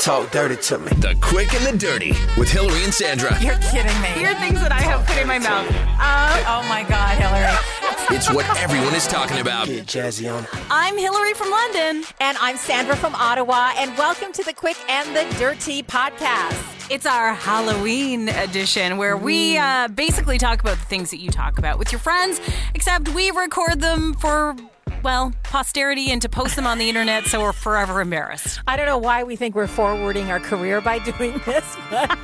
Talk 0.00 0.30
dirty 0.32 0.56
to 0.56 0.78
me. 0.78 0.88
The 0.98 1.16
Quick 1.20 1.54
and 1.54 1.64
the 1.64 1.78
Dirty 1.78 2.12
with 2.36 2.50
Hilary 2.50 2.82
and 2.82 2.92
Sandra. 2.92 3.38
You're 3.40 3.56
kidding 3.58 4.00
me. 4.00 4.08
Here 4.08 4.30
are 4.30 4.34
things 4.40 4.60
that 4.60 4.72
I 4.72 4.80
have 4.80 5.06
put 5.06 5.16
in 5.18 5.28
my 5.28 5.38
mouth. 5.38 5.68
Uh, 6.00 6.42
oh 6.48 6.66
my 6.68 6.82
God, 6.88 7.16
Hilary. 7.18 8.16
It's 8.16 8.32
what 8.32 8.44
everyone 8.58 8.94
is 8.94 9.06
talking 9.06 9.38
about. 9.38 9.66
Get 9.68 9.86
jazzy 9.86 10.32
on. 10.32 10.46
I'm 10.70 10.98
Hilary 10.98 11.34
from 11.34 11.50
London. 11.50 12.04
And 12.20 12.36
I'm 12.40 12.56
Sandra 12.56 12.96
from 12.96 13.14
Ottawa, 13.14 13.72
and 13.76 13.96
welcome 13.96 14.32
to 14.32 14.42
the 14.42 14.52
Quick 14.52 14.76
and 14.88 15.14
the 15.14 15.24
Dirty 15.38 15.82
podcast. 15.84 16.90
It's 16.90 17.06
our 17.06 17.32
Halloween 17.34 18.28
edition 18.28 18.96
where 18.96 19.16
we 19.16 19.56
uh, 19.56 19.88
basically 19.88 20.36
talk 20.36 20.60
about 20.60 20.78
the 20.78 20.84
things 20.86 21.10
that 21.10 21.20
you 21.20 21.30
talk 21.30 21.58
about 21.58 21.78
with 21.78 21.92
your 21.92 22.00
friends, 22.00 22.40
except 22.74 23.08
we 23.10 23.30
record 23.30 23.80
them 23.80 24.14
for, 24.14 24.56
well, 25.02 25.32
posterity 25.42 26.10
and 26.10 26.22
to 26.22 26.28
post 26.28 26.56
them 26.56 26.66
on 26.66 26.78
the 26.78 26.88
internet 26.88 27.26
so 27.26 27.40
we're 27.40 27.52
forever 27.52 28.00
embarrassed. 28.00 28.60
I 28.66 28.76
don't 28.76 28.86
know 28.86 28.98
why 28.98 29.24
we 29.24 29.36
think 29.36 29.54
we're 29.54 29.66
forwarding 29.66 30.30
our 30.30 30.40
career 30.40 30.80
by 30.80 30.98
doing 31.18 31.40
this, 31.44 31.76
but 31.90 32.16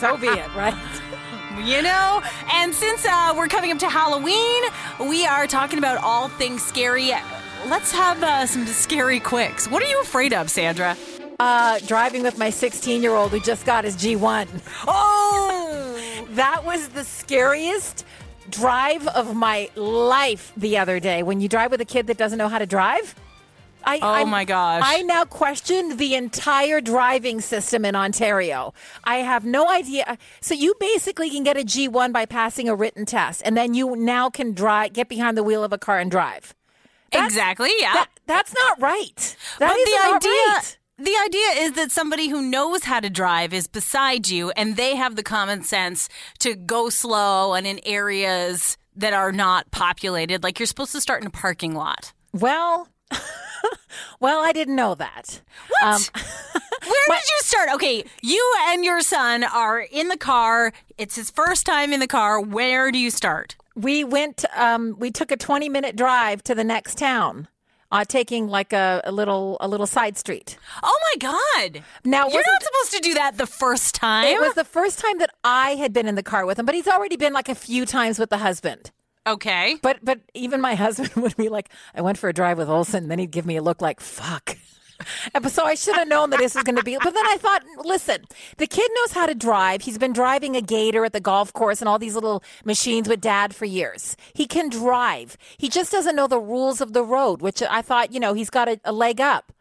so 0.00 0.16
be 0.16 0.26
it, 0.26 0.54
right? 0.54 0.74
You 1.64 1.82
know? 1.82 2.22
And 2.52 2.74
since 2.74 3.04
uh, 3.04 3.34
we're 3.36 3.48
coming 3.48 3.70
up 3.72 3.78
to 3.78 3.88
Halloween, 3.88 4.62
we 5.00 5.26
are 5.26 5.46
talking 5.46 5.78
about 5.78 6.02
all 6.02 6.28
things 6.28 6.62
scary. 6.62 7.12
Let's 7.66 7.92
have 7.92 8.22
uh, 8.22 8.46
some 8.46 8.66
scary 8.66 9.20
quicks. 9.20 9.68
What 9.68 9.82
are 9.82 9.88
you 9.88 10.00
afraid 10.00 10.32
of, 10.32 10.50
Sandra? 10.50 10.96
Uh, 11.38 11.78
driving 11.86 12.22
with 12.22 12.38
my 12.38 12.50
16 12.50 13.02
year 13.02 13.14
old 13.14 13.30
who 13.30 13.40
just 13.40 13.66
got 13.66 13.84
his 13.84 13.96
G1. 13.96 14.48
Oh! 14.86 15.68
That 16.32 16.64
was 16.64 16.88
the 16.88 17.04
scariest 17.04 18.06
drive 18.52 19.06
of 19.08 19.34
my 19.34 19.68
life 19.74 20.52
the 20.56 20.78
other 20.78 21.00
day. 21.00 21.22
When 21.24 21.40
you 21.40 21.48
drive 21.48 21.70
with 21.72 21.80
a 21.80 21.84
kid 21.84 22.06
that 22.06 22.16
doesn't 22.18 22.38
know 22.38 22.48
how 22.48 22.58
to 22.58 22.66
drive, 22.66 23.14
I, 23.84 23.98
Oh 24.00 24.08
I'm- 24.12 24.30
my 24.30 24.44
gosh. 24.44 24.82
I 24.86 25.02
now 25.02 25.24
question 25.24 25.96
the 25.96 26.14
entire 26.14 26.80
driving 26.80 27.40
system 27.40 27.84
in 27.84 27.96
Ontario. 27.96 28.72
I 29.02 29.16
have 29.16 29.44
no 29.44 29.68
idea. 29.68 30.16
So 30.40 30.54
you 30.54 30.74
basically 30.78 31.30
can 31.30 31.42
get 31.42 31.56
a 31.56 31.64
G1 31.64 32.12
by 32.12 32.24
passing 32.26 32.68
a 32.68 32.76
written 32.76 33.04
test, 33.06 33.42
and 33.44 33.56
then 33.56 33.74
you 33.74 33.96
now 33.96 34.30
can 34.30 34.52
drive, 34.54 34.92
get 34.92 35.08
behind 35.08 35.36
the 35.36 35.42
wheel 35.42 35.64
of 35.64 35.72
a 35.72 35.78
car 35.78 35.98
and 35.98 36.10
drive. 36.12 36.54
That's- 37.10 37.28
exactly, 37.32 37.70
yeah. 37.78 37.94
That, 37.94 38.08
that's 38.26 38.54
not 38.54 38.80
right. 38.80 39.36
That 39.58 39.68
but 39.70 39.76
is 39.78 39.84
the 39.84 39.96
not 39.96 40.16
idea 40.16 40.30
right. 40.30 40.78
The 41.02 41.16
idea 41.24 41.64
is 41.64 41.72
that 41.72 41.90
somebody 41.90 42.28
who 42.28 42.42
knows 42.42 42.84
how 42.84 43.00
to 43.00 43.10
drive 43.10 43.52
is 43.52 43.66
beside 43.66 44.28
you 44.28 44.50
and 44.50 44.76
they 44.76 44.94
have 44.96 45.16
the 45.16 45.22
common 45.22 45.62
sense 45.62 46.08
to 46.38 46.54
go 46.54 46.90
slow 46.90 47.54
and 47.54 47.66
in 47.66 47.80
areas 47.84 48.76
that 48.96 49.12
are 49.12 49.32
not 49.32 49.70
populated. 49.70 50.42
Like 50.42 50.58
you're 50.58 50.66
supposed 50.66 50.92
to 50.92 51.00
start 51.00 51.20
in 51.22 51.26
a 51.26 51.30
parking 51.30 51.74
lot. 51.74 52.12
Well, 52.32 52.88
well, 54.20 54.44
I 54.44 54.52
didn't 54.52 54.76
know 54.76 54.94
that. 54.94 55.40
Um, 55.84 56.00
where 56.14 57.18
did 57.18 57.28
you 57.28 57.40
start? 57.40 57.70
Okay 57.74 58.04
you 58.22 58.54
and 58.68 58.84
your 58.84 59.00
son 59.00 59.44
are 59.44 59.80
in 59.80 60.08
the 60.08 60.16
car. 60.16 60.72
It's 60.98 61.16
his 61.16 61.30
first 61.30 61.66
time 61.66 61.92
in 61.92 62.00
the 62.00 62.06
car. 62.06 62.40
Where 62.40 62.90
do 62.90 62.98
you 62.98 63.10
start? 63.10 63.56
We 63.74 64.04
went. 64.04 64.44
Um, 64.56 64.96
we 64.98 65.10
took 65.10 65.30
a 65.30 65.36
twenty-minute 65.36 65.96
drive 65.96 66.42
to 66.44 66.54
the 66.54 66.64
next 66.64 66.98
town, 66.98 67.48
uh, 67.92 68.04
taking 68.04 68.48
like 68.48 68.72
a, 68.72 69.00
a 69.04 69.12
little 69.12 69.56
a 69.60 69.68
little 69.68 69.86
side 69.86 70.16
street. 70.18 70.58
oh 70.82 70.98
my 71.08 71.16
god 71.30 71.84
Now, 72.04 72.26
you're 72.26 72.42
not 72.52 72.62
supposed 72.62 72.92
to 72.96 73.00
do 73.08 73.14
that 73.14 73.38
the 73.38 73.46
first 73.46 73.94
time 73.94 74.26
It 74.26 74.40
was 74.40 74.54
the 74.54 74.64
first 74.64 74.98
time 74.98 75.18
that 75.18 75.30
I 75.44 75.76
had 75.76 75.92
been 75.92 76.08
in 76.08 76.16
the 76.16 76.22
car 76.22 76.44
with 76.46 76.58
him, 76.58 76.66
but 76.66 76.74
he's 76.74 76.88
already 76.88 77.16
been 77.16 77.32
like 77.34 77.48
a 77.48 77.54
few 77.54 77.84
times 77.86 78.18
with 78.18 78.30
the 78.30 78.38
husband. 78.38 78.90
okay 79.26 79.76
But 79.82 79.98
but 80.02 80.18
even 80.34 80.60
my 80.60 80.74
husband 80.84 81.12
would 81.22 81.36
be 81.36 81.48
like, 81.48 81.68
I 81.94 82.00
went 82.00 82.18
for 82.18 82.28
a 82.28 82.32
drive 82.32 82.58
with 82.58 82.68
Olson, 82.68 83.04
and 83.04 83.10
then 83.10 83.18
he'd 83.20 83.30
give 83.30 83.46
me 83.46 83.56
a 83.56 83.62
look 83.62 83.80
like, 83.82 84.00
fuck. 84.00 84.56
So 85.48 85.64
I 85.64 85.74
should 85.74 85.96
have 85.96 86.08
known 86.08 86.30
that 86.30 86.38
this 86.38 86.54
was 86.54 86.64
going 86.64 86.76
to 86.76 86.82
be. 86.82 86.96
But 87.02 87.12
then 87.12 87.26
I 87.26 87.36
thought, 87.36 87.62
listen, 87.84 88.24
the 88.56 88.66
kid 88.66 88.90
knows 88.96 89.12
how 89.12 89.26
to 89.26 89.34
drive. 89.34 89.82
He's 89.82 89.98
been 89.98 90.12
driving 90.12 90.56
a 90.56 90.62
gator 90.62 91.04
at 91.04 91.12
the 91.12 91.20
golf 91.20 91.52
course 91.52 91.82
and 91.82 91.88
all 91.88 91.98
these 91.98 92.14
little 92.14 92.42
machines 92.64 93.08
with 93.08 93.20
dad 93.20 93.54
for 93.54 93.66
years. 93.66 94.16
He 94.32 94.46
can 94.46 94.70
drive. 94.70 95.36
He 95.58 95.68
just 95.68 95.92
doesn't 95.92 96.16
know 96.16 96.26
the 96.26 96.40
rules 96.40 96.80
of 96.80 96.92
the 96.94 97.04
road, 97.04 97.42
which 97.42 97.62
I 97.62 97.82
thought, 97.82 98.12
you 98.12 98.20
know, 98.20 98.32
he's 98.32 98.50
got 98.50 98.68
a, 98.68 98.80
a 98.84 98.92
leg 98.92 99.20
up. 99.20 99.52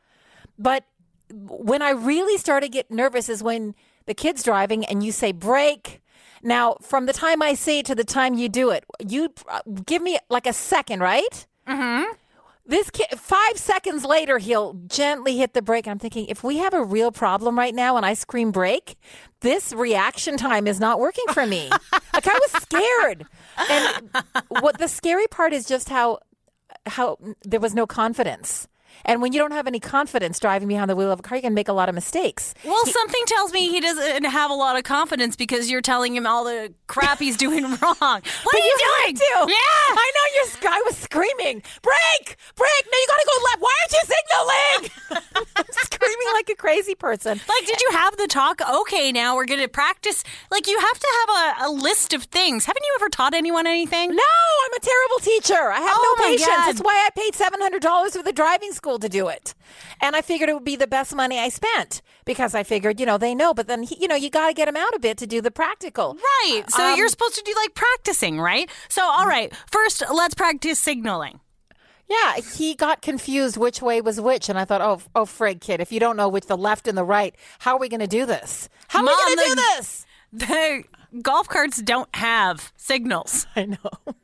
But 0.57 0.85
when 1.33 1.81
I 1.81 1.91
really 1.91 2.37
started 2.37 2.67
to 2.67 2.71
get 2.71 2.91
nervous 2.91 3.27
is 3.27 3.43
when 3.43 3.75
the 4.05 4.13
kid's 4.13 4.43
driving 4.43 4.85
and 4.85 5.03
you 5.03 5.11
say 5.11 5.31
brake. 5.31 6.01
Now, 6.43 6.77
from 6.81 7.05
the 7.05 7.13
time 7.13 7.41
I 7.41 7.53
say 7.53 7.79
it 7.79 7.85
to 7.87 7.95
the 7.95 8.03
time 8.03 8.33
you 8.33 8.49
do 8.49 8.71
it, 8.71 8.83
you 9.07 9.29
uh, 9.47 9.61
give 9.85 10.01
me 10.01 10.17
like 10.29 10.47
a 10.47 10.53
second, 10.53 10.99
right? 10.99 11.47
Mm-hmm. 11.67 12.13
This 12.65 12.89
kid, 12.89 13.07
five 13.17 13.57
seconds 13.57 14.05
later, 14.05 14.37
he'll 14.37 14.73
gently 14.87 15.37
hit 15.37 15.53
the 15.53 15.61
brake. 15.61 15.87
I'm 15.87 15.99
thinking, 15.99 16.27
if 16.27 16.43
we 16.43 16.57
have 16.57 16.73
a 16.73 16.83
real 16.83 17.11
problem 17.11 17.57
right 17.57 17.73
now 17.73 17.97
and 17.97 18.05
I 18.05 18.13
scream 18.13 18.51
brake, 18.51 18.97
this 19.41 19.73
reaction 19.73 20.37
time 20.37 20.67
is 20.67 20.79
not 20.79 20.99
working 20.99 21.25
for 21.33 21.45
me. 21.45 21.69
like 22.13 22.27
I 22.27 22.39
was 22.39 22.51
scared. 22.61 23.25
And 23.69 24.09
what 24.61 24.77
the 24.77 24.87
scary 24.87 25.27
part 25.27 25.53
is 25.53 25.65
just 25.65 25.89
how 25.89 26.19
how 26.85 27.17
there 27.43 27.59
was 27.59 27.73
no 27.73 27.85
confidence. 27.85 28.67
And 29.05 29.21
when 29.21 29.33
you 29.33 29.39
don't 29.39 29.51
have 29.51 29.67
any 29.67 29.79
confidence 29.79 30.39
driving 30.39 30.67
behind 30.67 30.89
the 30.89 30.95
wheel 30.95 31.11
of 31.11 31.19
a 31.19 31.23
car, 31.23 31.37
you 31.37 31.41
can 31.41 31.53
make 31.53 31.67
a 31.67 31.73
lot 31.73 31.89
of 31.89 31.95
mistakes. 31.95 32.53
Well, 32.63 32.85
something 32.85 33.21
tells 33.25 33.51
me 33.53 33.69
he 33.69 33.79
doesn't 33.79 34.23
have 34.25 34.51
a 34.51 34.53
lot 34.53 34.77
of 34.77 34.83
confidence 34.83 35.35
because 35.35 35.69
you're 35.71 35.81
telling 35.81 36.15
him 36.15 36.27
all 36.27 36.43
the 36.43 36.73
crap 36.87 37.19
he's 37.19 37.37
doing 37.37 37.63
wrong. 37.81 37.97
What 37.99 38.55
are 38.55 38.59
you 38.59 38.77
have 38.81 39.05
doing? 39.07 39.15
to. 39.17 39.45
Yeah. 39.49 39.55
I 39.97 40.11
know 40.15 40.35
your 40.35 40.45
guy 40.71 40.81
was 40.85 40.97
screaming, 40.97 41.63
"Break! 41.81 42.35
Break! 42.55 42.83
No, 42.91 42.97
you 42.97 43.07
got 43.07 43.17
to 43.17 43.27
go 43.27 43.43
left. 43.43 43.61
Why 43.61 43.73
aren't 43.81 43.93
you 43.93 44.03
signaling?" 44.13 44.91
Screaming 45.71 46.27
like 46.33 46.49
a 46.49 46.55
crazy 46.55 46.95
person. 46.95 47.39
Like, 47.47 47.65
did 47.65 47.79
you 47.81 47.89
have 47.91 48.17
the 48.17 48.27
talk? 48.27 48.61
Okay, 48.81 49.11
now 49.11 49.35
we're 49.35 49.45
going 49.45 49.59
to 49.61 49.67
practice. 49.67 50.23
Like, 50.49 50.67
you 50.67 50.77
have 50.79 50.99
to 50.99 51.07
have 51.19 51.29
a, 51.29 51.65
a 51.65 51.69
list 51.71 52.13
of 52.13 52.23
things. 52.23 52.65
Haven't 52.65 52.83
you 52.83 52.91
ever 52.99 53.09
taught 53.09 53.33
anyone 53.33 53.67
anything? 53.67 54.09
No, 54.09 54.23
I'm 54.65 54.73
a 54.73 54.79
terrible 54.79 55.19
teacher. 55.21 55.71
I 55.71 55.79
have 55.79 55.91
Oh, 55.93 56.15
no 56.19 56.25
patience. 56.27 56.47
God. 56.47 56.67
That's 56.67 56.79
why 56.81 57.07
I 57.07 57.09
paid 57.19 57.35
seven 57.35 57.61
hundred 57.61 57.81
dollars 57.81 58.15
for 58.15 58.23
the 58.23 58.33
driving 58.33 58.71
school 58.71 58.80
to 58.81 59.09
do 59.09 59.27
it, 59.27 59.53
and 60.01 60.15
I 60.15 60.21
figured 60.21 60.49
it 60.49 60.53
would 60.53 60.63
be 60.65 60.75
the 60.75 60.87
best 60.87 61.13
money 61.15 61.39
I 61.39 61.49
spent 61.49 62.01
because 62.25 62.55
I 62.55 62.63
figured, 62.63 62.99
you 62.99 63.05
know, 63.05 63.17
they 63.17 63.35
know. 63.35 63.53
But 63.53 63.67
then, 63.67 63.85
you 63.99 64.07
know, 64.07 64.15
you 64.15 64.29
got 64.29 64.47
to 64.47 64.53
get 64.53 64.65
them 64.65 64.75
out 64.77 64.93
a 64.95 64.99
bit 64.99 65.17
to 65.19 65.27
do 65.27 65.41
the 65.41 65.51
practical. 65.51 66.15
Right. 66.15 66.63
So 66.69 66.83
Um, 66.91 66.97
you're 66.97 67.07
supposed 67.07 67.35
to 67.35 67.43
do 67.43 67.53
like 67.55 67.73
practicing, 67.75 68.39
right? 68.39 68.69
So, 68.89 69.03
all 69.03 69.27
right, 69.27 69.53
first, 69.71 70.03
let's 70.11 70.33
practice 70.33 70.79
signaling. 70.79 71.39
Yeah, 72.09 72.41
he 72.57 72.75
got 72.75 73.01
confused 73.01 73.55
which 73.55 73.81
way 73.81 74.01
was 74.01 74.19
which, 74.19 74.49
and 74.49 74.59
I 74.59 74.65
thought, 74.65 74.81
oh, 74.81 75.01
oh, 75.15 75.25
frig, 75.25 75.61
kid, 75.61 75.79
if 75.79 75.93
you 75.93 75.99
don't 76.01 76.17
know 76.17 76.27
which 76.27 76.45
the 76.47 76.57
left 76.57 76.87
and 76.87 76.97
the 76.97 77.05
right, 77.05 77.33
how 77.59 77.75
are 77.75 77.79
we 77.79 77.87
going 77.87 78.01
to 78.01 78.07
do 78.07 78.25
this? 78.25 78.67
How 78.89 78.99
are 78.99 79.03
Mom, 79.03 79.15
we 79.27 79.35
going 79.35 79.47
to 79.49 79.55
do 79.55 79.61
this? 79.77 80.05
The 80.33 80.83
golf 81.21 81.49
carts 81.49 81.81
don't 81.81 82.13
have 82.15 82.71
signals. 82.77 83.45
I 83.55 83.65
know. 83.65 84.15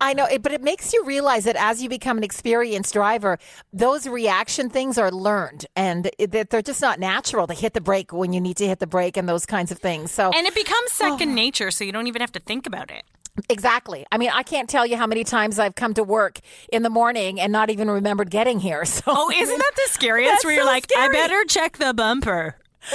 I 0.00 0.12
know, 0.14 0.24
it- 0.26 0.42
but 0.42 0.52
it 0.52 0.62
makes 0.62 0.92
you 0.92 1.04
realize 1.04 1.44
that 1.44 1.56
as 1.56 1.82
you 1.82 1.88
become 1.88 2.18
an 2.18 2.24
experienced 2.24 2.92
driver, 2.94 3.38
those 3.72 4.06
reaction 4.06 4.68
things 4.70 4.98
are 4.98 5.10
learned, 5.10 5.66
and 5.76 6.10
that 6.18 6.50
they're 6.50 6.62
just 6.62 6.80
not 6.80 6.98
natural 6.98 7.46
to 7.46 7.54
hit 7.54 7.72
the 7.74 7.80
brake 7.80 8.12
when 8.12 8.32
you 8.32 8.40
need 8.40 8.56
to 8.58 8.66
hit 8.66 8.78
the 8.80 8.86
brake 8.86 9.16
and 9.16 9.28
those 9.28 9.46
kinds 9.46 9.70
of 9.70 9.78
things. 9.78 10.10
So, 10.12 10.30
And 10.34 10.46
it 10.46 10.54
becomes 10.54 10.92
second 10.92 11.30
Oh. 11.30 11.34
nature, 11.34 11.70
so 11.70 11.84
you 11.84 11.92
don't 11.92 12.06
even 12.06 12.20
have 12.20 12.32
to 12.32 12.40
think 12.40 12.66
about 12.66 12.90
it. 12.90 13.04
exactly. 13.48 14.06
I 14.12 14.18
mean, 14.18 14.30
I 14.32 14.42
can't 14.44 14.68
tell 14.68 14.86
you 14.86 14.96
how 14.96 15.06
many 15.08 15.24
times 15.24 15.58
I've 15.58 15.74
come 15.74 15.92
to 15.94 16.04
work 16.04 16.38
in 16.72 16.82
the 16.84 16.90
morning 16.90 17.40
and 17.40 17.50
not 17.52 17.68
even 17.70 17.90
remembered 17.90 18.30
getting 18.30 18.60
here. 18.60 18.84
So, 18.94 19.02
Oh, 19.06 19.30
isn't 19.30 19.58
that 19.58 19.72
the 19.76 19.88
scariest? 19.90 20.44
Where 20.44 20.54
you're 20.54 20.62
so 20.64 20.70
like, 20.70 20.86
I 20.96 21.08
better 21.08 21.44
check 21.44 21.78
the 21.78 21.92
bumper. 21.94 22.56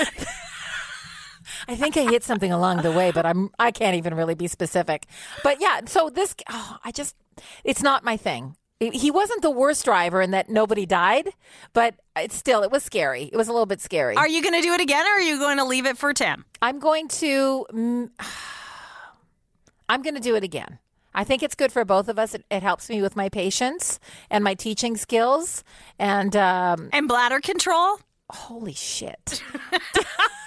I 1.67 1.75
think 1.75 1.97
I 1.97 2.03
hit 2.03 2.23
something 2.23 2.51
along 2.51 2.81
the 2.81 2.91
way, 2.91 3.11
but 3.11 3.25
I'm 3.25 3.49
I 3.59 3.71
can't 3.71 3.95
even 3.95 4.13
really 4.15 4.35
be 4.35 4.47
specific. 4.47 5.05
But 5.43 5.59
yeah, 5.61 5.81
so 5.85 6.09
this 6.09 6.35
oh, 6.49 6.77
I 6.83 6.91
just 6.91 7.15
it's 7.63 7.81
not 7.83 8.03
my 8.03 8.17
thing. 8.17 8.55
He 8.79 9.11
wasn't 9.11 9.41
the 9.41 9.51
worst 9.51 9.83
driver 9.83 10.21
in 10.21 10.31
that 10.31 10.49
nobody 10.49 10.85
died, 10.85 11.29
but 11.73 11.95
it's 12.15 12.35
still 12.35 12.63
it 12.63 12.71
was 12.71 12.81
scary. 12.81 13.23
It 13.23 13.35
was 13.35 13.49
a 13.49 13.51
little 13.51 13.65
bit 13.65 13.81
scary. 13.81 14.15
Are 14.15 14.27
you 14.27 14.41
going 14.41 14.53
to 14.55 14.61
do 14.61 14.71
it 14.73 14.79
again, 14.79 15.05
or 15.05 15.09
are 15.09 15.21
you 15.21 15.37
going 15.37 15.57
to 15.57 15.65
leave 15.65 15.85
it 15.85 15.97
for 15.97 16.13
Tim? 16.13 16.45
I'm 16.61 16.79
going 16.79 17.09
to 17.09 17.65
mm, 17.73 18.09
I'm 19.89 20.01
going 20.01 20.15
to 20.15 20.21
do 20.21 20.35
it 20.35 20.43
again. 20.43 20.79
I 21.13 21.23
think 21.23 21.41
it's 21.43 21.55
good 21.55 21.71
for 21.71 21.83
both 21.83 22.07
of 22.07 22.17
us. 22.19 22.35
It, 22.35 22.45
it 22.49 22.63
helps 22.63 22.87
me 22.89 23.01
with 23.01 23.15
my 23.15 23.27
patience 23.29 23.99
and 24.29 24.43
my 24.43 24.53
teaching 24.53 24.95
skills. 24.95 25.63
And 25.97 26.35
um, 26.35 26.89
And 26.93 27.07
bladder 27.07 27.39
control? 27.41 27.99
holy 28.31 28.73
shit. 28.73 29.41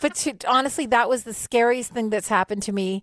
but 0.00 0.14
to, 0.16 0.34
honestly, 0.46 0.86
that 0.86 1.08
was 1.08 1.24
the 1.24 1.34
scariest 1.34 1.92
thing 1.92 2.10
that's 2.10 2.28
happened 2.28 2.62
to 2.64 2.72
me 2.72 3.02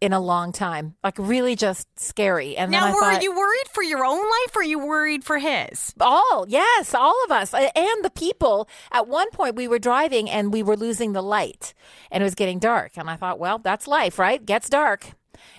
in 0.00 0.12
a 0.12 0.20
long 0.20 0.52
time. 0.52 0.94
Like 1.02 1.16
really 1.18 1.56
just 1.56 1.88
scary. 1.98 2.56
And 2.56 2.70
Now, 2.70 2.80
then 2.84 2.90
I 2.90 2.94
were 2.94 3.00
thought, 3.00 3.22
you 3.22 3.34
worried 3.34 3.68
for 3.72 3.82
your 3.82 4.04
own 4.04 4.18
life, 4.18 4.56
or 4.56 4.60
are 4.60 4.64
you 4.64 4.78
worried 4.78 5.24
for 5.24 5.38
his? 5.38 5.94
all 6.00 6.44
yes, 6.48 6.94
all 6.94 7.16
of 7.24 7.30
us 7.30 7.54
and 7.54 8.04
the 8.04 8.10
people. 8.14 8.68
At 8.92 9.08
one 9.08 9.30
point, 9.30 9.56
we 9.56 9.68
were 9.68 9.78
driving 9.78 10.28
and 10.28 10.52
we 10.52 10.62
were 10.62 10.76
losing 10.76 11.12
the 11.12 11.22
light, 11.22 11.74
and 12.10 12.22
it 12.22 12.24
was 12.24 12.34
getting 12.34 12.58
dark. 12.58 12.92
And 12.96 13.08
I 13.08 13.16
thought, 13.16 13.38
well, 13.38 13.58
that's 13.58 13.86
life, 13.86 14.18
right? 14.18 14.44
Gets 14.44 14.68
dark. 14.68 15.12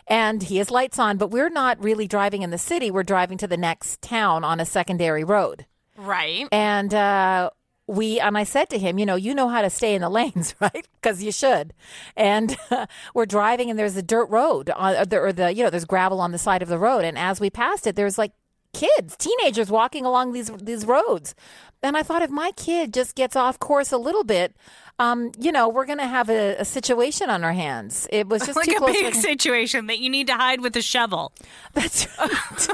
And 0.07 0.43
he 0.43 0.57
has 0.57 0.71
lights 0.71 0.99
on, 0.99 1.17
but 1.17 1.31
we're 1.31 1.49
not 1.49 1.83
really 1.83 2.07
driving 2.07 2.41
in 2.41 2.49
the 2.49 2.57
city. 2.57 2.89
We're 2.91 3.03
driving 3.03 3.37
to 3.39 3.47
the 3.47 3.57
next 3.57 4.01
town 4.01 4.43
on 4.43 4.59
a 4.59 4.65
secondary 4.65 5.23
road. 5.23 5.65
Right. 5.97 6.47
And 6.51 6.93
uh, 6.93 7.49
we 7.87 8.19
and 8.19 8.37
I 8.37 8.43
said 8.43 8.69
to 8.69 8.77
him, 8.77 8.99
you 8.99 9.05
know, 9.05 9.15
you 9.15 9.33
know 9.33 9.47
how 9.47 9.61
to 9.61 9.69
stay 9.69 9.95
in 9.95 10.01
the 10.01 10.09
lanes, 10.09 10.53
right? 10.59 10.87
Because 11.01 11.23
you 11.23 11.31
should. 11.31 11.73
And 12.15 12.57
we're 13.13 13.25
driving, 13.25 13.69
and 13.69 13.79
there's 13.79 13.95
a 13.95 14.03
dirt 14.03 14.29
road, 14.29 14.69
on, 14.69 14.95
or 14.95 15.05
the, 15.05 15.19
or 15.19 15.33
the 15.33 15.53
you 15.53 15.63
know, 15.63 15.69
there's 15.69 15.85
gravel 15.85 16.19
on 16.19 16.31
the 16.31 16.37
side 16.37 16.61
of 16.61 16.69
the 16.69 16.77
road, 16.77 17.03
and 17.05 17.17
as 17.17 17.39
we 17.39 17.49
passed 17.49 17.87
it, 17.87 17.95
there's 17.95 18.17
like 18.17 18.33
kids, 18.77 19.15
teenagers 19.17 19.69
walking 19.71 20.05
along 20.05 20.33
these 20.33 20.51
these 20.61 20.85
roads. 20.85 21.35
And 21.83 21.95
I 21.95 22.03
thought 22.03 22.21
if 22.21 22.29
my 22.29 22.51
kid 22.55 22.93
just 22.93 23.15
gets 23.15 23.35
off 23.35 23.59
course 23.59 23.91
a 23.91 23.97
little 23.97 24.23
bit, 24.23 24.55
um, 24.99 25.31
you 25.37 25.51
know, 25.51 25.69
we're 25.69 25.85
going 25.85 25.99
to 25.99 26.07
have 26.07 26.27
a, 26.29 26.55
a, 26.55 26.65
situation 26.65 27.29
on 27.29 27.43
our 27.43 27.53
hands. 27.53 28.07
It 28.11 28.27
was 28.27 28.41
just 28.45 28.55
like 28.55 28.65
too 28.65 28.75
a 28.75 28.79
close 28.79 28.93
big 28.93 29.13
for- 29.13 29.21
situation 29.21 29.87
that 29.87 29.99
you 29.99 30.09
need 30.09 30.27
to 30.27 30.33
hide 30.33 30.61
with 30.61 30.75
a 30.75 30.81
shovel. 30.81 31.33
That's 31.73 32.07
right. 32.17 32.69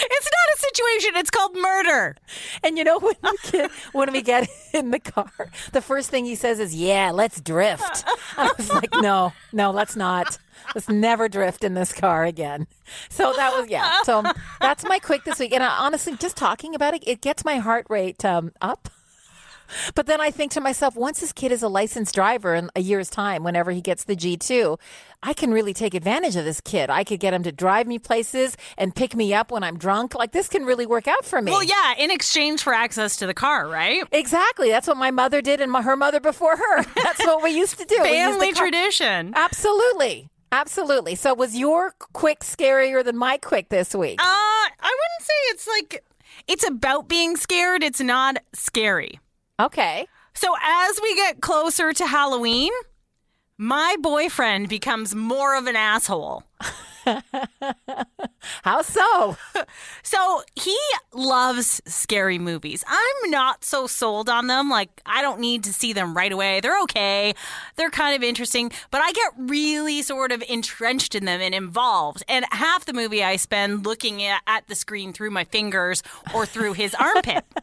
It's 0.00 0.30
not 0.30 0.54
a 0.54 0.58
situation. 0.58 1.16
It's 1.16 1.30
called 1.30 1.56
murder. 1.56 2.16
And 2.62 2.76
you 2.78 2.84
know 2.84 2.98
when 2.98 3.14
we 3.22 3.50
get 3.50 3.70
when 3.92 4.12
we 4.12 4.22
get 4.22 4.48
in 4.72 4.90
the 4.90 5.00
car, 5.00 5.32
the 5.72 5.80
first 5.80 6.10
thing 6.10 6.24
he 6.24 6.34
says 6.34 6.60
is, 6.60 6.74
"Yeah, 6.74 7.10
let's 7.12 7.40
drift." 7.40 8.04
I 8.36 8.52
was 8.56 8.70
like, 8.70 8.90
"No, 9.00 9.32
no, 9.52 9.70
let's 9.70 9.96
not. 9.96 10.38
Let's 10.74 10.88
never 10.88 11.28
drift 11.28 11.64
in 11.64 11.74
this 11.74 11.92
car 11.92 12.24
again." 12.24 12.66
So 13.10 13.32
that 13.34 13.54
was 13.54 13.68
yeah. 13.68 14.02
So 14.02 14.22
that's 14.60 14.84
my 14.84 14.98
quick 14.98 15.24
this 15.24 15.38
week, 15.38 15.52
and 15.52 15.62
I, 15.62 15.68
honestly, 15.78 16.16
just 16.16 16.36
talking 16.36 16.74
about 16.74 16.94
it, 16.94 17.02
it 17.06 17.20
gets 17.20 17.44
my 17.44 17.56
heart 17.56 17.86
rate 17.88 18.24
um, 18.24 18.52
up. 18.60 18.88
But 19.94 20.06
then 20.06 20.20
I 20.20 20.30
think 20.30 20.52
to 20.52 20.60
myself, 20.60 20.96
once 20.96 21.20
this 21.20 21.32
kid 21.32 21.52
is 21.52 21.62
a 21.62 21.68
licensed 21.68 22.14
driver 22.14 22.54
in 22.54 22.70
a 22.74 22.80
year's 22.80 23.10
time, 23.10 23.44
whenever 23.44 23.70
he 23.70 23.80
gets 23.80 24.04
the 24.04 24.16
G2, 24.16 24.78
I 25.22 25.32
can 25.32 25.52
really 25.52 25.74
take 25.74 25.94
advantage 25.94 26.36
of 26.36 26.44
this 26.44 26.60
kid. 26.60 26.90
I 26.90 27.04
could 27.04 27.20
get 27.20 27.34
him 27.34 27.42
to 27.42 27.52
drive 27.52 27.86
me 27.86 27.98
places 27.98 28.56
and 28.76 28.94
pick 28.94 29.14
me 29.14 29.34
up 29.34 29.50
when 29.50 29.64
I'm 29.64 29.78
drunk. 29.78 30.14
Like 30.14 30.32
this 30.32 30.48
can 30.48 30.64
really 30.64 30.86
work 30.86 31.08
out 31.08 31.24
for 31.24 31.42
me. 31.42 31.50
Well, 31.50 31.64
yeah, 31.64 31.94
in 31.98 32.10
exchange 32.10 32.62
for 32.62 32.72
access 32.72 33.16
to 33.16 33.26
the 33.26 33.34
car, 33.34 33.68
right? 33.68 34.04
Exactly. 34.12 34.70
That's 34.70 34.86
what 34.86 34.96
my 34.96 35.10
mother 35.10 35.42
did 35.42 35.60
and 35.60 35.70
my, 35.70 35.82
her 35.82 35.96
mother 35.96 36.20
before 36.20 36.56
her. 36.56 36.84
That's 37.02 37.24
what 37.26 37.42
we 37.42 37.50
used 37.50 37.78
to 37.78 37.84
do. 37.84 37.96
Family 37.96 38.52
tradition. 38.52 39.32
Absolutely. 39.34 40.28
Absolutely. 40.50 41.14
So 41.14 41.34
was 41.34 41.56
your 41.56 41.94
quick 42.12 42.40
scarier 42.40 43.04
than 43.04 43.16
my 43.16 43.38
quick 43.38 43.68
this 43.68 43.94
week? 43.94 44.20
Uh, 44.20 44.24
I 44.24 44.68
wouldn't 44.82 45.22
say 45.22 45.34
it's 45.50 45.68
like 45.68 46.04
it's 46.46 46.66
about 46.66 47.08
being 47.08 47.36
scared. 47.36 47.82
It's 47.82 48.00
not 48.00 48.38
scary. 48.54 49.20
Okay. 49.60 50.06
So 50.34 50.54
as 50.62 51.00
we 51.02 51.14
get 51.16 51.40
closer 51.40 51.92
to 51.92 52.06
Halloween, 52.06 52.72
my 53.56 53.96
boyfriend 54.00 54.68
becomes 54.68 55.14
more 55.14 55.56
of 55.56 55.66
an 55.66 55.76
asshole. 55.76 56.44
How 58.68 58.82
so? 58.82 59.36
So 60.02 60.42
he 60.54 60.78
loves 61.12 61.82
scary 61.84 62.38
movies. 62.38 62.82
I'm 62.88 63.30
not 63.30 63.62
so 63.62 63.86
sold 63.86 64.30
on 64.30 64.46
them. 64.46 64.70
Like, 64.70 65.02
I 65.04 65.20
don't 65.20 65.38
need 65.38 65.64
to 65.64 65.72
see 65.72 65.92
them 65.92 66.14
right 66.14 66.32
away. 66.32 66.60
They're 66.60 66.80
okay. 66.84 67.34
They're 67.76 67.90
kind 67.90 68.16
of 68.16 68.22
interesting, 68.22 68.72
but 68.90 69.02
I 69.02 69.12
get 69.12 69.32
really 69.36 70.00
sort 70.00 70.32
of 70.32 70.42
entrenched 70.48 71.14
in 71.14 71.26
them 71.26 71.42
and 71.42 71.54
involved. 71.54 72.22
And 72.26 72.46
half 72.50 72.86
the 72.86 72.94
movie 72.94 73.22
I 73.22 73.36
spend 73.36 73.84
looking 73.84 74.22
at, 74.22 74.40
at 74.46 74.66
the 74.66 74.74
screen 74.74 75.12
through 75.12 75.30
my 75.30 75.44
fingers 75.44 76.02
or 76.34 76.46
through 76.46 76.72
his 76.72 76.94
armpit. 76.94 77.44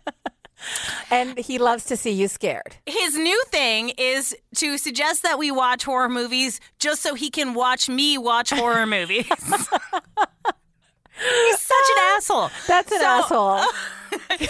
And 1.12 1.38
he 1.38 1.58
loves 1.58 1.86
to 1.86 1.98
see 1.98 2.12
you 2.12 2.28
scared. 2.28 2.78
His 2.86 3.16
new 3.16 3.44
thing 3.50 3.90
is 3.98 4.36
to 4.56 4.78
suggest 4.78 5.22
that 5.24 5.38
we 5.38 5.51
watch 5.51 5.84
horror 5.84 6.10
movies 6.10 6.60
just 6.80 7.01
so 7.01 7.13
he 7.13 7.30
can 7.30 7.54
watch 7.54 7.90
me 7.90 8.18
watch 8.18 8.51
horror 8.51 8.86
movies. 8.98 9.30
He's 11.19 11.62
such 11.62 11.89
an 11.95 12.03
asshole. 12.15 12.50
That's 12.67 12.91
an 12.91 13.00
So- 13.00 13.06
asshole. 13.06 13.50
Uh, 13.50 13.67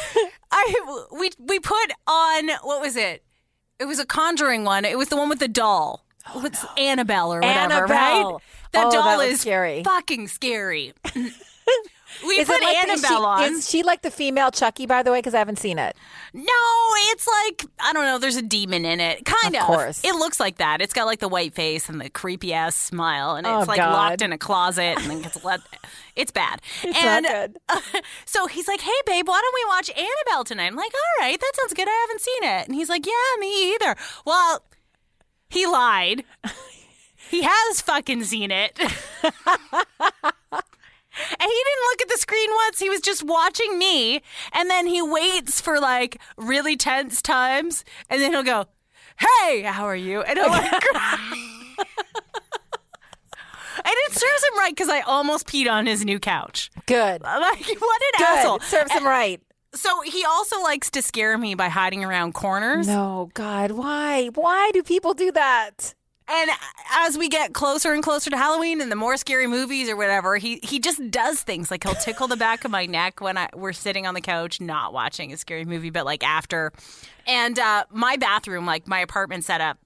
I 0.52 1.06
we 1.12 1.32
we 1.40 1.60
put 1.60 1.92
on 2.08 2.50
what 2.64 2.82
was 2.82 2.96
it? 2.96 3.24
It 3.80 3.86
was 3.86 4.00
a 4.00 4.06
Conjuring 4.06 4.64
one. 4.64 4.86
It 4.86 4.98
was 4.98 5.10
the 5.10 5.18
one 5.18 5.28
with 5.30 5.40
the 5.40 5.48
doll. 5.48 6.06
Oh, 6.34 6.40
What's 6.42 6.66
Annabelle 6.78 7.34
or 7.34 7.40
whatever, 7.42 7.86
right? 7.86 8.38
That 8.72 8.86
Oh, 8.88 8.92
doll 8.92 9.18
that 9.20 9.28
is 9.30 9.42
scary. 9.42 9.84
fucking 9.84 10.28
scary. 10.28 10.94
we 12.26 12.36
Is 12.36 12.48
put 12.48 12.58
it 12.62 12.64
like 12.64 12.74
the- 12.86 12.92
Annabelle 12.92 12.96
is 12.96 13.08
she, 13.08 13.16
on. 13.16 13.44
Is 13.56 13.70
she 13.70 13.84
like 13.84 14.02
the 14.02 14.12
female 14.12 14.52
Chucky, 14.52 14.86
by 14.86 15.04
the 15.04 15.12
way? 15.12 15.20
Because 15.20 15.34
I 15.34 15.40
haven't 15.40 15.60
seen 15.60 15.80
it. 15.80 15.96
No, 16.34 16.44
it's 17.12 17.28
like 17.28 17.66
I 17.80 17.94
don't 17.94 18.06
know. 18.06 18.18
There's 18.20 18.36
a 18.36 18.42
demon 18.42 18.86
in 18.86 19.00
it, 19.00 19.26
kind 19.26 19.56
Of 19.56 19.62
of. 19.62 19.68
course. 19.68 20.02
it 20.04 20.14
looks 20.16 20.40
like 20.40 20.58
that. 20.58 20.82
It's 20.82 20.94
got 20.94 21.06
like 21.06 21.20
the 21.20 21.28
white 21.28 21.54
face 21.54 21.90
and 21.90 22.00
the 22.00 22.10
creepy 22.10 22.54
ass 22.54 22.76
smile, 22.76 23.36
and 23.36 23.46
it's 23.48 23.54
Oh, 23.54 23.64
like 23.68 23.78
God. 23.78 23.92
locked 23.92 24.22
in 24.22 24.32
a 24.32 24.38
closet 24.38 24.98
and 25.00 25.10
then 25.10 25.22
gets 25.22 25.44
let. 25.44 25.62
It's 26.16 26.32
bad. 26.32 26.62
It's 26.82 26.98
and 26.98 27.26
not 27.26 27.52
good. 27.68 28.04
so 28.26 28.48
he's 28.48 28.70
like, 28.70 28.80
"Hey, 28.80 28.90
babe, 29.06 29.28
why 29.28 29.42
don't 29.42 29.54
we 29.54 29.66
watch 29.76 29.90
Annabelle 29.90 30.46
tonight?" 30.46 30.68
I'm 30.68 30.76
like, 30.78 30.94
"All 30.94 31.26
right, 31.26 31.38
that 31.38 31.52
sounds 31.56 31.74
good. 31.74 31.90
I 31.90 32.06
haven't 32.08 32.22
seen 32.22 32.44
it." 32.44 32.68
And 32.68 32.74
he's 32.76 32.88
like, 32.88 33.06
"Yeah, 33.06 33.40
me 33.42 33.74
either." 33.74 33.98
Well, 34.26 34.64
he 35.50 35.68
lied. 35.68 36.24
he 37.30 37.42
has 37.42 37.82
fucking 37.82 38.24
seen 38.24 38.50
it. 38.50 38.80
And 41.96 42.02
he 42.02 42.02
didn't 42.02 42.02
look 42.02 42.02
at 42.02 42.10
the 42.10 42.18
screen 42.22 42.50
once. 42.66 42.80
He 42.80 42.90
was 42.90 43.02
just 43.02 43.24
watching 43.24 43.78
me. 43.78 44.22
And 44.54 44.70
then 44.70 44.88
he 44.88 45.02
waits 45.02 45.62
for 45.62 45.80
like 45.80 46.20
really 46.38 46.76
tense 46.76 47.22
times. 47.22 47.84
And 48.10 48.22
then 48.22 48.32
he'll 48.32 48.44
go, 48.44 48.66
Hey, 49.18 49.62
how 49.64 49.86
are 49.86 49.96
you? 49.96 50.22
And 50.22 50.38
I'm 50.40 50.52
like, 50.52 50.72
And 53.78 53.94
it 54.08 54.14
serves 54.14 54.44
him 54.44 54.58
right 54.58 54.72
because 54.72 54.90
I 54.90 55.02
almost 55.02 55.48
peed 55.48 55.70
on 55.70 55.86
his 55.86 56.04
new 56.06 56.20
couch. 56.20 56.72
Good. 56.86 57.22
Like, 57.26 57.60
what 57.82 58.02
an 58.02 58.18
Good. 58.18 58.28
asshole. 58.40 58.60
Serves 58.62 58.92
him 58.92 59.06
right. 59.06 59.42
So 59.74 60.02
he 60.02 60.24
also 60.26 60.62
likes 60.62 60.90
to 60.92 61.02
scare 61.02 61.38
me 61.38 61.54
by 61.54 61.68
hiding 61.68 62.04
around 62.04 62.34
corners. 62.34 62.88
No, 62.88 63.30
God, 63.34 63.72
why? 63.72 64.28
Why 64.34 64.72
do 64.74 64.82
people 64.84 65.14
do 65.14 65.32
that? 65.34 65.94
And 66.28 66.50
as 66.92 67.18
we 67.18 67.30
get 67.30 67.54
closer 67.54 67.94
and 67.94 68.02
closer 68.02 68.32
to 68.32 68.38
Halloween 68.38 68.82
and 68.82 68.92
the 68.92 68.96
more 68.96 69.16
scary 69.16 69.46
movies 69.46 69.90
or 69.90 69.96
whatever, 69.96 70.38
he 70.38 70.60
he 70.64 70.80
just 70.80 71.12
does 71.12 71.42
things 71.42 71.70
like 71.70 71.84
he'll 71.84 71.94
tickle 71.94 72.28
the 72.28 72.38
back 72.38 72.66
of 72.66 72.72
my 72.72 72.88
neck 72.88 73.22
when 73.22 73.38
I 73.38 73.50
we're 73.54 73.74
sitting 73.74 74.08
on 74.08 74.16
the 74.16 74.22
couch 74.22 74.60
not 74.60 74.92
watching 74.92 75.32
a 75.32 75.38
scary 75.38 75.66
movie, 75.66 75.92
but 75.92 76.04
like 76.04 76.24
after. 76.24 76.74
And 77.28 77.60
uh, 77.60 77.86
my 77.92 78.18
bathroom, 78.18 78.66
like 78.66 78.88
my 78.88 79.00
apartment 79.00 79.44
setup, 79.44 79.78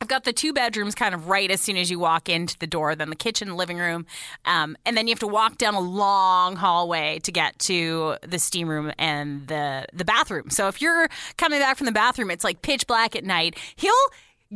I've 0.00 0.06
got 0.08 0.22
the 0.22 0.32
two 0.32 0.52
bedrooms 0.52 0.94
kind 0.94 1.14
of 1.16 1.28
right 1.28 1.50
as 1.50 1.60
soon 1.60 1.76
as 1.76 1.90
you 1.90 1.98
walk 1.98 2.28
into 2.28 2.56
the 2.58 2.66
door, 2.68 2.94
then 2.94 3.10
the 3.10 3.16
kitchen, 3.16 3.56
living 3.56 3.78
room, 3.78 4.06
um, 4.44 4.76
and 4.86 4.96
then 4.96 5.08
you 5.08 5.12
have 5.12 5.20
to 5.20 5.28
walk 5.28 5.58
down 5.58 5.74
a 5.74 5.80
long 5.80 6.54
hallway 6.54 7.18
to 7.20 7.32
get 7.32 7.58
to 7.60 8.16
the 8.22 8.38
steam 8.38 8.68
room 8.68 8.92
and 8.98 9.48
the 9.48 9.86
the 9.92 10.04
bathroom. 10.04 10.48
So 10.50 10.68
if 10.68 10.80
you're 10.80 11.08
coming 11.38 11.58
back 11.58 11.76
from 11.76 11.86
the 11.86 11.92
bathroom, 11.92 12.30
it's 12.30 12.44
like 12.44 12.62
pitch 12.62 12.86
black 12.86 13.16
at 13.16 13.24
night. 13.24 13.58
He'll 13.74 13.92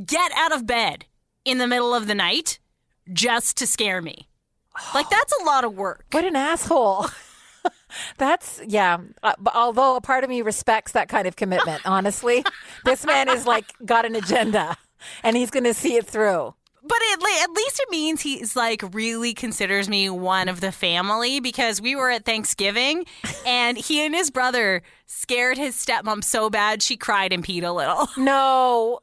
get 0.05 0.31
out 0.37 0.53
of 0.53 0.67
bed 0.67 1.05
in 1.47 1.59
the 1.59 1.67
middle 1.67 1.95
of 1.95 2.07
the 2.07 2.15
night 2.15 2.59
just 3.13 3.57
to 3.57 3.67
scare 3.67 4.03
me. 4.03 4.29
Like 4.95 5.09
that's 5.09 5.33
a 5.41 5.45
lot 5.45 5.65
of 5.65 5.75
work. 5.75 6.05
What 6.11 6.25
an 6.25 6.37
asshole. 6.37 7.07
That's 8.19 8.61
yeah. 8.67 8.99
Uh, 9.23 9.35
although 9.55 9.97
a 9.97 10.01
part 10.01 10.23
of 10.25 10.31
me 10.31 10.43
respects 10.43 10.93
that 10.93 11.09
kind 11.09 11.27
of 11.27 11.37
commitment, 11.37 11.83
honestly, 11.87 12.45
this 12.85 13.07
man 13.07 13.29
is 13.29 13.47
like 13.47 13.65
got 13.85 14.05
an 14.05 14.15
agenda, 14.15 14.77
and 15.23 15.37
he's 15.37 15.51
going 15.51 15.65
to 15.65 15.75
see 15.75 15.97
it 15.97 16.07
through. 16.07 16.55
But 16.83 16.99
it, 17.01 17.43
at 17.43 17.51
least 17.51 17.81
it 17.81 17.91
means 17.91 18.21
he's 18.21 18.55
like 18.55 18.83
really 18.93 19.35
considers 19.35 19.89
me 19.89 20.09
one 20.09 20.49
of 20.49 20.61
the 20.61 20.71
family 20.71 21.41
because 21.41 21.81
we 21.81 21.97
were 21.97 22.11
at 22.11 22.25
Thanksgiving 22.25 23.07
and 23.47 23.77
he 23.77 24.05
and 24.05 24.15
his 24.15 24.31
brother 24.31 24.83
scared 25.07 25.59
his 25.59 25.75
stepmom 25.75 26.23
so 26.23 26.49
bad 26.49 26.83
she 26.83 26.97
cried 26.97 27.33
and 27.33 27.45
peed 27.45 27.65
a 27.65 27.73
little. 27.73 28.09
No. 28.17 29.01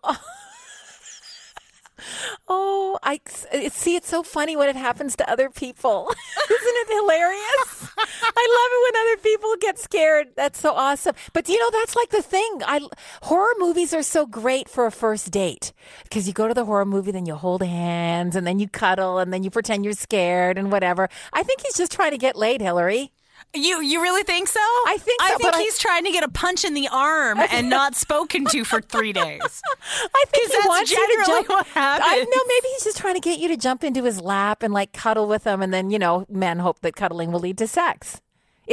Oh, 2.47 2.97
I 3.03 3.19
see. 3.27 3.95
It's 3.95 4.07
so 4.09 4.23
funny 4.23 4.55
when 4.55 4.69
it 4.69 4.75
happens 4.75 5.15
to 5.17 5.29
other 5.29 5.49
people. 5.49 6.09
Isn't 6.49 6.75
it 6.75 6.87
hilarious? 6.89 7.89
I 7.97 8.47
love 8.57 8.71
it 8.71 8.83
when 8.83 9.01
other 9.07 9.21
people 9.21 9.55
get 9.59 9.79
scared. 9.79 10.29
That's 10.35 10.59
so 10.59 10.73
awesome. 10.73 11.15
But 11.33 11.47
you 11.47 11.59
know, 11.59 11.69
that's 11.71 11.95
like 11.95 12.09
the 12.09 12.21
thing. 12.21 12.61
I 12.65 12.81
horror 13.23 13.53
movies 13.59 13.93
are 13.93 14.03
so 14.03 14.25
great 14.25 14.67
for 14.69 14.85
a 14.85 14.91
first 14.91 15.31
date 15.31 15.73
because 16.03 16.27
you 16.27 16.33
go 16.33 16.47
to 16.47 16.53
the 16.53 16.65
horror 16.65 16.85
movie, 16.85 17.11
then 17.11 17.25
you 17.25 17.35
hold 17.35 17.63
hands, 17.63 18.35
and 18.35 18.45
then 18.45 18.59
you 18.59 18.67
cuddle, 18.67 19.19
and 19.19 19.31
then 19.33 19.43
you 19.43 19.49
pretend 19.49 19.83
you're 19.85 19.93
scared 19.93 20.57
and 20.57 20.71
whatever. 20.71 21.09
I 21.31 21.43
think 21.43 21.61
he's 21.61 21.77
just 21.77 21.91
trying 21.91 22.11
to 22.11 22.17
get 22.17 22.35
laid, 22.35 22.61
Hilary. 22.61 23.11
You 23.55 23.81
you 23.81 24.01
really 24.01 24.23
think 24.23 24.47
so? 24.47 24.59
I 24.59 24.97
think 24.99 25.21
I 25.21 25.29
so, 25.33 25.37
think 25.37 25.51
but 25.51 25.59
I- 25.59 25.61
he's 25.61 25.77
trying 25.77 26.05
to 26.05 26.11
get 26.11 26.23
a 26.23 26.27
punch 26.29 26.63
in 26.65 26.73
the 26.73 26.87
arm 26.91 27.39
and 27.39 27.69
not 27.69 27.95
spoken 27.95 28.45
to 28.45 28.63
for 28.65 28.81
three 28.81 29.13
days. 29.13 29.41
I 30.01 30.23
think 30.31 30.47
he 30.51 30.53
that's 30.57 30.67
wants 30.67 30.89
you 30.91 30.97
to 30.97 31.01
generally 31.23 31.43
jump. 31.43 31.49
what 31.49 31.67
I 31.75 31.79
happens. 31.79 32.27
know. 32.35 32.41
Maybe 32.47 32.67
he's 32.73 32.83
just 32.83 32.97
trying 32.97 33.13
to 33.13 33.19
get 33.19 33.37
you 33.37 33.47
to 33.49 33.57
jump 33.57 33.83
into 33.83 34.03
his 34.03 34.19
lap 34.19 34.63
and 34.63 34.73
like 34.73 34.91
cuddle 34.91 35.27
with 35.27 35.43
him, 35.45 35.61
and 35.61 35.71
then 35.71 35.91
you 35.91 35.99
know, 35.99 36.25
men 36.29 36.57
hope 36.59 36.79
that 36.81 36.95
cuddling 36.95 37.31
will 37.31 37.41
lead 37.41 37.59
to 37.59 37.67
sex. 37.67 38.21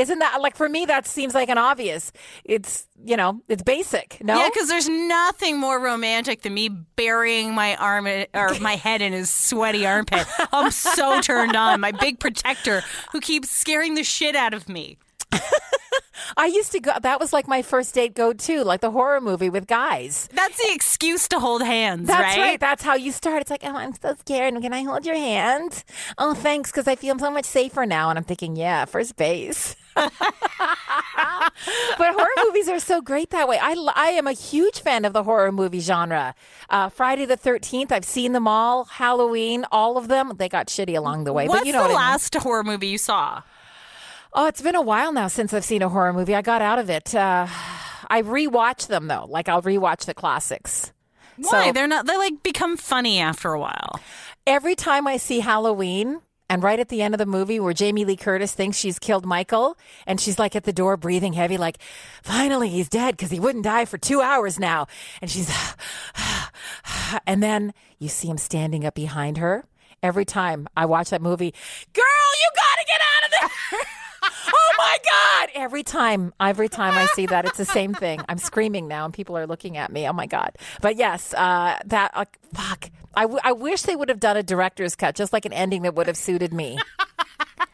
Isn't 0.01 0.19
that 0.21 0.41
like 0.41 0.57
for 0.57 0.69
me? 0.69 0.87
That 0.87 1.07
seems 1.07 1.35
like 1.35 1.49
an 1.49 1.59
obvious. 1.59 2.11
It's 2.45 2.87
you 3.05 3.17
know, 3.17 3.41
it's 3.49 3.63
basic. 3.63 4.19
No, 4.23 4.39
Yeah, 4.39 4.49
because 4.53 4.69
there's 4.69 4.89
nothing 4.89 5.59
more 5.59 5.79
romantic 5.81 6.43
than 6.43 6.55
me 6.55 6.69
burying 6.69 7.55
my 7.55 7.77
arm 7.77 8.07
in- 8.07 8.27
or 8.35 8.59
my 8.61 8.77
head 8.77 9.01
in 9.03 9.13
his 9.13 9.31
sweaty 9.31 9.87
armpit. 9.87 10.27
I'm 10.53 10.71
so 10.71 11.21
turned 11.21 11.57
on. 11.57 11.81
My 11.81 11.93
big 11.93 12.19
protector 12.21 12.83
who 13.13 13.21
keeps 13.21 13.51
scaring 13.51 13.95
the 13.95 14.05
shit 14.05 14.35
out 14.37 14.55
of 14.55 14.69
me. 14.69 14.99
I 16.37 16.47
used 16.47 16.73
to 16.73 16.81
go. 16.81 16.93
That 17.01 17.19
was 17.21 17.33
like 17.33 17.49
my 17.49 17.63
first 17.63 17.95
date 17.95 18.15
go 18.15 18.33
to, 18.33 18.63
like 18.65 18.81
the 18.81 18.91
horror 18.91 19.21
movie 19.21 19.51
with 19.51 19.67
guys. 19.67 20.29
That's 20.35 20.57
the 20.59 20.73
excuse 20.73 21.29
to 21.29 21.41
hold 21.41 21.63
hands, 21.63 22.07
That's 22.09 22.37
right? 22.37 22.39
right. 22.39 22.61
That's 22.61 22.83
how 22.83 22.95
you 22.95 23.11
start. 23.13 23.41
It's 23.43 23.51
like, 23.51 23.63
oh, 23.65 23.75
I'm 23.75 23.95
so 23.95 24.15
scared. 24.15 24.55
Can 24.61 24.73
I 24.73 24.83
hold 24.83 25.07
your 25.07 25.17
hand? 25.17 25.83
Oh, 26.19 26.35
thanks, 26.35 26.71
because 26.71 26.87
I 26.87 26.97
feel 26.97 27.19
so 27.19 27.31
much 27.31 27.47
safer 27.47 27.87
now. 27.87 28.11
And 28.11 28.19
I'm 28.19 28.25
thinking, 28.25 28.57
yeah, 28.57 28.85
first 28.85 29.17
base. 29.17 29.77
but 29.97 30.13
horror 31.99 32.29
movies 32.45 32.69
are 32.69 32.81
so 32.81 33.01
great 33.01 33.31
that 33.31 33.49
way. 33.49 33.59
I, 33.61 33.75
I 33.95 34.09
am 34.11 34.27
a 34.27 34.33
huge 34.33 34.81
fan 34.81 35.05
of 35.05 35.13
the 35.13 35.23
horror 35.23 35.53
movie 35.53 35.81
genre. 35.81 36.35
Uh, 36.69 36.89
Friday 36.89 37.27
the 37.27 37.37
13th, 37.37 37.93
I've 37.93 38.05
seen 38.05 38.33
them 38.33 38.49
all. 38.49 38.85
Halloween, 38.85 39.65
all 39.73 39.97
of 39.97 40.09
them. 40.09 40.33
They 40.37 40.49
got 40.49 40.69
shitty 40.69 40.97
along 40.97 41.25
the 41.25 41.33
way. 41.33 41.49
What's 41.49 41.61
but 41.61 41.67
you 41.67 41.73
know 41.73 41.83
the 41.83 41.95
what 41.95 42.01
I 42.01 42.05
mean. 42.05 42.11
last 42.13 42.35
horror 42.37 42.65
movie 42.65 42.89
you 42.89 42.99
saw? 42.99 43.43
Oh, 44.33 44.47
it's 44.47 44.63
been 44.63 44.77
a 44.77 44.83
while 44.83 45.13
now 45.13 45.29
since 45.29 45.53
I've 45.53 45.65
seen 45.65 45.83
a 45.83 45.89
horror 45.89 46.13
movie. 46.13 46.35
I 46.35 46.43
got 46.43 46.63
out 46.63 46.79
of 46.79 46.89
it. 46.89 47.15
Uh, 47.15 47.47
I 48.09 48.23
rewatch 48.23 48.87
them 48.87 49.09
though. 49.09 49.27
Like 49.29 49.49
I'll 49.49 49.63
rewatch 49.63 50.05
the 50.05 50.15
classics. 50.15 50.93
Why? 51.37 51.67
So- 51.67 51.73
They're 51.73 51.89
not. 51.89 52.07
They 52.07 52.17
like 52.17 52.43
become 52.43 52.77
funny 52.77 53.21
after 53.21 53.53
a 53.53 53.61
while. 53.61 54.01
Every 54.47 54.75
time 54.75 55.07
I 55.07 55.17
see 55.17 55.41
Halloween, 55.41 56.21
and 56.51 56.65
right 56.65 56.81
at 56.81 56.89
the 56.89 57.01
end 57.01 57.15
of 57.15 57.19
the 57.19 57.27
movie 57.27 57.61
where 57.61 57.73
Jamie 57.73 58.05
Lee 58.05 58.17
Curtis 58.17 58.53
thinks 58.53 58.77
she's 58.77 58.99
killed 58.99 59.25
Michael, 59.25 59.79
and 60.05 60.21
she's 60.21 60.37
like 60.37 60.57
at 60.57 60.65
the 60.65 60.73
door 60.73 60.97
breathing 60.97 61.33
heavy, 61.33 61.57
like, 61.57 61.79
finally 62.25 62.69
he's 62.69 62.89
dead 62.89 63.17
because 63.17 63.31
he 63.31 63.39
wouldn't 63.39 63.63
die 63.63 63.85
for 63.85 63.99
two 63.99 64.21
hours 64.21 64.59
now. 64.59 64.89
And 65.23 65.31
she's, 65.31 65.49
and 67.27 67.41
then 67.41 67.73
you 68.01 68.09
see 68.09 68.27
him 68.29 68.37
standing 68.37 68.85
up 68.85 68.97
behind 68.97 69.39
her. 69.39 69.65
Every 70.03 70.25
time 70.25 70.67
I 70.77 70.87
watch 70.87 71.11
that 71.11 71.23
movie, 71.23 71.55
girl, 71.93 72.05
you 72.43 72.51
gotta 72.57 72.85
get 72.87 73.01
out 73.01 73.25
of 73.25 73.51
there. 73.71 73.81
oh 74.47 74.73
my 74.79 74.97
God. 75.11 75.49
Every 75.55 75.83
time, 75.83 76.33
every 76.41 76.69
time 76.69 76.95
I 76.95 77.07
see 77.15 77.27
that, 77.27 77.45
it's 77.45 77.59
the 77.59 77.65
same 77.65 77.95
thing. 77.95 78.21
I'm 78.29 78.39
screaming 78.39 78.89
now 78.89 79.05
and 79.05 79.13
people 79.15 79.37
are 79.37 79.47
looking 79.47 79.77
at 79.77 79.93
me. 79.93 80.09
Oh 80.09 80.13
my 80.13 80.27
God. 80.27 80.53
But 80.81 80.97
yes, 80.97 81.35
uh, 81.35 81.79
that, 81.87 82.11
uh, 82.15 82.25
fuck. 82.55 82.91
I, 83.15 83.23
w- 83.23 83.41
I 83.43 83.53
wish 83.53 83.83
they 83.83 83.97
would 83.97 84.09
have 84.09 84.21
done 84.21 84.37
a 84.37 84.43
director's 84.43 84.95
cut, 84.95 85.17
just 85.17 85.33
like 85.33 85.45
an 85.45 85.53
ending 85.53 85.83
that 85.83 85.95
would 85.95 86.07
have 86.07 86.17
suited 86.17 86.53
me. 86.55 86.79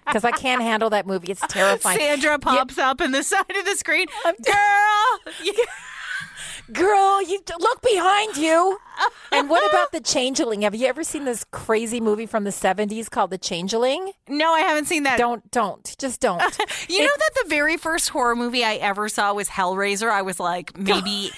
Because 0.06 0.24
I 0.24 0.30
can't 0.30 0.62
handle 0.62 0.88
that 0.90 1.06
movie. 1.06 1.32
It's 1.32 1.44
terrifying. 1.48 1.98
Sandra 1.98 2.38
pops 2.38 2.78
up 2.78 3.00
in 3.00 3.10
the 3.10 3.22
side 3.24 3.44
of 3.56 3.64
the 3.64 3.74
screen. 3.74 4.06
Girl, 4.24 5.18
Girl, 6.72 7.22
you 7.22 7.40
look 7.58 7.80
behind 7.82 8.36
you. 8.36 8.78
And 9.30 9.48
what 9.48 9.68
about 9.70 9.92
The 9.92 10.00
Changeling? 10.00 10.62
Have 10.62 10.74
you 10.74 10.86
ever 10.86 11.04
seen 11.04 11.24
this 11.24 11.44
crazy 11.50 12.00
movie 12.00 12.26
from 12.26 12.44
the 12.44 12.50
70s 12.50 13.08
called 13.10 13.30
The 13.30 13.38
Changeling? 13.38 14.12
no, 14.28 14.52
I 14.52 14.60
haven't 14.60 14.86
seen 14.86 15.04
that. 15.04 15.18
Don't, 15.18 15.48
don't, 15.50 15.94
just 15.98 16.20
don't. 16.20 16.42
You 16.88 17.00
know 17.02 17.12
that 17.18 17.30
the 17.42 17.48
very 17.48 17.76
first 17.76 18.08
horror 18.10 18.34
movie 18.36 18.64
I 18.64 18.74
ever 18.76 19.08
saw 19.08 19.32
was 19.34 19.48
Hellraiser. 19.48 20.10
I 20.10 20.22
was 20.22 20.40
like 20.40 20.76
maybe. 20.78 21.30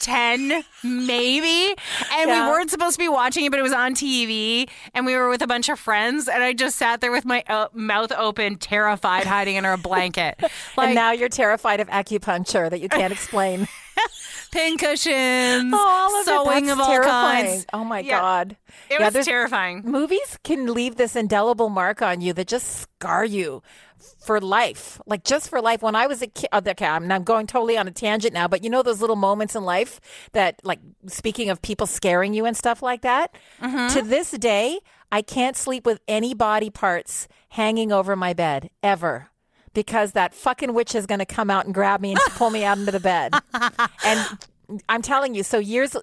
10 0.00 0.62
maybe 0.82 1.68
and 2.12 2.28
Yeah. 2.28 2.44
we 2.46 2.50
weren't 2.50 2.68
supposed 2.68 2.94
to 2.94 2.98
be 2.98 3.08
watching 3.08 3.46
it 3.46 3.50
but 3.50 3.58
it 3.58 3.62
was 3.62 3.72
on 3.72 3.94
tv 3.94 4.68
and 4.92 5.06
we 5.06 5.14
were 5.14 5.30
with 5.30 5.40
a 5.40 5.46
bunch 5.46 5.70
of 5.70 5.78
friends 5.78 6.28
and 6.28 6.42
i 6.42 6.52
just 6.52 6.76
sat 6.76 7.00
there 7.00 7.12
with 7.12 7.24
my 7.24 7.42
uh, 7.48 7.68
mouth 7.72 8.12
open 8.12 8.56
terrified 8.56 9.24
hiding 9.24 9.56
under 9.56 9.72
a 9.72 9.78
blanket 9.78 10.36
like 10.76 10.88
and 10.88 10.94
now 10.94 11.12
you're 11.12 11.30
terrified 11.30 11.80
of 11.80 11.88
acupuncture 11.88 12.68
that 12.68 12.80
you 12.80 12.88
can't 12.90 13.12
explain. 13.14 13.66
Pin 14.54 14.76
cushions 14.78 15.72
Oh, 15.74 15.76
all 15.76 16.20
of 16.20 16.24
sewing 16.26 16.66
That's 16.66 16.72
of 16.72 16.80
all 16.80 16.86
terrifying. 16.90 17.46
kinds 17.46 17.66
Oh 17.72 17.84
my 17.84 18.00
Yeah. 18.00 18.20
God. 18.20 18.56
it 18.90 19.00
Yeah, 19.00 19.10
was 19.10 19.26
terrifying 19.26 19.82
Movies 19.84 20.38
can 20.44 20.72
leave 20.72 20.96
this 20.96 21.16
indelible 21.16 21.68
mark 21.68 22.00
on 22.02 22.20
you 22.20 22.32
that 22.34 22.46
just 22.48 22.66
scar 22.82 23.24
you 23.24 23.62
for 24.18 24.40
life. 24.40 25.00
Like 25.06 25.24
just 25.24 25.48
for 25.48 25.60
life. 25.60 25.82
When 25.82 25.94
I 25.96 26.06
was 26.06 26.20
a 26.22 26.26
kid, 26.26 26.48
oh, 26.52 26.60
okay, 26.66 26.86
I'm, 26.86 27.10
I'm 27.10 27.24
going 27.24 27.46
totally 27.46 27.76
on 27.76 27.88
a 27.88 27.90
tangent 27.90 28.32
now, 28.34 28.48
but 28.48 28.62
you 28.64 28.70
know 28.70 28.82
those 28.82 29.00
little 29.00 29.16
moments 29.16 29.54
in 29.54 29.64
life 29.64 30.00
that, 30.32 30.60
like, 30.62 30.78
speaking 31.06 31.48
of 31.50 31.60
people 31.62 31.86
scaring 31.86 32.34
you 32.34 32.44
and 32.46 32.56
stuff 32.56 32.82
like 32.82 33.00
that? 33.02 33.34
Mm-hmm. 33.62 33.94
To 33.94 34.02
this 34.02 34.30
day, 34.32 34.80
I 35.10 35.22
can't 35.22 35.56
sleep 35.56 35.86
with 35.86 36.00
any 36.08 36.34
body 36.34 36.70
parts 36.70 37.28
hanging 37.50 37.92
over 37.92 38.14
my 38.16 38.32
bed 38.34 38.70
ever. 38.82 39.30
Because 39.74 40.12
that 40.12 40.34
fucking 40.34 40.72
witch 40.72 40.94
is 40.94 41.06
going 41.06 41.18
to 41.18 41.26
come 41.26 41.50
out 41.50 41.66
and 41.66 41.74
grab 41.74 42.00
me 42.00 42.12
and 42.12 42.20
pull 42.30 42.50
me 42.50 42.64
out 42.64 42.78
into 42.78 42.92
the 42.92 43.00
bed. 43.00 43.34
And 44.04 44.38
I'm 44.88 45.02
telling 45.02 45.34
you, 45.34 45.42
so 45.42 45.58
years, 45.58 45.96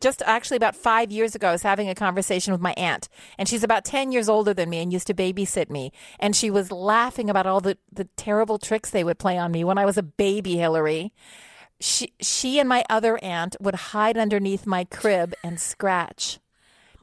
just 0.00 0.22
actually 0.22 0.56
about 0.56 0.76
five 0.76 1.10
years 1.10 1.34
ago, 1.34 1.48
I 1.48 1.52
was 1.52 1.62
having 1.62 1.88
a 1.88 1.94
conversation 1.94 2.52
with 2.52 2.60
my 2.60 2.72
aunt, 2.76 3.08
and 3.38 3.48
she's 3.48 3.64
about 3.64 3.84
10 3.84 4.12
years 4.12 4.28
older 4.28 4.54
than 4.54 4.70
me 4.70 4.78
and 4.78 4.92
used 4.92 5.06
to 5.08 5.14
babysit 5.14 5.70
me. 5.70 5.92
And 6.20 6.36
she 6.36 6.50
was 6.50 6.70
laughing 6.70 7.28
about 7.28 7.46
all 7.46 7.60
the, 7.60 7.76
the 7.92 8.04
terrible 8.16 8.58
tricks 8.58 8.90
they 8.90 9.04
would 9.04 9.18
play 9.18 9.36
on 9.36 9.50
me 9.50 9.64
when 9.64 9.78
I 9.78 9.84
was 9.84 9.98
a 9.98 10.02
baby, 10.02 10.56
Hilary. 10.56 11.12
She, 11.80 12.14
she 12.20 12.60
and 12.60 12.68
my 12.68 12.84
other 12.88 13.18
aunt 13.22 13.56
would 13.60 13.74
hide 13.74 14.16
underneath 14.16 14.64
my 14.64 14.84
crib 14.84 15.34
and 15.42 15.60
scratch 15.60 16.38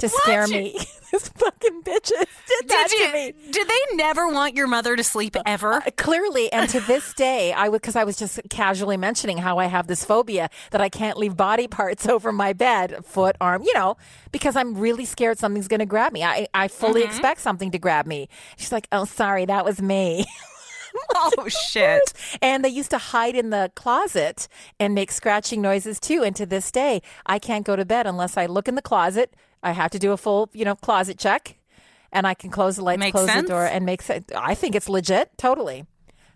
to 0.02 0.10
scare 0.10 0.48
me. 0.48 0.76
These 1.12 1.28
fucking 1.30 1.84
bitches 1.84 2.10
did 2.10 2.70
that 2.70 2.88
did 2.90 2.98
to 2.98 3.04
you 3.04 3.14
me. 3.14 3.52
did 3.52 3.68
they 3.68 3.96
never 3.96 4.30
want 4.30 4.56
your 4.56 4.68
mother 4.68 4.96
to 4.96 5.04
sleep 5.04 5.36
ever 5.46 5.74
uh, 5.74 5.82
Clearly, 5.98 6.52
and 6.54 6.70
to 6.70 6.80
this 6.80 7.14
day, 7.16 7.52
I 7.52 7.68
would 7.70 7.82
because 7.82 7.96
I 7.96 8.06
was 8.06 8.18
just 8.18 8.40
casually 8.50 8.98
mentioning 8.98 9.38
how 9.38 9.58
I 9.58 9.66
have 9.66 9.88
this 9.88 10.06
phobia 10.06 10.50
that 10.72 10.80
I 10.80 10.90
can't 10.90 11.18
leave 11.18 11.36
body 11.36 11.68
parts 11.68 12.08
over 12.08 12.32
my 12.32 12.54
bed, 12.54 13.06
foot, 13.06 13.36
arm, 13.42 13.64
you 13.64 13.74
know, 13.74 13.98
because 14.32 14.56
I'm 14.56 14.78
really 14.78 15.06
scared 15.06 15.38
something's 15.38 15.68
going 15.68 15.82
to 15.82 15.86
grab 15.86 16.14
me. 16.14 16.24
I 16.24 16.48
I 16.54 16.68
fully 16.68 17.02
mm-hmm. 17.02 17.10
expect 17.10 17.42
something 17.42 17.72
to 17.72 17.80
grab 17.80 18.06
me. 18.06 18.30
She's 18.58 18.72
like, 18.72 18.88
"Oh, 18.92 19.06
sorry, 19.06 19.46
that 19.46 19.66
was 19.66 19.82
me." 19.82 20.26
oh 21.16 21.48
shit 21.48 22.14
and 22.42 22.66
they 22.66 22.70
used 22.70 22.92
to 22.92 22.98
hide 22.98 23.36
in 23.36 23.50
the 23.50 23.72
closet 23.76 24.48
and 24.80 24.94
make 24.94 25.10
scratching 25.12 25.62
noises 25.62 26.00
too. 26.02 26.24
And 26.24 26.36
to 26.36 26.46
this 26.46 26.70
day, 26.72 27.02
I 27.26 27.40
can't 27.40 27.66
go 27.66 27.76
to 27.76 27.86
bed 27.86 28.08
unless 28.08 28.36
I 28.36 28.46
look 28.46 28.68
in 28.68 28.76
the 28.76 28.82
closet. 28.82 29.34
I 29.64 29.72
have 29.72 29.92
to 29.92 30.00
do 30.00 30.12
a 30.12 30.18
full, 30.18 30.50
you 30.54 30.66
know, 30.66 30.76
closet 30.76 31.18
check, 31.20 31.56
and 32.12 32.26
I 32.26 32.34
can 32.34 32.50
close 32.50 32.76
the 32.78 32.84
lights, 32.84 33.00
Makes 33.00 33.12
close 33.12 33.28
sense. 33.30 33.44
the 33.48 33.54
door, 33.54 33.66
and 33.66 33.86
make 33.86 34.02
sense. 34.02 34.26
I 34.36 34.56
think 34.56 34.76
it's 34.76 34.90
legit, 34.90 35.32
totally. 35.38 35.86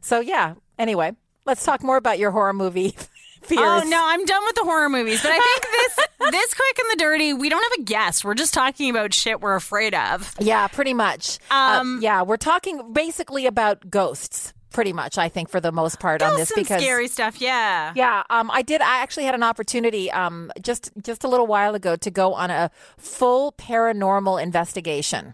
So 0.01 0.20
yeah. 0.20 0.55
Anyway, 0.77 1.13
let's 1.46 1.63
talk 1.65 1.82
more 1.84 1.98
about 1.98 2.20
your 2.20 2.32
horror 2.32 2.53
movie 2.53 2.89
fears. 3.41 3.62
Oh 3.62 3.84
no, 3.88 4.01
I'm 4.03 4.25
done 4.25 4.44
with 4.46 4.55
the 4.55 4.63
horror 4.63 4.89
movies. 4.89 5.22
But 5.22 5.32
I 5.34 5.39
think 5.39 5.72
this 5.72 6.32
this 6.32 6.53
quick 6.53 6.79
and 6.79 6.91
the 7.00 7.03
dirty, 7.03 7.34
we 7.34 7.50
don't 7.50 7.63
have 7.63 7.79
a 7.82 7.84
guest. 7.84 8.25
We're 8.25 8.34
just 8.34 8.53
talking 8.53 8.89
about 8.89 9.13
shit 9.13 9.41
we're 9.41 9.55
afraid 9.55 9.94
of. 9.94 10.34
Yeah, 10.39 10.67
pretty 10.67 10.94
much. 10.94 11.39
Uh, 11.51 11.77
Um, 11.82 12.00
yeah, 12.01 12.24
we're 12.24 12.38
talking 12.38 12.91
basically 12.94 13.46
about 13.46 13.89
ghosts, 13.89 14.53
pretty 14.75 14.94
much. 14.94 15.17
I 15.17 15.29
think 15.29 15.48
for 15.48 15.62
the 15.62 15.72
most 15.72 16.00
part 16.01 16.22
on 16.22 16.36
this 16.36 16.51
because 16.53 16.82
scary 16.82 17.08
stuff, 17.08 17.39
yeah. 17.39 17.94
Yeah, 17.96 18.24
um, 18.29 18.51
I 18.51 18.62
did. 18.62 18.82
I 18.82 18.98
actually 18.98 19.24
had 19.24 19.34
an 19.34 19.41
opportunity 19.41 20.12
um, 20.12 20.51
just 20.62 20.91
just 21.01 21.24
a 21.24 21.29
little 21.29 21.48
while 21.48 21.75
ago 21.75 21.96
to 21.96 22.12
go 22.12 22.34
on 22.34 22.51
a 22.51 22.70
full 22.98 23.53
paranormal 23.53 24.44
investigation. 24.44 25.34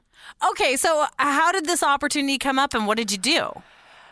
Okay, 0.51 0.77
so 0.77 1.05
how 1.17 1.51
did 1.51 1.65
this 1.65 1.81
opportunity 1.81 2.37
come 2.37 2.59
up 2.59 2.75
and 2.75 2.85
what 2.85 2.97
did 2.97 3.11
you 3.11 3.17
do? 3.17 3.51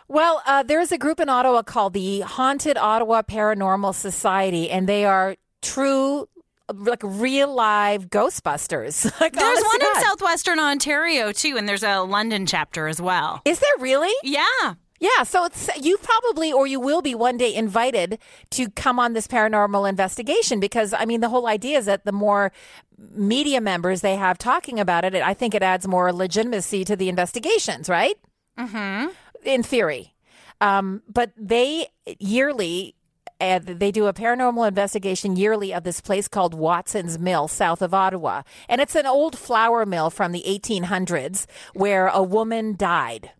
Well, 0.07 0.41
uh, 0.47 0.63
there's 0.63 0.91
a 0.91 0.97
group 0.97 1.19
in 1.19 1.29
Ottawa 1.29 1.61
called 1.61 1.93
the 1.93 2.21
Haunted 2.21 2.77
Ottawa 2.77 3.21
Paranormal 3.21 3.93
Society, 3.93 4.71
and 4.71 4.89
they 4.89 5.05
are 5.05 5.35
true, 5.61 6.27
like 6.73 7.01
real 7.03 7.53
live 7.53 8.09
Ghostbusters. 8.09 9.05
like, 9.21 9.33
There's 9.33 9.63
one 9.63 9.81
in 9.81 10.01
southwestern 10.01 10.57
Ontario 10.57 11.31
too, 11.31 11.55
and 11.55 11.69
there's 11.69 11.83
a 11.83 11.99
London 11.99 12.47
chapter 12.47 12.87
as 12.87 12.99
well. 12.99 13.43
Is 13.45 13.59
there 13.59 13.77
really? 13.77 14.13
Yeah. 14.23 14.73
Yeah, 14.99 15.23
so 15.23 15.45
it's 15.45 15.69
you 15.77 15.97
probably 15.97 16.51
or 16.51 16.67
you 16.67 16.79
will 16.79 17.01
be 17.01 17.15
one 17.15 17.37
day 17.37 17.55
invited 17.55 18.19
to 18.51 18.69
come 18.71 18.99
on 18.99 19.13
this 19.13 19.27
paranormal 19.27 19.87
investigation 19.87 20.59
because 20.59 20.93
I 20.93 21.05
mean 21.05 21.21
the 21.21 21.29
whole 21.29 21.47
idea 21.47 21.77
is 21.77 21.85
that 21.85 22.03
the 22.03 22.11
more 22.11 22.51
media 22.97 23.61
members 23.61 24.01
they 24.01 24.17
have 24.17 24.37
talking 24.37 24.79
about 24.79 25.05
it, 25.05 25.15
I 25.15 25.33
think 25.33 25.55
it 25.55 25.63
adds 25.63 25.87
more 25.87 26.11
legitimacy 26.11 26.83
to 26.85 26.97
the 26.97 27.07
investigations, 27.07 27.87
right? 27.87 28.17
Mm-hmm. 28.57 29.07
In 29.45 29.63
theory, 29.63 30.15
um, 30.59 31.01
but 31.07 31.31
they 31.37 31.87
yearly. 32.19 32.95
Uh, 33.41 33.57
they 33.63 33.89
do 33.89 34.07
a 34.07 34.11
paranormal 34.11 34.67
investigation 34.67 35.37
yearly 35.37 35.73
of 35.73 35.85
this 35.85 36.01
place 36.01 36.27
called 36.27 36.53
Watson's 36.53 37.17
Mill, 37.17 37.47
south 37.47 37.81
of 37.81 37.93
Ottawa. 37.93 38.41
And 38.67 38.81
it's 38.81 38.95
an 38.95 39.05
old 39.05 39.37
flour 39.37 39.85
mill 39.85 40.09
from 40.09 40.33
the 40.33 40.43
1800s 40.45 41.45
where 41.73 42.07
a 42.07 42.21
woman 42.21 42.75
died. 42.75 43.31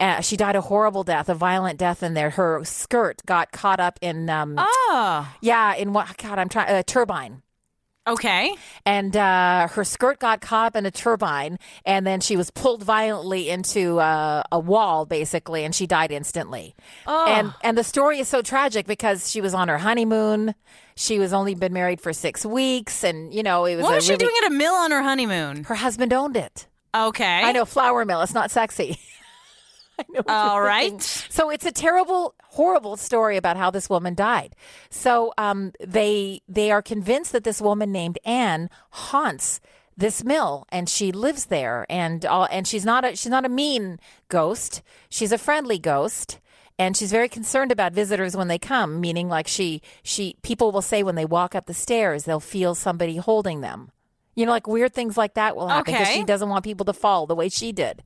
Uh, 0.00 0.20
she 0.22 0.36
died 0.36 0.56
a 0.56 0.62
horrible 0.62 1.04
death, 1.04 1.28
a 1.28 1.34
violent 1.34 1.78
death 1.78 2.02
in 2.02 2.14
there. 2.14 2.30
Her 2.30 2.60
skirt 2.64 3.20
got 3.26 3.52
caught 3.52 3.80
up 3.80 3.98
in, 4.00 4.30
um, 4.30 4.54
Oh. 4.58 5.28
yeah, 5.42 5.74
in 5.74 5.92
what? 5.92 6.16
God, 6.16 6.38
I'm 6.38 6.48
trying 6.48 6.74
a 6.74 6.82
turbine, 6.82 7.42
Okay. 8.08 8.54
and 8.86 9.14
uh, 9.14 9.68
her 9.68 9.84
skirt 9.84 10.18
got 10.18 10.40
caught 10.40 10.68
up 10.68 10.76
in 10.76 10.86
a 10.86 10.90
turbine, 10.90 11.58
and 11.84 12.06
then 12.06 12.20
she 12.20 12.36
was 12.38 12.50
pulled 12.50 12.82
violently 12.82 13.50
into 13.50 14.00
uh, 14.00 14.42
a 14.50 14.58
wall, 14.58 15.04
basically, 15.04 15.64
and 15.64 15.74
she 15.74 15.86
died 15.86 16.10
instantly. 16.12 16.74
Oh. 17.06 17.26
And 17.26 17.52
and 17.62 17.76
the 17.76 17.84
story 17.84 18.18
is 18.20 18.26
so 18.28 18.40
tragic 18.40 18.86
because 18.86 19.30
she 19.30 19.42
was 19.42 19.52
on 19.52 19.68
her 19.68 19.78
honeymoon. 19.78 20.54
She 20.96 21.18
was 21.18 21.32
only 21.34 21.54
been 21.54 21.74
married 21.74 22.00
for 22.00 22.12
six 22.14 22.44
weeks, 22.46 23.04
and 23.04 23.34
you 23.34 23.42
know 23.42 23.66
it 23.66 23.76
was. 23.76 23.82
What 23.84 23.92
a 23.92 23.96
was 23.96 24.04
she 24.06 24.12
really- 24.12 24.24
doing 24.24 24.34
at 24.44 24.50
a 24.50 24.54
mill 24.54 24.74
on 24.74 24.90
her 24.92 25.02
honeymoon? 25.02 25.64
Her 25.64 25.74
husband 25.74 26.12
owned 26.14 26.38
it. 26.38 26.66
Okay. 26.94 27.42
I 27.44 27.52
know 27.52 27.64
flour 27.66 28.04
mill. 28.06 28.22
It's 28.22 28.34
not 28.34 28.50
sexy. 28.50 28.98
All 30.28 30.60
thinking. 30.60 30.98
So 31.30 31.50
it's 31.50 31.66
a 31.66 31.72
terrible, 31.72 32.34
horrible 32.44 32.96
story 32.96 33.36
about 33.36 33.56
how 33.56 33.70
this 33.70 33.88
woman 33.90 34.14
died. 34.14 34.54
So 34.90 35.32
um, 35.38 35.72
they 35.84 36.42
they 36.48 36.70
are 36.70 36.82
convinced 36.82 37.32
that 37.32 37.44
this 37.44 37.60
woman 37.60 37.92
named 37.92 38.18
Anne 38.24 38.70
haunts 38.90 39.60
this 39.96 40.24
mill 40.24 40.66
and 40.70 40.88
she 40.88 41.12
lives 41.12 41.46
there 41.46 41.84
and 41.90 42.24
all, 42.24 42.48
and 42.50 42.66
she's 42.66 42.84
not 42.84 43.04
a 43.04 43.14
she's 43.16 43.30
not 43.30 43.44
a 43.44 43.48
mean 43.50 43.98
ghost. 44.28 44.82
She's 45.08 45.32
a 45.32 45.38
friendly 45.38 45.78
ghost. 45.78 46.38
And 46.78 46.96
she's 46.96 47.10
very 47.10 47.28
concerned 47.28 47.70
about 47.72 47.92
visitors 47.92 48.34
when 48.34 48.48
they 48.48 48.58
come, 48.58 49.02
meaning 49.02 49.28
like 49.28 49.46
she 49.46 49.82
she 50.02 50.36
people 50.40 50.72
will 50.72 50.80
say 50.80 51.02
when 51.02 51.14
they 51.14 51.26
walk 51.26 51.54
up 51.54 51.66
the 51.66 51.74
stairs, 51.74 52.24
they'll 52.24 52.40
feel 52.40 52.74
somebody 52.74 53.16
holding 53.18 53.60
them. 53.60 53.90
You 54.34 54.46
know, 54.46 54.52
like 54.52 54.66
weird 54.66 54.94
things 54.94 55.18
like 55.18 55.34
that 55.34 55.56
will 55.56 55.68
happen 55.68 55.92
because 55.92 56.08
Okay. 56.08 56.20
she 56.20 56.24
doesn't 56.24 56.48
want 56.48 56.64
people 56.64 56.86
to 56.86 56.94
fall 56.94 57.26
the 57.26 57.34
way 57.34 57.50
she 57.50 57.70
did. 57.72 58.02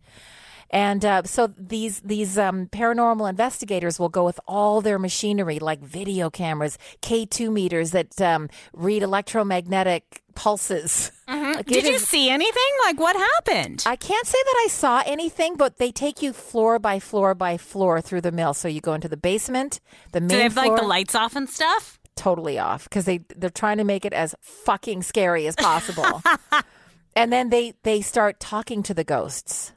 And 0.70 1.04
uh, 1.04 1.22
so 1.24 1.46
these 1.56 2.00
these 2.00 2.36
um, 2.38 2.66
paranormal 2.66 3.28
investigators 3.28 3.98
will 3.98 4.08
go 4.08 4.24
with 4.24 4.40
all 4.48 4.80
their 4.80 4.98
machinery, 4.98 5.58
like 5.58 5.80
video 5.80 6.30
cameras, 6.30 6.78
K 7.00 7.26
two 7.26 7.50
meters 7.50 7.92
that 7.92 8.20
um, 8.20 8.48
read 8.72 9.02
electromagnetic 9.02 10.22
pulses. 10.34 11.10
Like, 11.26 11.66
Did 11.66 11.84
you 11.84 11.94
is- 11.94 12.06
see 12.08 12.28
anything? 12.28 12.62
Like 12.84 12.98
what 12.98 13.16
happened? 13.16 13.84
I 13.86 13.96
can't 13.96 14.26
say 14.26 14.38
that 14.44 14.62
I 14.64 14.68
saw 14.68 15.02
anything, 15.06 15.56
but 15.56 15.78
they 15.78 15.90
take 15.92 16.20
you 16.20 16.32
floor 16.32 16.78
by 16.78 16.98
floor 16.98 17.34
by 17.34 17.56
floor 17.56 18.00
through 18.00 18.22
the 18.22 18.32
mill. 18.32 18.52
So 18.54 18.66
you 18.68 18.80
go 18.80 18.92
into 18.92 19.08
the 19.08 19.16
basement, 19.16 19.80
the 20.12 20.20
main 20.20 20.28
Do 20.28 20.36
they 20.36 20.42
have 20.42 20.52
floor, 20.54 20.66
like 20.72 20.80
the 20.80 20.86
lights 20.86 21.14
off 21.14 21.36
and 21.36 21.48
stuff? 21.48 21.98
totally 22.16 22.58
off 22.58 22.84
because 22.84 23.06
they 23.06 23.18
they're 23.36 23.50
trying 23.50 23.78
to 23.78 23.84
make 23.84 24.04
it 24.04 24.12
as 24.12 24.34
fucking 24.40 25.02
scary 25.02 25.46
as 25.46 25.56
possible. 25.56 26.22
and 27.16 27.32
then 27.32 27.50
they 27.50 27.74
they 27.84 28.00
start 28.00 28.38
talking 28.40 28.82
to 28.82 28.92
the 28.94 29.04
ghosts, 29.04 29.72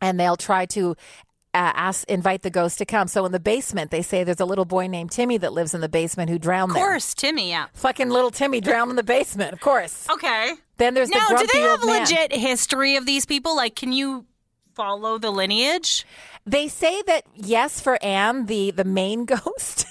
and 0.00 0.18
they'll 0.18 0.36
try 0.36 0.66
to. 0.66 0.96
Uh, 1.54 1.72
ask, 1.74 2.06
invite 2.10 2.42
the 2.42 2.50
ghost 2.50 2.76
to 2.76 2.84
come. 2.84 3.08
So 3.08 3.24
in 3.24 3.32
the 3.32 3.40
basement, 3.40 3.90
they 3.90 4.02
say 4.02 4.22
there's 4.22 4.38
a 4.38 4.44
little 4.44 4.66
boy 4.66 4.86
named 4.86 5.10
Timmy 5.10 5.38
that 5.38 5.54
lives 5.54 5.72
in 5.74 5.80
the 5.80 5.88
basement 5.88 6.28
who 6.28 6.38
drowned 6.38 6.72
Of 6.72 6.76
there. 6.76 6.84
course, 6.86 7.14
Timmy. 7.14 7.48
Yeah. 7.48 7.66
Fucking 7.72 8.10
little 8.10 8.30
Timmy 8.30 8.60
drowned 8.60 8.90
in 8.90 8.96
the 8.96 9.02
basement, 9.02 9.54
of 9.54 9.60
course. 9.60 10.06
Okay. 10.10 10.52
Then 10.76 10.92
there's 10.92 11.08
the 11.08 11.16
Now, 11.16 11.36
do 11.38 11.46
they 11.52 11.60
have 11.60 11.82
legit 11.82 12.32
history 12.34 12.96
of 12.96 13.06
these 13.06 13.24
people? 13.24 13.56
Like, 13.56 13.74
can 13.76 13.92
you 13.92 14.26
follow 14.74 15.16
the 15.16 15.30
lineage? 15.30 16.04
They 16.44 16.68
say 16.68 17.00
that 17.06 17.24
yes, 17.34 17.80
for 17.80 17.98
Anne, 18.04 18.44
the 18.44 18.70
the 18.70 18.84
main 18.84 19.24
ghost. 19.34 19.86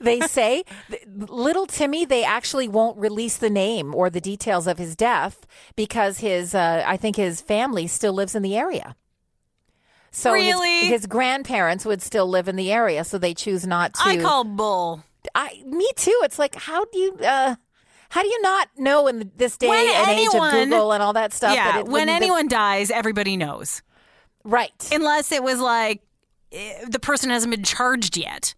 they 0.00 0.20
say 0.26 0.64
little 1.06 1.66
Timmy. 1.66 2.06
They 2.06 2.24
actually 2.24 2.66
won't 2.66 2.96
release 2.96 3.36
the 3.36 3.50
name 3.50 3.94
or 3.94 4.08
the 4.08 4.22
details 4.22 4.66
of 4.66 4.78
his 4.78 4.96
death 4.96 5.46
because 5.76 6.18
his 6.18 6.54
uh, 6.54 6.82
I 6.86 6.96
think 6.96 7.16
his 7.16 7.42
family 7.42 7.86
still 7.86 8.14
lives 8.14 8.34
in 8.34 8.42
the 8.42 8.56
area. 8.56 8.96
So 10.12 10.34
his- 10.34 10.44
Really? 10.54 10.86
his, 10.86 11.06
grandparents 11.06 11.84
would 11.86 12.02
still 12.02 12.28
live 12.28 12.46
in 12.46 12.56
the 12.56 12.70
area, 12.70 13.02
so 13.02 13.18
they 13.18 13.32
choose 13.34 13.66
not 13.66 13.94
to. 13.94 14.02
I 14.04 14.18
call 14.18 14.44
bull. 14.44 15.02
I, 15.34 15.62
me 15.66 15.88
too. 15.96 16.18
It's 16.22 16.38
like 16.38 16.54
how 16.54 16.84
do 16.84 16.98
you 16.98 17.14
uh, 17.16 17.54
how 18.10 18.22
do 18.22 18.28
you 18.28 18.42
not 18.42 18.68
know 18.76 19.06
in 19.06 19.30
this 19.36 19.56
day 19.56 19.68
When 19.68 19.88
and 19.88 20.10
age 20.10 20.26
of 20.34 20.50
Google 20.52 20.92
and 20.92 21.02
all 21.02 21.12
that 21.14 21.32
stuff? 21.32 21.54
that 21.54 21.74
yeah. 21.74 21.80
it 21.80 21.86
When 21.86 22.08
anyone 22.10 22.46
dies, 22.48 22.90
everybody 22.90 23.36
knows. 23.36 23.82
right, 24.44 24.72
Unless 24.92 25.32
it 25.32 25.42
was 25.42 25.60
like 25.60 26.02
eh, 26.52 26.84
the 26.88 26.98
person 26.98 27.30
hasn't 27.30 27.50
been 27.52 27.64
charged 27.64 28.16
yet. 28.16 28.54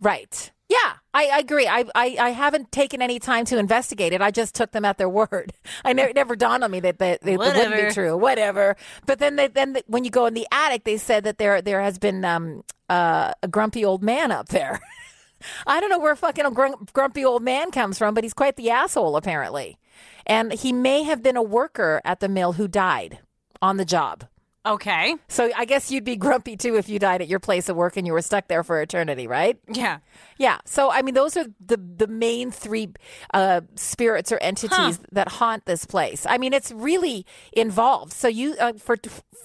Right. 0.00 0.50
Yeah, 0.68 0.94
I, 1.14 1.26
I 1.26 1.38
agree. 1.38 1.66
I, 1.66 1.84
I 1.94 2.16
I 2.18 2.30
haven't 2.30 2.72
taken 2.72 3.02
any 3.02 3.18
time 3.18 3.44
to 3.46 3.58
investigate 3.58 4.12
it. 4.12 4.22
I 4.22 4.30
just 4.30 4.54
took 4.54 4.72
them 4.72 4.84
at 4.84 4.98
their 4.98 5.08
word. 5.20 5.52
I 5.84 5.92
never 5.92 6.12
never 6.12 6.36
dawned 6.36 6.64
on 6.64 6.70
me 6.70 6.80
that 6.80 6.98
that, 6.98 7.20
that 7.20 7.30
it 7.30 7.38
wouldn't 7.38 7.76
be 7.76 7.90
true. 7.92 8.16
Whatever. 8.16 8.76
But 9.06 9.18
then 9.18 9.36
they, 9.36 9.48
then 9.48 9.74
the, 9.74 9.84
when 9.86 10.04
you 10.04 10.10
go 10.10 10.26
in 10.26 10.34
the 10.34 10.46
attic, 10.50 10.84
they 10.84 10.96
said 10.96 11.24
that 11.24 11.38
there 11.38 11.60
there 11.60 11.82
has 11.82 11.98
been 11.98 12.24
um 12.24 12.64
uh, 12.88 13.32
a 13.42 13.48
grumpy 13.48 13.84
old 13.84 14.02
man 14.02 14.30
up 14.30 14.48
there. 14.48 14.80
I 15.66 15.80
don't 15.80 15.90
know 15.90 15.98
where 15.98 16.14
fucking 16.14 16.44
grumpy 16.92 17.24
old 17.24 17.42
man 17.42 17.72
comes 17.72 17.98
from, 17.98 18.14
but 18.14 18.22
he's 18.22 18.34
quite 18.34 18.56
the 18.56 18.70
asshole 18.70 19.16
apparently, 19.16 19.76
and 20.24 20.52
he 20.52 20.72
may 20.72 21.02
have 21.02 21.22
been 21.22 21.36
a 21.36 21.42
worker 21.42 22.00
at 22.04 22.20
the 22.20 22.28
mill 22.28 22.52
who 22.52 22.68
died 22.68 23.18
on 23.60 23.76
the 23.76 23.84
job. 23.84 24.24
Okay. 24.64 25.16
So 25.26 25.50
I 25.56 25.64
guess 25.64 25.90
you'd 25.90 26.04
be 26.04 26.14
grumpy 26.14 26.56
too 26.56 26.76
if 26.76 26.88
you 26.88 27.00
died 27.00 27.20
at 27.20 27.26
your 27.28 27.40
place 27.40 27.68
of 27.68 27.74
work 27.76 27.96
and 27.96 28.06
you 28.06 28.12
were 28.12 28.22
stuck 28.22 28.46
there 28.46 28.62
for 28.62 28.80
eternity, 28.80 29.26
right? 29.26 29.58
Yeah. 29.68 29.98
Yeah. 30.38 30.58
So 30.64 30.88
I 30.90 31.02
mean, 31.02 31.14
those 31.14 31.36
are 31.36 31.46
the 31.64 31.76
the 31.78 32.06
main 32.06 32.52
three 32.52 32.90
uh, 33.34 33.62
spirits 33.74 34.30
or 34.30 34.38
entities 34.38 35.00
that 35.10 35.28
haunt 35.28 35.64
this 35.66 35.84
place. 35.84 36.24
I 36.28 36.38
mean, 36.38 36.52
it's 36.52 36.70
really 36.70 37.26
involved. 37.52 38.12
So 38.12 38.28
you 38.28 38.54
uh, 38.60 38.74
for 38.74 38.96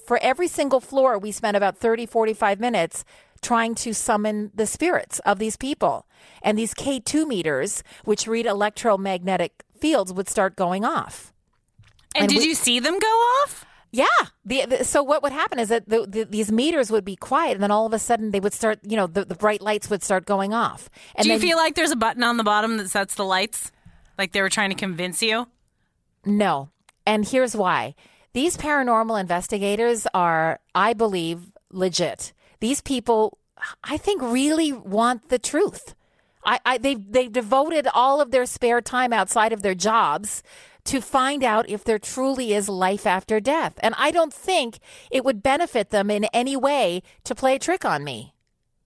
for 0.06 0.18
every 0.22 0.46
single 0.46 0.80
floor, 0.80 1.18
we 1.18 1.32
spent 1.32 1.56
about 1.56 1.76
30, 1.76 2.06
45 2.06 2.60
minutes 2.60 3.04
trying 3.42 3.74
to 3.74 3.92
summon 3.92 4.50
the 4.54 4.66
spirits 4.66 5.18
of 5.20 5.38
these 5.40 5.56
people, 5.56 6.06
and 6.42 6.56
these 6.56 6.74
K 6.74 7.00
two 7.00 7.26
meters, 7.26 7.82
which 8.04 8.28
read 8.28 8.46
electromagnetic 8.46 9.64
fields, 9.80 10.12
would 10.12 10.28
start 10.28 10.54
going 10.54 10.84
off. 10.84 11.32
And, 12.14 12.22
And 12.22 12.28
did 12.30 12.38
we- 12.38 12.46
you 12.50 12.54
see 12.54 12.78
them 12.80 12.98
go 13.00 13.06
off? 13.42 13.64
Yeah. 13.90 14.06
The, 14.44 14.66
the, 14.66 14.84
so 14.84 15.02
what 15.02 15.22
would 15.22 15.32
happen 15.32 15.58
is 15.58 15.68
that 15.68 15.88
the, 15.88 16.06
the, 16.06 16.24
these 16.24 16.52
meters 16.52 16.90
would 16.90 17.04
be 17.04 17.16
quiet, 17.16 17.52
and 17.54 17.62
then 17.62 17.70
all 17.70 17.86
of 17.86 17.92
a 17.92 17.98
sudden 17.98 18.30
they 18.32 18.40
would 18.40 18.52
start. 18.52 18.80
You 18.82 18.96
know, 18.96 19.06
the, 19.06 19.24
the 19.24 19.34
bright 19.34 19.62
lights 19.62 19.88
would 19.90 20.02
start 20.02 20.26
going 20.26 20.52
off. 20.52 20.90
And 21.14 21.24
Do 21.24 21.30
you 21.32 21.38
then- 21.38 21.48
feel 21.48 21.56
like 21.56 21.74
there's 21.74 21.90
a 21.90 21.96
button 21.96 22.22
on 22.22 22.36
the 22.36 22.44
bottom 22.44 22.76
that 22.76 22.90
sets 22.90 23.14
the 23.14 23.24
lights? 23.24 23.72
Like 24.18 24.32
they 24.32 24.42
were 24.42 24.50
trying 24.50 24.70
to 24.70 24.76
convince 24.76 25.22
you? 25.22 25.46
No. 26.24 26.70
And 27.06 27.26
here's 27.26 27.56
why. 27.56 27.94
These 28.34 28.56
paranormal 28.56 29.18
investigators 29.20 30.06
are, 30.12 30.60
I 30.74 30.92
believe, 30.92 31.52
legit. 31.70 32.32
These 32.60 32.82
people, 32.82 33.38
I 33.82 33.96
think, 33.96 34.20
really 34.22 34.72
want 34.72 35.28
the 35.28 35.38
truth. 35.38 35.94
I, 36.44 36.60
I 36.64 36.78
they've 36.78 37.00
they've 37.10 37.32
devoted 37.32 37.88
all 37.94 38.20
of 38.20 38.30
their 38.30 38.46
spare 38.46 38.80
time 38.80 39.12
outside 39.12 39.52
of 39.52 39.62
their 39.62 39.74
jobs 39.74 40.42
to 40.88 41.00
find 41.00 41.44
out 41.44 41.68
if 41.68 41.84
there 41.84 41.98
truly 41.98 42.54
is 42.54 42.68
life 42.68 43.06
after 43.06 43.40
death. 43.40 43.78
And 43.82 43.94
I 43.98 44.10
don't 44.10 44.32
think 44.32 44.78
it 45.10 45.24
would 45.24 45.42
benefit 45.42 45.90
them 45.90 46.10
in 46.10 46.24
any 46.26 46.56
way 46.56 47.02
to 47.24 47.34
play 47.34 47.54
a 47.56 47.58
trick 47.58 47.84
on 47.84 48.04
me. 48.04 48.34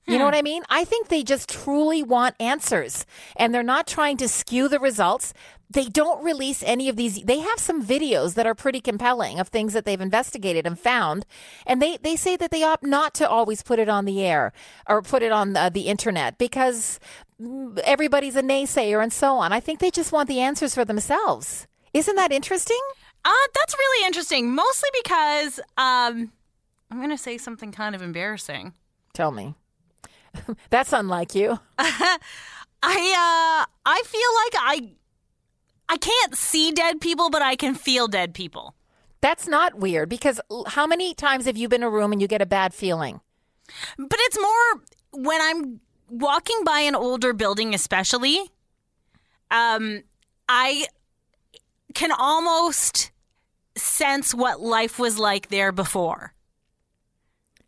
You 0.05 0.19
know 0.19 0.25
what 0.25 0.35
I 0.35 0.43
mean? 0.43 0.65
I 0.69 0.85
think 0.85 1.09
they 1.09 1.23
just 1.23 1.49
truly 1.49 2.03
want 2.03 2.35
answers 2.41 3.07
and 3.37 3.55
they're 3.55 3.63
not 3.63 3.87
trying 3.87 4.17
to 4.17 4.27
skew 4.27 4.69
the 4.69 4.81
results. 4.81 5.33
They 5.71 5.85
don't 5.85 6.25
release 6.25 6.63
any 6.65 6.89
of 6.89 6.97
these. 6.97 7.23
They 7.23 7.39
have 7.39 7.61
some 7.61 7.87
videos 7.87 8.35
that 8.35 8.45
are 8.45 8.55
pretty 8.55 8.81
compelling 8.81 9.39
of 9.39 9.49
things 9.49 9.75
that 9.75 9.85
they've 9.85 10.01
investigated 10.01 10.67
and 10.67 10.77
found. 10.77 11.25
And 11.67 11.81
they, 11.81 11.99
they 11.99 12.17
say 12.17 12.37
that 12.37 12.51
they 12.51 12.65
opt 12.65 12.83
not 12.83 13.15
to 13.15 13.29
always 13.29 13.63
put 13.63 13.79
it 13.79 13.89
on 13.89 14.05
the 14.05 14.25
air 14.25 14.53
or 14.89 15.03
put 15.03 15.23
it 15.23 15.31
on 15.31 15.53
the, 15.53 15.71
the 15.73 15.83
internet 15.83 16.37
because 16.37 16.99
mm, 17.41 17.79
everybody's 17.79 18.37
a 18.37 18.43
naysayer 18.43 19.01
and 19.01 19.13
so 19.13 19.37
on. 19.37 19.53
I 19.53 19.61
think 19.61 19.79
they 19.79 19.93
just 19.93 20.11
want 20.11 20.29
the 20.29 20.41
answers 20.41 20.75
for 20.75 20.85
themselves. 20.85 21.69
Isn't 21.95 22.17
that 22.17 22.33
interesting? 22.33 22.81
Uh, 23.25 23.33
that's 23.55 23.75
really 23.75 24.07
interesting. 24.07 24.55
Mostly 24.55 24.89
because 25.03 25.61
um, 25.77 26.33
I'm 26.91 26.99
going 26.99 27.11
to 27.11 27.19
say 27.19 27.39
something 27.39 27.73
kind 27.73 27.95
of 27.95 28.03
embarrassing. 28.03 28.75
Tell 29.13 29.31
me. 29.31 29.55
That's 30.71 30.93
unlike 30.93 31.35
you. 31.35 31.59
I 31.79 32.17
uh, 32.85 33.67
I 33.85 34.03
feel 34.05 34.21
like 34.45 34.55
I 34.59 34.93
I 35.89 35.97
can't 35.99 36.35
see 36.35 36.73
dead 36.73 37.01
people, 37.01 37.31
but 37.31 37.43
I 37.43 37.55
can 37.55 37.75
feel 37.75 38.09
dead 38.09 38.35
people. 38.35 38.75
That's 39.21 39.47
not 39.47 39.77
weird 39.77 40.09
because 40.09 40.41
how 40.67 40.87
many 40.87 41.15
times 41.15 41.45
have 41.45 41.57
you 41.57 41.69
been 41.69 41.83
in 41.83 41.87
a 41.87 41.91
room 41.91 42.13
and 42.13 42.21
you 42.21 42.27
get 42.27 42.43
a 42.43 42.47
bad 42.47 42.75
feeling? 42.75 43.21
But 43.99 44.19
it's 44.21 44.39
more 44.41 45.23
when 45.23 45.41
I'm 45.41 45.81
walking 46.09 46.65
by 46.65 46.81
an 46.81 46.95
older 46.95 47.33
building, 47.33 47.75
especially. 47.75 48.41
Um, 49.51 50.03
I 50.49 50.87
can 51.95 52.13
almost 52.13 53.11
sense 53.77 54.35
what 54.35 54.61
life 54.61 54.99
was 54.99 55.19
like 55.19 55.49
there 55.49 55.73
before. 55.73 56.35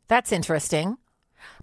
That's 0.09 0.33
interesting. 0.33 0.99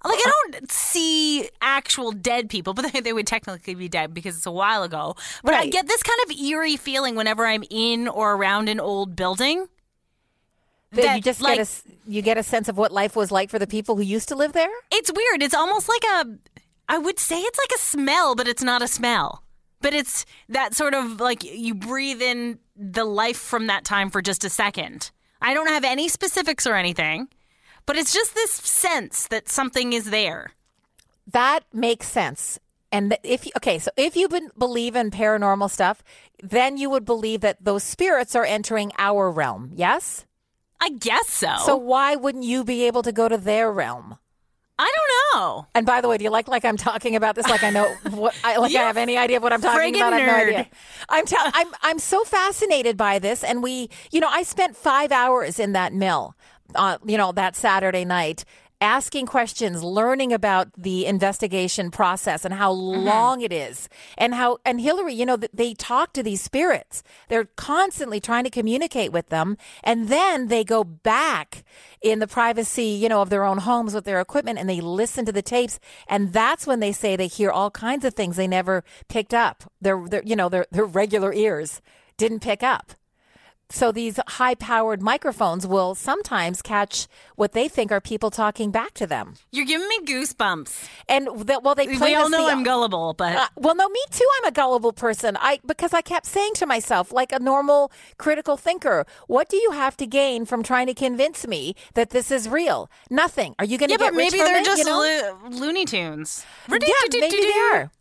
Like 0.03 0.17
I 0.17 0.31
don't 0.51 0.71
see 0.71 1.47
actual 1.61 2.11
dead 2.11 2.49
people, 2.49 2.73
but 2.73 2.91
they, 2.91 2.99
they 3.01 3.13
would 3.13 3.27
technically 3.27 3.75
be 3.75 3.87
dead 3.87 4.13
because 4.13 4.35
it's 4.35 4.45
a 4.47 4.51
while 4.51 4.83
ago. 4.83 5.15
But 5.43 5.53
I 5.53 5.67
get 5.67 5.87
this 5.87 6.01
kind 6.01 6.19
of 6.25 6.35
eerie 6.37 6.77
feeling 6.77 7.15
whenever 7.15 7.45
I'm 7.45 7.63
in 7.69 8.07
or 8.07 8.33
around 8.33 8.67
an 8.67 8.79
old 8.79 9.15
building. 9.15 9.67
That 10.91 11.03
That, 11.03 11.15
you 11.17 11.21
just 11.21 11.41
like- 11.41 11.57
get 11.57 11.67
a 11.67 12.11
you 12.11 12.21
get 12.21 12.37
a 12.37 12.43
sense 12.43 12.67
of 12.67 12.77
what 12.77 12.91
life 12.91 13.15
was 13.15 13.31
like 13.31 13.49
for 13.49 13.59
the 13.59 13.67
people 13.67 13.95
who 13.95 14.01
used 14.01 14.27
to 14.29 14.35
live 14.35 14.53
there. 14.53 14.71
It's 14.91 15.11
weird. 15.13 15.43
It's 15.43 15.53
almost 15.55 15.87
like 15.87 16.03
a 16.03 16.37
I 16.89 16.97
would 16.97 17.19
say 17.19 17.39
it's 17.39 17.59
like 17.59 17.71
a 17.75 17.79
smell, 17.79 18.33
but 18.35 18.47
it's 18.47 18.63
not 18.63 18.81
a 18.81 18.87
smell. 18.87 19.43
But 19.81 19.93
it's 19.93 20.25
that 20.49 20.75
sort 20.75 20.93
of 20.93 21.19
like 21.19 21.43
you 21.43 21.73
breathe 21.73 22.21
in 22.21 22.59
the 22.75 23.05
life 23.05 23.37
from 23.37 23.67
that 23.67 23.83
time 23.83 24.09
for 24.09 24.21
just 24.21 24.43
a 24.43 24.49
second. 24.49 25.11
I 25.41 25.53
don't 25.53 25.69
have 25.69 25.83
any 25.83 26.07
specifics 26.07 26.67
or 26.67 26.75
anything, 26.75 27.27
but 27.85 27.97
it's 27.97 28.13
just 28.13 28.35
this 28.35 28.51
sense 28.51 29.27
that 29.27 29.49
something 29.49 29.93
is 29.93 30.11
there. 30.11 30.51
That 31.27 31.61
makes 31.73 32.07
sense. 32.07 32.59
And 32.91 33.17
if 33.23 33.45
you, 33.45 33.51
okay, 33.57 33.79
so 33.79 33.89
if 33.95 34.15
you 34.15 34.27
believe 34.57 34.95
in 34.95 35.11
paranormal 35.11 35.69
stuff, 35.69 36.03
then 36.43 36.77
you 36.77 36.89
would 36.89 37.05
believe 37.05 37.41
that 37.41 37.63
those 37.63 37.83
spirits 37.83 38.35
are 38.35 38.45
entering 38.45 38.91
our 38.97 39.31
realm. 39.31 39.71
Yes. 39.73 40.25
I 40.81 40.89
guess 40.89 41.27
so. 41.29 41.55
So 41.65 41.75
why 41.77 42.15
wouldn't 42.15 42.43
you 42.43 42.63
be 42.63 42.85
able 42.87 43.03
to 43.03 43.11
go 43.11 43.29
to 43.29 43.37
their 43.37 43.71
realm? 43.71 44.17
I 44.79 44.91
don't 44.95 45.39
know. 45.41 45.67
And 45.75 45.85
by 45.85 46.01
the 46.01 46.07
way, 46.07 46.17
do 46.17 46.23
you 46.23 46.29
like 46.31 46.47
like 46.47 46.65
I'm 46.65 46.77
talking 46.77 47.15
about 47.15 47.35
this? 47.35 47.47
Like 47.47 47.63
I 47.63 47.69
know 47.69 47.93
what 48.11 48.35
I 48.43 48.57
like. 48.57 48.75
I 48.75 48.79
have 48.81 48.97
any 48.97 49.17
idea 49.17 49.37
of 49.37 49.43
what 49.43 49.53
I'm 49.53 49.61
talking 49.61 49.95
about? 49.95 50.13
I 50.13 50.19
have 50.19 50.27
no 50.27 50.33
nerd. 50.33 50.47
idea. 50.47 50.67
I'm 51.09 51.25
tell- 51.25 51.51
I'm 51.53 51.67
I'm 51.83 51.99
so 51.99 52.23
fascinated 52.23 52.97
by 52.97 53.19
this, 53.19 53.43
and 53.43 53.61
we, 53.61 53.89
you 54.11 54.19
know, 54.19 54.29
I 54.29 54.43
spent 54.43 54.75
five 54.75 55.11
hours 55.11 55.59
in 55.59 55.73
that 55.73 55.93
mill, 55.93 56.35
uh, 56.75 56.97
you 57.05 57.17
know, 57.17 57.31
that 57.33 57.55
Saturday 57.55 58.05
night. 58.05 58.43
Asking 58.81 59.27
questions, 59.27 59.83
learning 59.83 60.33
about 60.33 60.73
the 60.75 61.05
investigation 61.05 61.91
process 61.91 62.43
and 62.43 62.53
how 62.55 62.71
Mm-hmm. 62.71 63.03
long 63.05 63.41
it 63.41 63.53
is, 63.53 63.89
and 64.17 64.33
how 64.33 64.57
and 64.65 64.81
Hilary, 64.81 65.13
you 65.13 65.25
know, 65.25 65.37
they 65.37 65.73
talk 65.73 66.13
to 66.13 66.23
these 66.23 66.41
spirits. 66.41 67.03
They're 67.27 67.49
constantly 67.55 68.19
trying 68.19 68.43
to 68.45 68.49
communicate 68.49 69.11
with 69.11 69.29
them, 69.29 69.57
and 69.83 70.07
then 70.09 70.47
they 70.47 70.63
go 70.63 70.83
back 70.83 71.63
in 72.01 72.19
the 72.19 72.27
privacy, 72.27 72.85
you 72.85 73.07
know, 73.09 73.21
of 73.21 73.29
their 73.29 73.43
own 73.43 73.59
homes 73.59 73.93
with 73.93 74.05
their 74.05 74.19
equipment 74.19 74.57
and 74.57 74.67
they 74.69 74.81
listen 74.81 75.25
to 75.25 75.31
the 75.31 75.41
tapes. 75.41 75.79
And 76.07 76.33
that's 76.33 76.65
when 76.65 76.79
they 76.79 76.91
say 76.91 77.15
they 77.15 77.27
hear 77.27 77.51
all 77.51 77.69
kinds 77.71 78.05
of 78.05 78.13
things 78.15 78.35
they 78.35 78.47
never 78.47 78.83
picked 79.07 79.33
up. 79.33 79.71
Their, 79.79 80.07
their 80.07 80.23
you 80.23 80.35
know, 80.35 80.49
their, 80.49 80.65
their 80.71 80.85
regular 80.85 81.33
ears 81.33 81.81
didn't 82.17 82.39
pick 82.39 82.63
up. 82.63 82.93
So 83.71 83.91
these 83.91 84.19
high 84.27 84.55
powered 84.55 85.01
microphones 85.01 85.65
will 85.65 85.95
sometimes 85.95 86.61
catch 86.61 87.07
what 87.35 87.53
they 87.53 87.67
think 87.67 87.91
are 87.91 88.01
people 88.01 88.29
talking 88.29 88.69
back 88.69 88.93
to 88.95 89.07
them. 89.07 89.35
You're 89.51 89.65
giving 89.65 89.87
me 89.87 89.99
goosebumps. 90.05 90.87
And 91.07 91.27
that, 91.47 91.63
well, 91.63 91.73
they 91.73 91.87
play 91.87 92.09
We 92.11 92.15
all 92.15 92.29
know 92.29 92.45
the- 92.45 92.51
I'm 92.51 92.63
gullible, 92.63 93.13
but 93.13 93.35
uh, 93.35 93.47
well, 93.55 93.73
no, 93.75 93.87
me 93.89 94.01
too. 94.11 94.27
I'm 94.39 94.45
a 94.49 94.51
gullible 94.51 94.93
person. 94.93 95.37
I 95.39 95.59
because 95.65 95.93
I 95.93 96.01
kept 96.01 96.25
saying 96.25 96.53
to 96.55 96.65
myself, 96.65 97.11
like 97.11 97.31
a 97.31 97.39
normal 97.39 97.91
critical 98.17 98.57
thinker, 98.57 99.05
what 99.27 99.47
do 99.49 99.57
you 99.57 99.71
have 99.71 99.95
to 99.97 100.05
gain 100.05 100.45
from 100.45 100.63
trying 100.63 100.87
to 100.87 100.93
convince 100.93 101.47
me 101.47 101.73
that 101.93 102.09
this 102.11 102.29
is 102.29 102.49
real? 102.49 102.89
Nothing. 103.09 103.55
Are 103.57 103.65
you 103.65 103.77
going 103.77 103.87
to 103.89 103.93
yeah, 103.93 103.97
get 103.97 104.11
but 104.11 104.17
rich 104.17 104.31
maybe 104.33 104.37
from 104.43 104.47
they're 104.47 104.61
it, 104.61 104.65
just 104.65 104.79
you 104.79 104.85
know? 104.85 104.99
lo- 104.99 105.49
Looney 105.49 105.85
Tunes. 105.85 106.45
yeah, 106.69 106.77
maybe 107.13 107.37
they 107.41 107.59
are. 107.73 107.91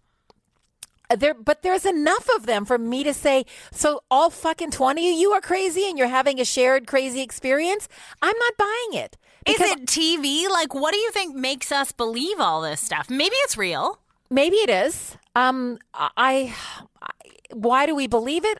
There, 1.16 1.34
but 1.34 1.62
there's 1.62 1.84
enough 1.84 2.28
of 2.36 2.46
them 2.46 2.64
for 2.64 2.78
me 2.78 3.02
to 3.04 3.12
say. 3.12 3.44
So 3.72 4.02
all 4.10 4.30
fucking 4.30 4.70
twenty 4.70 5.12
of 5.12 5.18
you 5.18 5.32
are 5.32 5.40
crazy, 5.40 5.88
and 5.88 5.98
you're 5.98 6.08
having 6.08 6.40
a 6.40 6.44
shared 6.44 6.86
crazy 6.86 7.20
experience. 7.20 7.88
I'm 8.22 8.36
not 8.38 8.56
buying 8.56 9.02
it. 9.02 9.16
Is 9.46 9.60
it 9.60 9.86
TV? 9.86 10.48
Like, 10.48 10.74
what 10.74 10.92
do 10.92 10.98
you 10.98 11.10
think 11.10 11.34
makes 11.34 11.72
us 11.72 11.92
believe 11.92 12.38
all 12.40 12.60
this 12.60 12.80
stuff? 12.80 13.08
Maybe 13.08 13.34
it's 13.36 13.56
real. 13.56 13.98
Maybe 14.30 14.56
it 14.56 14.70
is. 14.70 15.16
Um, 15.34 15.78
I, 15.94 16.10
I. 16.16 16.54
Why 17.52 17.86
do 17.86 17.94
we 17.94 18.06
believe 18.06 18.44
it? 18.44 18.58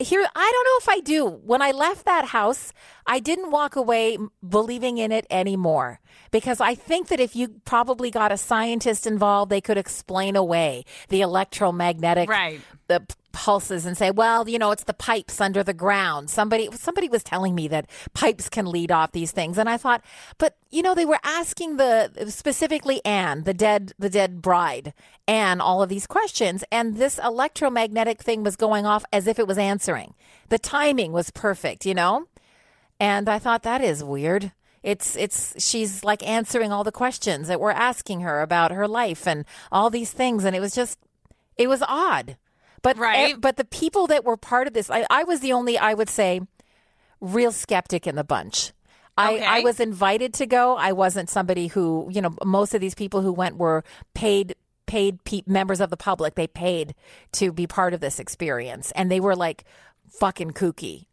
Here, 0.00 0.26
I 0.34 0.50
don't 0.52 0.64
know 0.64 0.78
if 0.80 0.88
I 0.88 1.00
do. 1.00 1.26
When 1.26 1.62
I 1.62 1.70
left 1.70 2.04
that 2.04 2.26
house, 2.26 2.72
I 3.06 3.20
didn't 3.20 3.50
walk 3.52 3.76
away 3.76 4.18
believing 4.46 4.98
in 4.98 5.12
it 5.12 5.24
anymore 5.30 6.00
because 6.32 6.60
I 6.60 6.74
think 6.74 7.08
that 7.08 7.20
if 7.20 7.36
you 7.36 7.60
probably 7.64 8.10
got 8.10 8.32
a 8.32 8.36
scientist 8.36 9.06
involved, 9.06 9.50
they 9.52 9.60
could 9.60 9.78
explain 9.78 10.34
away 10.34 10.84
the 11.10 11.20
electromagnetic 11.20 12.28
Right. 12.28 12.60
the 12.88 13.06
pulses 13.34 13.84
and 13.84 13.98
say, 13.98 14.10
well, 14.10 14.48
you 14.48 14.58
know, 14.58 14.70
it's 14.70 14.84
the 14.84 14.94
pipes 14.94 15.40
under 15.40 15.62
the 15.62 15.74
ground. 15.74 16.30
Somebody 16.30 16.70
somebody 16.72 17.08
was 17.10 17.22
telling 17.22 17.54
me 17.54 17.68
that 17.68 17.90
pipes 18.14 18.48
can 18.48 18.64
lead 18.64 18.90
off 18.90 19.12
these 19.12 19.32
things, 19.32 19.58
and 19.58 19.68
I 19.68 19.76
thought, 19.76 20.02
but 20.38 20.56
you 20.70 20.82
know, 20.82 20.94
they 20.94 21.04
were 21.04 21.18
asking 21.22 21.76
the 21.76 22.28
specifically 22.30 23.04
Anne, 23.04 23.42
the 23.42 23.52
dead 23.52 23.92
the 23.98 24.08
dead 24.08 24.40
bride, 24.40 24.94
Anne, 25.28 25.60
all 25.60 25.82
of 25.82 25.90
these 25.90 26.06
questions, 26.06 26.64
and 26.72 26.96
this 26.96 27.18
electromagnetic 27.22 28.22
thing 28.22 28.42
was 28.42 28.56
going 28.56 28.86
off 28.86 29.04
as 29.12 29.26
if 29.26 29.38
it 29.38 29.46
was 29.46 29.58
answering. 29.58 30.14
The 30.48 30.58
timing 30.58 31.12
was 31.12 31.30
perfect, 31.30 31.84
you 31.84 31.94
know, 31.94 32.28
and 32.98 33.28
I 33.28 33.38
thought 33.38 33.64
that 33.64 33.82
is 33.82 34.02
weird. 34.02 34.52
It's 34.82 35.16
it's 35.16 35.54
she's 35.58 36.04
like 36.04 36.26
answering 36.26 36.70
all 36.70 36.84
the 36.84 36.92
questions 36.92 37.48
that 37.48 37.60
we're 37.60 37.70
asking 37.70 38.20
her 38.20 38.40
about 38.42 38.70
her 38.70 38.86
life 38.86 39.26
and 39.26 39.44
all 39.72 39.90
these 39.90 40.12
things, 40.12 40.44
and 40.44 40.54
it 40.54 40.60
was 40.60 40.74
just 40.74 40.98
it 41.56 41.68
was 41.68 41.82
odd. 41.82 42.36
But 42.84 42.96
Right. 42.98 43.34
but 43.40 43.56
the 43.56 43.64
people 43.64 44.06
that 44.06 44.24
were 44.24 44.36
part 44.36 44.68
of 44.68 44.74
this, 44.74 44.90
I, 44.90 45.04
I 45.10 45.24
was 45.24 45.40
the 45.40 45.52
only 45.52 45.76
I 45.76 45.94
would 45.94 46.08
say 46.08 46.40
real 47.20 47.50
skeptic 47.50 48.06
in 48.06 48.14
the 48.14 48.22
bunch. 48.24 48.72
I, 49.16 49.34
Okay. 49.34 49.44
I 49.46 49.60
was 49.60 49.80
invited 49.80 50.34
to 50.34 50.46
go. 50.46 50.76
I 50.76 50.92
wasn't 50.92 51.30
somebody 51.30 51.68
who, 51.68 52.08
you 52.12 52.20
know, 52.20 52.34
most 52.44 52.74
of 52.74 52.80
these 52.80 52.94
people 52.94 53.22
who 53.22 53.32
went 53.32 53.56
were 53.56 53.82
paid 54.12 54.54
paid 54.86 55.22
pe- 55.24 55.42
members 55.46 55.80
of 55.80 55.88
the 55.90 55.96
public. 55.96 56.34
They 56.34 56.46
paid 56.46 56.94
to 57.32 57.52
be 57.52 57.66
part 57.66 57.94
of 57.94 58.00
this 58.00 58.18
experience, 58.20 58.92
and 58.94 59.10
they 59.10 59.20
were 59.20 59.34
like 59.34 59.64
fucking 60.10 60.50
kooky, 60.50 61.06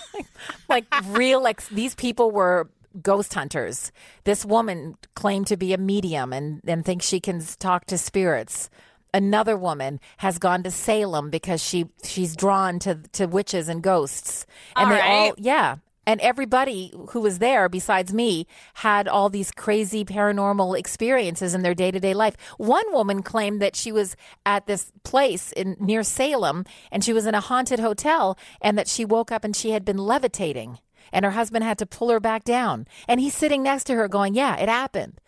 like 0.68 0.86
real. 1.08 1.42
Like 1.42 1.66
these 1.68 1.94
people 1.94 2.30
were 2.30 2.70
ghost 3.02 3.34
hunters. 3.34 3.92
This 4.24 4.44
woman 4.44 4.96
claimed 5.14 5.48
to 5.48 5.56
be 5.56 5.74
a 5.74 5.78
medium 5.78 6.32
and 6.32 6.62
and 6.66 6.84
thinks 6.84 7.06
she 7.06 7.20
can 7.20 7.42
talk 7.58 7.84
to 7.86 7.98
spirits. 7.98 8.70
Another 9.14 9.56
woman 9.56 10.00
has 10.18 10.38
gone 10.38 10.62
to 10.62 10.70
Salem 10.70 11.28
because 11.30 11.62
she 11.62 11.86
she's 12.02 12.34
drawn 12.34 12.78
to 12.80 13.00
to 13.12 13.26
witches 13.26 13.68
and 13.68 13.82
ghosts, 13.82 14.46
and 14.76 14.86
All 14.88 14.94
they 14.94 15.00
all 15.00 15.24
right. 15.28 15.34
yeah. 15.38 15.76
And 16.04 16.20
everybody 16.20 16.92
who 17.10 17.20
was 17.20 17.38
there, 17.38 17.68
besides 17.68 18.12
me, 18.12 18.48
had 18.74 19.06
all 19.06 19.28
these 19.28 19.52
crazy 19.52 20.04
paranormal 20.04 20.76
experiences 20.76 21.54
in 21.54 21.62
their 21.62 21.74
day 21.74 21.92
to 21.92 22.00
day 22.00 22.12
life. 22.12 22.36
One 22.58 22.92
woman 22.92 23.22
claimed 23.22 23.62
that 23.62 23.76
she 23.76 23.92
was 23.92 24.16
at 24.44 24.66
this 24.66 24.90
place 25.04 25.52
in 25.52 25.76
near 25.78 26.02
Salem, 26.02 26.64
and 26.90 27.04
she 27.04 27.12
was 27.12 27.24
in 27.24 27.36
a 27.36 27.40
haunted 27.40 27.78
hotel, 27.78 28.36
and 28.60 28.76
that 28.76 28.88
she 28.88 29.04
woke 29.04 29.30
up 29.30 29.44
and 29.44 29.54
she 29.54 29.70
had 29.70 29.84
been 29.84 29.98
levitating, 29.98 30.78
and 31.12 31.24
her 31.24 31.32
husband 31.32 31.62
had 31.62 31.78
to 31.78 31.86
pull 31.86 32.08
her 32.08 32.18
back 32.18 32.42
down, 32.42 32.88
and 33.06 33.20
he's 33.20 33.34
sitting 33.34 33.62
next 33.62 33.84
to 33.84 33.94
her, 33.94 34.08
going, 34.08 34.34
"Yeah, 34.34 34.56
it 34.56 34.68
happened." 34.68 35.20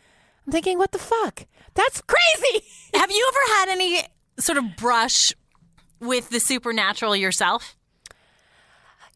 I'm 0.46 0.52
thinking, 0.52 0.78
what 0.78 0.92
the 0.92 0.98
fuck? 0.98 1.46
That's 1.74 2.02
crazy. 2.02 2.64
Have 2.94 3.10
you 3.10 3.30
ever 3.32 3.54
had 3.58 3.68
any 3.70 4.02
sort 4.38 4.58
of 4.58 4.76
brush 4.76 5.32
with 6.00 6.30
the 6.30 6.40
supernatural 6.40 7.16
yourself? 7.16 7.76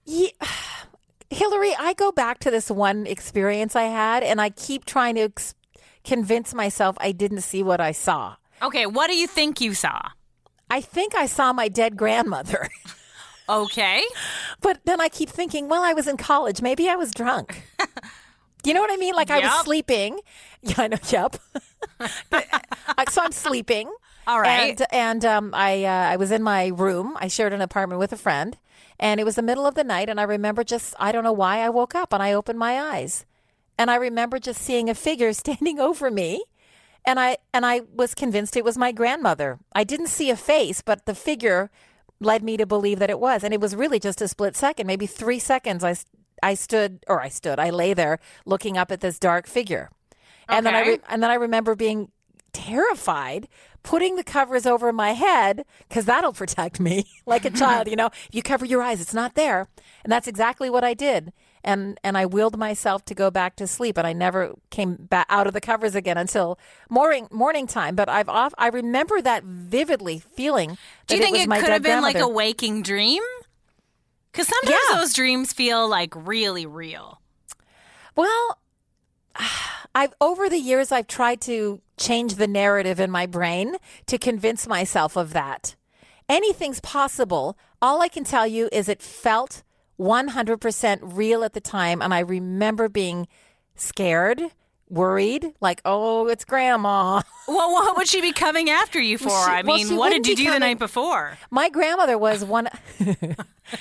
Yeah. 0.04 0.30
Hilary, 1.30 1.74
I 1.78 1.92
go 1.92 2.10
back 2.10 2.38
to 2.40 2.50
this 2.50 2.70
one 2.70 3.06
experience 3.06 3.76
I 3.76 3.82
had, 3.84 4.22
and 4.22 4.40
I 4.40 4.48
keep 4.48 4.86
trying 4.86 5.16
to 5.16 5.22
ex- 5.24 5.54
convince 6.02 6.54
myself 6.54 6.96
I 7.00 7.12
didn't 7.12 7.42
see 7.42 7.62
what 7.62 7.82
I 7.82 7.92
saw. 7.92 8.36
Okay, 8.62 8.86
what 8.86 9.08
do 9.10 9.16
you 9.16 9.26
think 9.26 9.60
you 9.60 9.74
saw? 9.74 10.00
I 10.70 10.80
think 10.80 11.14
I 11.14 11.26
saw 11.26 11.52
my 11.52 11.68
dead 11.68 11.98
grandmother, 11.98 12.70
Okay. 13.48 14.02
but 14.62 14.80
then 14.86 15.02
I 15.02 15.08
keep 15.10 15.28
thinking, 15.28 15.68
well, 15.68 15.82
I 15.82 15.92
was 15.92 16.08
in 16.08 16.16
college. 16.16 16.62
Maybe 16.62 16.88
I 16.88 16.96
was 16.96 17.10
drunk. 17.10 17.62
You 18.64 18.74
know 18.74 18.80
what 18.80 18.92
I 18.92 18.96
mean? 18.96 19.14
Like 19.14 19.30
I 19.30 19.38
Yep. 19.38 19.44
was 19.44 19.64
sleeping. 19.64 20.20
Yeah, 20.62 20.74
I 20.78 20.88
know. 20.88 20.96
Yep. 21.08 21.36
But, 22.30 22.46
uh, 22.52 23.04
so 23.08 23.22
I'm 23.22 23.32
sleeping. 23.32 23.88
All 24.26 24.40
right. 24.40 24.70
And, 24.80 24.86
and 24.92 25.24
um, 25.24 25.50
I 25.54 25.84
uh, 25.84 26.12
I 26.12 26.16
was 26.16 26.30
in 26.32 26.42
my 26.42 26.66
room. 26.68 27.16
I 27.20 27.28
shared 27.28 27.52
an 27.52 27.60
apartment 27.60 27.98
with 28.00 28.12
a 28.12 28.16
friend, 28.16 28.56
and 29.00 29.20
it 29.20 29.24
was 29.24 29.36
the 29.36 29.42
middle 29.42 29.66
of 29.66 29.74
the 29.74 29.84
night. 29.84 30.08
And 30.08 30.20
I 30.20 30.24
remember 30.24 30.64
just 30.64 30.94
I 30.98 31.12
don't 31.12 31.24
know 31.24 31.32
why 31.32 31.58
I 31.60 31.70
woke 31.70 31.94
up 31.94 32.12
and 32.12 32.22
I 32.22 32.32
opened 32.32 32.58
my 32.58 32.78
eyes, 32.80 33.24
and 33.78 33.90
I 33.90 33.96
remember 33.96 34.38
just 34.38 34.60
seeing 34.62 34.90
a 34.90 34.94
figure 34.94 35.32
standing 35.32 35.78
over 35.80 36.10
me, 36.10 36.42
and 37.06 37.18
I 37.20 37.38
and 37.54 37.64
I 37.64 37.82
was 37.94 38.14
convinced 38.14 38.56
it 38.56 38.64
was 38.64 38.76
my 38.76 38.92
grandmother. 38.92 39.58
I 39.72 39.84
didn't 39.84 40.08
see 40.08 40.30
a 40.30 40.36
face, 40.36 40.82
but 40.82 41.06
the 41.06 41.14
figure 41.14 41.70
led 42.20 42.42
me 42.42 42.56
to 42.56 42.66
believe 42.66 42.98
that 42.98 43.10
it 43.10 43.20
was, 43.20 43.44
and 43.44 43.54
it 43.54 43.60
was 43.60 43.74
really 43.76 43.98
just 44.00 44.20
a 44.20 44.28
split 44.28 44.56
second, 44.56 44.86
maybe 44.86 45.06
three 45.06 45.38
seconds. 45.38 45.82
I 45.84 45.94
I 46.42 46.54
stood 46.54 47.04
or 47.06 47.20
I 47.20 47.28
stood. 47.28 47.58
I 47.58 47.70
lay 47.70 47.94
there 47.94 48.18
looking 48.44 48.76
up 48.76 48.90
at 48.90 49.00
this 49.00 49.18
dark 49.18 49.46
figure, 49.46 49.90
and 50.48 50.64
then 50.64 50.74
I 50.74 50.80
re- 50.86 51.00
and 51.08 51.22
then 51.22 51.30
I 51.30 51.34
remember 51.34 51.74
being 51.74 52.10
terrified, 52.52 53.48
putting 53.82 54.16
the 54.16 54.24
covers 54.24 54.66
over 54.66 54.92
my 54.92 55.12
head 55.12 55.64
because 55.88 56.04
that'll 56.06 56.32
protect 56.32 56.80
me 56.80 57.04
like 57.26 57.44
a 57.44 57.50
child. 57.50 57.88
You 57.88 57.96
know, 57.96 58.10
you 58.30 58.42
cover 58.42 58.64
your 58.64 58.82
eyes; 58.82 59.00
it's 59.00 59.14
not 59.14 59.34
there, 59.34 59.68
and 60.04 60.12
that's 60.12 60.28
exactly 60.28 60.70
what 60.70 60.84
I 60.84 60.94
did. 60.94 61.32
And 61.64 61.98
and 62.04 62.16
I 62.16 62.24
willed 62.24 62.56
myself 62.56 63.04
to 63.06 63.14
go 63.14 63.30
back 63.30 63.56
to 63.56 63.66
sleep, 63.66 63.98
and 63.98 64.06
I 64.06 64.12
never 64.12 64.54
came 64.70 64.94
back 64.94 65.26
out 65.28 65.46
of 65.46 65.52
the 65.52 65.60
covers 65.60 65.94
again 65.94 66.16
until 66.16 66.58
morning 66.88 67.28
morning 67.30 67.66
time. 67.66 67.94
But 67.94 68.08
I've 68.08 68.28
off. 68.28 68.54
I 68.58 68.68
remember 68.68 69.20
that 69.20 69.44
vividly, 69.44 70.18
feeling. 70.18 70.78
Do 71.06 71.16
you 71.16 71.22
think 71.22 71.36
was 71.36 71.58
it, 71.58 71.60
could 71.60 71.72
have 71.72 71.82
been 71.82 72.02
like 72.02 72.18
a 72.18 72.28
waking 72.28 72.82
dream? 72.82 73.22
Because 74.38 74.54
sometimes 74.54 74.80
Yeah. 74.92 74.98
those 75.00 75.12
dreams 75.14 75.52
feel 75.52 75.88
like 75.88 76.12
really 76.14 76.64
real. 76.64 77.20
Well, 78.14 78.58
I've 79.96 80.14
over 80.20 80.48
the 80.48 80.60
years 80.60 80.92
I've 80.92 81.08
tried 81.08 81.40
to 81.42 81.80
change 81.96 82.36
the 82.36 82.46
narrative 82.46 83.00
in 83.00 83.10
my 83.10 83.26
brain 83.26 83.78
to 84.06 84.16
convince 84.16 84.68
myself 84.68 85.16
of 85.16 85.32
that. 85.32 85.74
Anything's 86.28 86.78
possible. 86.78 87.58
All 87.82 88.00
I 88.00 88.06
can 88.06 88.22
tell 88.22 88.46
you 88.46 88.68
is 88.70 88.88
it 88.88 89.02
felt 89.02 89.64
100% 89.98 91.00
real 91.02 91.42
at 91.42 91.54
the 91.54 91.60
time 91.60 92.00
and 92.00 92.14
I 92.14 92.20
remember 92.20 92.88
being 92.88 93.26
scared, 93.74 94.40
worried, 94.90 95.52
like, 95.60 95.80
"Oh, 95.84 96.28
it's 96.28 96.44
grandma." 96.44 97.22
Well, 97.48 97.72
what 97.72 97.96
would 97.96 98.06
she 98.06 98.20
be 98.20 98.32
coming 98.32 98.68
after 98.68 99.00
you 99.00 99.16
for? 99.16 99.30
She- 99.30 99.34
I 99.34 99.62
mean, 99.62 99.88
she 99.88 99.96
what 99.96 100.10
did 100.10 100.26
you 100.26 100.36
do 100.36 100.50
the 100.50 100.58
night 100.58 100.78
before? 100.78 101.38
My 101.50 101.70
grandmother 101.70 102.18
was 102.18 102.44
one. 102.44 102.68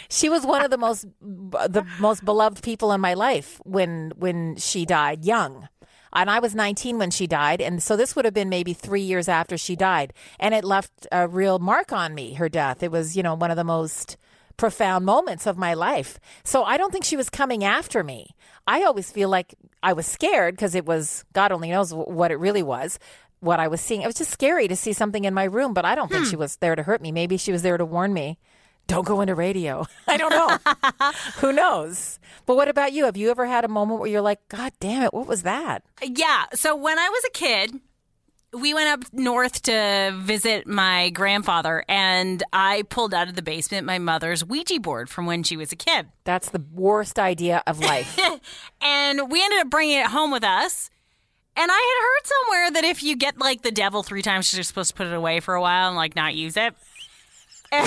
she 0.10 0.30
was 0.30 0.46
one 0.46 0.64
of 0.64 0.72
the 0.72 0.78
most 0.78 1.06
the 1.22 1.86
most 2.00 2.24
beloved 2.24 2.64
people 2.64 2.92
in 2.94 3.02
my 3.02 3.14
life 3.14 3.60
when 3.66 4.14
when 4.16 4.56
she 4.56 4.86
died 4.86 5.26
young. 5.26 5.68
And 6.14 6.30
I 6.32 6.40
was 6.40 6.56
19 6.56 6.98
when 6.98 7.12
she 7.12 7.28
died, 7.28 7.60
and 7.62 7.84
so 7.84 7.96
this 7.98 8.16
would 8.16 8.24
have 8.24 8.34
been 8.34 8.48
maybe 8.50 8.74
three 8.74 9.02
years 9.02 9.28
after 9.28 9.58
she 9.58 9.76
died, 9.76 10.14
and 10.40 10.54
it 10.56 10.64
left 10.64 11.06
a 11.12 11.28
real 11.28 11.60
mark 11.60 11.92
on 11.92 12.16
me. 12.16 12.34
Her 12.36 12.48
death. 12.50 12.82
It 12.82 12.92
was, 12.92 13.18
you 13.18 13.22
know, 13.22 13.36
one 13.36 13.52
of 13.52 13.58
the 13.58 13.66
most 13.66 14.16
profound 14.56 15.06
moments 15.06 15.46
of 15.46 15.58
my 15.58 15.74
life. 15.74 16.20
So 16.44 16.64
I 16.64 16.78
don't 16.78 16.92
think 16.92 17.04
she 17.04 17.18
was 17.18 17.30
coming 17.30 17.64
after 17.64 18.04
me. 18.04 18.30
I 18.66 18.84
always 18.84 19.12
feel 19.12 19.30
like 19.30 19.54
I 19.84 19.94
was 19.94 20.06
scared 20.06 20.56
because 20.56 20.76
it 20.76 20.86
was 20.86 21.24
God 21.34 21.52
only 21.52 21.70
knows 21.70 21.94
what 21.94 22.32
it 22.32 22.36
really 22.36 22.64
was. 22.64 23.00
What 23.40 23.60
I 23.60 23.68
was 23.68 23.82
seeing, 23.82 24.02
it 24.02 24.08
was 24.08 24.16
just 24.16 24.32
scary 24.32 24.68
to 24.68 24.76
see 24.76 24.94
something 24.94 25.24
in 25.24 25.34
my 25.34 25.44
room, 25.44 25.74
but 25.74 25.86
I 25.86 25.94
don't 25.94 26.10
think 26.10 26.26
she 26.26 26.34
hmm. 26.34 26.40
was 26.40 26.56
there 26.58 26.76
to 26.76 26.82
hurt 26.82 27.02
me. 27.02 27.12
Maybe 27.12 27.38
she 27.38 27.52
was 27.52 27.62
there 27.62 27.78
to 27.78 27.86
warn 27.86 28.12
me. 28.12 28.40
Don't 28.88 29.06
go 29.06 29.22
into 29.22 29.36
radio. 29.36 29.86
I 30.08 30.18
don't 30.18 30.32
know. 30.32 31.12
Who 31.42 31.54
knows? 31.54 32.20
But 32.46 32.56
what 32.56 32.68
about 32.68 32.94
you? 32.94 33.06
Have 33.06 33.18
you 33.18 33.30
ever 33.30 33.46
had 33.46 33.64
a 33.66 33.68
moment 33.68 34.00
where 34.00 34.10
you're 34.10 34.22
like, 34.22 34.40
God 34.48 34.72
damn 34.80 35.04
it, 35.04 35.14
what 35.14 35.28
was 35.28 35.44
that? 35.44 35.84
Yeah. 36.02 36.46
So 36.54 36.76
when 36.76 36.98
I 36.98 37.10
was 37.10 37.24
a 37.26 37.32
kid, 37.32 37.80
we 38.54 38.74
went 38.74 38.90
up 38.90 39.14
north 39.14 39.62
to 39.64 40.14
visit 40.18 40.68
my 40.68 41.10
grandfather, 41.10 41.84
and 41.88 42.42
I 42.54 42.84
pulled 42.90 43.14
out 43.14 43.28
of 43.28 43.36
the 43.36 43.42
basement 43.42 43.86
my 43.86 44.00
mother's 44.00 44.44
Ouija 44.44 44.80
board 44.80 45.10
from 45.10 45.26
when 45.26 45.44
she 45.44 45.58
was 45.58 45.72
a 45.72 45.76
kid. 45.76 46.08
That's 46.24 46.50
the 46.50 46.64
worst 46.74 47.20
idea 47.20 47.64
of 47.68 47.80
life. 47.80 48.20
And 48.80 49.32
we 49.32 49.44
ended 49.44 49.60
up 49.60 49.70
bringing 49.70 49.98
it 49.98 50.08
home 50.08 50.32
with 50.32 50.44
us. 50.44 50.90
And 51.56 51.72
I 51.72 51.74
had 51.74 52.04
heard 52.06 52.28
somewhere 52.28 52.72
that 52.72 52.84
if 52.84 53.02
you 53.02 53.16
get 53.18 53.40
like 53.40 53.64
the 53.64 53.72
devil 53.72 54.04
three 54.04 54.22
times, 54.22 54.54
you're 54.54 54.64
supposed 54.64 54.92
to 54.92 54.96
put 54.96 55.08
it 55.08 55.14
away 55.14 55.40
for 55.40 55.56
a 55.56 55.62
while 55.62 55.88
and 55.88 55.98
like 55.98 56.16
not 56.16 56.36
use 56.36 56.56
it. 56.56 56.76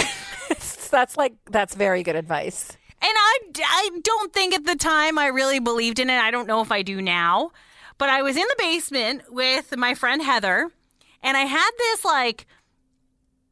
that's 0.91 1.17
like 1.17 1.35
that's 1.51 1.75
very 1.75 2.03
good 2.03 2.17
advice. 2.17 2.77
And 3.01 3.13
I, 3.15 3.39
I 3.65 3.91
don't 4.03 4.33
think 4.33 4.55
at 4.55 4.67
the 4.67 4.77
time 4.77 5.19
I 5.19 5.29
really 5.29 5.61
believed 5.61 6.01
in 6.01 6.11
it. 6.11 6.19
I 6.19 6.31
don't 6.31 6.47
know 6.47 6.61
if 6.61 6.73
I 6.73 6.83
do 6.83 7.01
now. 7.01 7.53
But 8.01 8.09
I 8.09 8.23
was 8.23 8.35
in 8.35 8.47
the 8.49 8.57
basement 8.57 9.25
with 9.29 9.77
my 9.77 9.93
friend 9.95 10.23
Heather, 10.23 10.71
and 11.23 11.37
I 11.37 11.43
had 11.43 11.71
this 11.77 12.03
like 12.03 12.47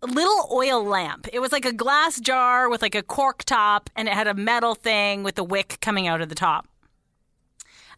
little 0.03 0.49
oil 0.51 0.83
lamp. 0.83 1.29
It 1.35 1.41
was 1.41 1.53
like 1.53 1.67
a 1.67 1.73
glass 1.73 2.19
jar 2.19 2.71
with 2.71 2.81
like 2.81 2.95
a 2.95 3.03
cork 3.03 3.45
top, 3.45 3.91
and 3.95 4.09
it 4.09 4.15
had 4.15 4.27
a 4.27 4.33
metal 4.33 4.75
thing 4.75 5.23
with 5.23 5.35
the 5.35 5.45
wick 5.45 5.77
coming 5.83 6.09
out 6.09 6.23
of 6.23 6.31
the 6.31 6.35
top. 6.35 6.67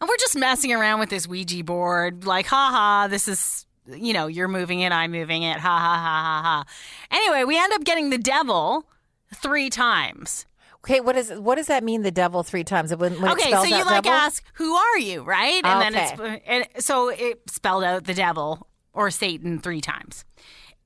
And 0.01 0.09
we're 0.09 0.17
just 0.17 0.35
messing 0.35 0.73
around 0.73 0.99
with 0.99 1.09
this 1.09 1.25
Ouija 1.25 1.63
board, 1.63 2.25
like, 2.25 2.47
haha, 2.47 3.07
this 3.07 3.29
is, 3.29 3.65
you 3.87 4.11
know, 4.11 4.27
you're 4.27 4.49
moving 4.49 4.81
it, 4.81 4.91
I'm 4.91 5.11
moving 5.11 5.43
it, 5.43 5.57
ha 5.57 5.79
ha 5.79 5.95
ha 5.95 6.21
ha 6.23 6.41
ha. 6.43 6.65
Anyway, 7.11 7.45
we 7.45 7.57
end 7.57 7.71
up 7.71 7.85
getting 7.85 8.09
the 8.09 8.17
devil 8.17 8.85
three 9.33 9.69
times. 9.69 10.45
Okay, 10.83 10.99
what 10.99 11.15
is 11.15 11.31
what 11.31 11.55
does 11.55 11.67
that 11.67 11.83
mean? 11.83 12.01
The 12.01 12.11
devil 12.11 12.41
three 12.41 12.63
times 12.63 12.95
when, 12.95 13.21
when 13.21 13.31
it 13.31 13.33
okay, 13.33 13.51
so 13.51 13.63
you 13.63 13.85
like 13.85 14.03
devil? 14.03 14.11
ask, 14.11 14.43
"Who 14.53 14.73
are 14.73 14.97
you?" 14.97 15.21
Right, 15.21 15.63
and 15.63 15.81
then 15.81 15.95
it's 15.95 16.41
and 16.45 16.83
so 16.83 17.09
it 17.09 17.49
spelled 17.49 17.83
out 17.83 18.05
the 18.05 18.15
devil 18.15 18.67
or 18.93 19.11
Satan 19.11 19.59
three 19.59 19.81
times, 19.81 20.25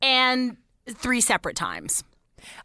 and 0.01 0.57
three 0.89 1.21
separate 1.21 1.55
times. 1.55 2.03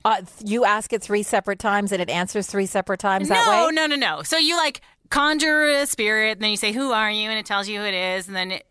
Uh, 0.05 0.23
you 0.45 0.65
ask 0.65 0.93
it 0.93 1.03
three 1.03 1.23
separate 1.23 1.59
times 1.59 1.91
and 1.93 2.03
it 2.03 2.11
answers 2.11 2.47
three 2.47 2.67
separate 2.67 3.01
times 3.01 3.29
that 3.29 3.47
no, 3.47 3.67
way. 3.67 3.73
no, 3.73 3.87
no, 3.87 3.97
no. 3.97 4.23
So 4.23 4.37
you 4.37 4.57
like 4.57 4.81
conjure 5.09 5.65
a 5.67 5.87
spirit, 5.87 6.33
and 6.33 6.43
then 6.43 6.51
you 6.51 6.57
say, 6.57 6.73
"Who 6.73 6.91
are 6.91 7.11
you?" 7.11 7.31
and 7.31 7.39
it 7.39 7.47
tells 7.47 7.69
you 7.69 7.79
who 7.79 7.85
it 7.85 7.95
is, 7.95 8.27
and 8.27 8.35
then 8.35 8.51
it, 8.53 8.67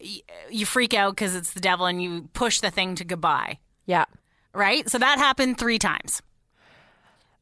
you 0.50 0.66
freak 0.66 0.94
out 0.94 1.16
because 1.16 1.34
it's 1.34 1.54
the 1.54 1.62
devil, 1.62 1.86
and 1.86 2.04
you 2.04 2.30
push 2.34 2.60
the 2.60 2.72
thing 2.72 2.96
to 2.96 3.06
goodbye. 3.06 3.60
Yeah. 3.86 4.06
Right. 4.54 4.90
So 4.90 4.98
that 4.98 5.18
happened 5.18 5.58
three 5.58 5.80
times. 5.80 6.22